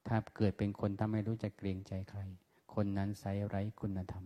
[0.09, 2.20] ถ้าเกิดเป็นคนถ้าไม่รู้จักเกรงใจใคร
[2.74, 4.24] คนนั้นไซไร้คุณธรรม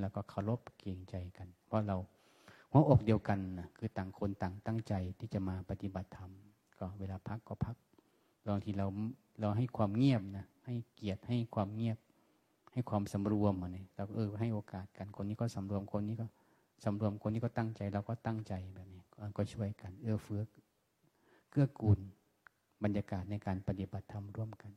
[0.00, 1.96] แล้วก็เคารพเกรงใจกัน เพราะเรา
[2.72, 6.30] หัวอกเดียวกันนะคือต่างคนต่างตั้งใจที่จะมาปฏิบัติธรรม
[6.78, 7.76] ก็เวลาพักก็พัก
[8.48, 8.86] บางทีเรา
[9.40, 11.98] เราให้ความเงียบนะให้เกียรติให้ความเงียบ
[12.72, 16.26] ให้ความสำรวมมาเนี่ยเราเออให้โอกาสกันคนนี้ก็สำรวมคนนี้ก็
[16.84, 19.02] สำรวมคนนี้ก็ตั้งใจเราก็ตั้งใจแบบนี้
[19.36, 20.42] ก็ช่วยกัน เอื้อเฟื้อ
[21.50, 21.98] เกื้อกูล
[22.84, 24.72] บรรยากาศในการปฏิบัติธรรมร่วมกัน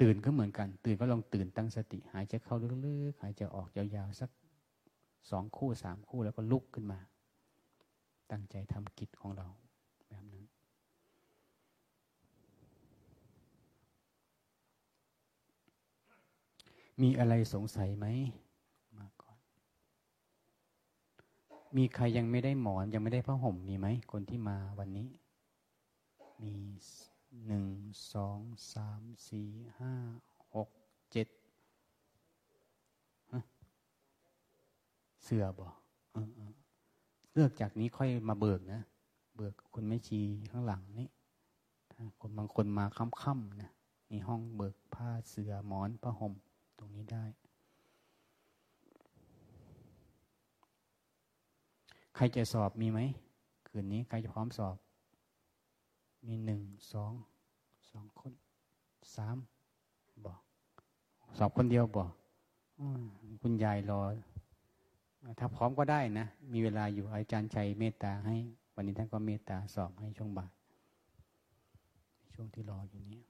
[0.00, 2.56] ตื่นก็เหมือนกัน ตื่นก็ลองตื่นตั้งสติ หายใจเข้า
[2.86, 4.30] ลึกๆหายใจออกยาวๆสัก
[5.30, 6.98] สองคู่สามคู่แล้วก็ลุกขึ้นมา
[8.30, 9.48] ตั้งใจทำกิจของเรา
[10.08, 10.46] แบบนั้น
[17.02, 18.06] มีอะไรสงสัยไหม
[21.76, 25.08] มีใครยังไม่ได้หมอนยังไม่ได้ผ้าห่มมีไหมคนที่มาวันนี้
[26.42, 26.52] มี
[27.46, 27.66] หนึ่ง
[28.12, 28.40] สอง
[28.74, 29.48] สามสี่
[29.78, 29.92] ห้า
[30.54, 30.68] หก
[31.12, 31.28] เจ็ด
[35.22, 35.66] เสือบ่
[37.32, 38.82] เลือกจากนี้ค่อยมาเบิกนะ
[39.36, 40.20] เบิกคุณแม่ชี
[40.50, 41.08] ข้างหลังนี่
[42.20, 42.84] คนบางคนมา
[43.22, 43.70] ค่ำๆนะ
[44.10, 46.34] มีห้องเบิกผ้าเสือหมอนผ้าห่ม
[46.78, 47.24] ตรงนี้ได้
[52.16, 53.00] ใครจะสอบมีไหม
[53.66, 54.76] คืนนี้ใครจะพร้อมสอบ
[56.26, 56.60] มีหนึ่ง
[56.92, 57.12] สอง
[57.90, 58.32] สองคน
[59.16, 59.36] สาม
[60.24, 60.40] บอก
[61.38, 62.10] สอบคนเดียวบอก
[63.42, 64.00] คุณยายรอ
[65.38, 68.36] ถ้าพร้อมก็ได้นะ มีเวลาอยู่อาจารย์ชัยเมตตาให้
[68.74, 70.50] วันนี้ท่านก็เมตตาสอบให้ช่วงบ่าย
[72.34, 73.22] ช่วงที่รออยู่นี้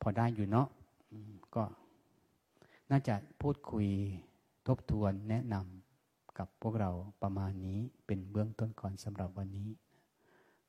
[0.00, 0.68] พอได้อยู่เนาะ
[1.54, 1.64] ก็
[2.90, 3.88] น่าจะพูดคุย
[4.66, 6.90] ทบทวนแนะนำกับพวกเรา
[7.22, 9.68] ประมาณนี้เป็นเบื้องต้นก่อนสำหรับวันนี้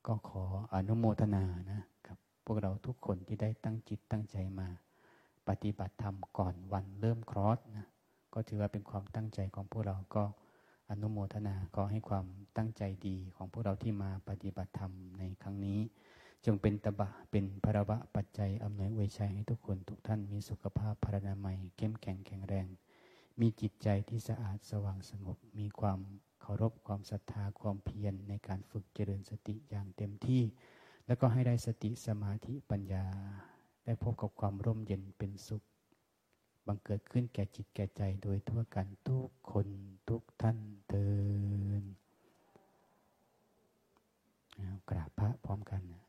[0.07, 0.43] ก็ขอ
[0.75, 4.67] อนุโมทนานะกับ พวกเราทุกคนที่ได้ตั้งจิตตั้งใจมา
[5.47, 7.85] ปฏิบัติธรรมก่อนวันเริ่มครอสนะ
[8.33, 10.23] ก็ถือว่าเป็นความตั้งใจของพวกเราก็
[10.89, 12.25] อนุโมทนาขอให้ความ
[12.57, 15.79] ตั้งใจดีของพวกเราที่มาปฏิบัติธรรมในครั้งนี้
[16.45, 22.67] จงเป็นตบะเป็นพระวะปัจจัยอำนวยอวยชัยให้ทุกคนทุกท่านมีสุขภาพพรรณนามัยเข้มแข็งแข็งแรง
[23.39, 25.99] มีจิตใจที่สะอาดสว่างสงบมีความ
[26.47, 30.41] เคารพความศรัทธาความเพียรในการฝึกเจริญสติอย่างเต็มที่
[31.07, 33.05] แล้วก็ให้ได้สติสมาธิปัญญา
[33.85, 35.63] ได้พบกับความร่มเย็นเป็นสุข
[36.67, 39.67] บังเกิดขึ้นแก่จิตแก่ใจโดยทั่วกันทุกคน
[40.09, 40.57] ทุกท่าน
[40.87, 41.07] เตื
[41.69, 41.83] อน
[44.89, 46.04] กราบพระพร้อมกันนะ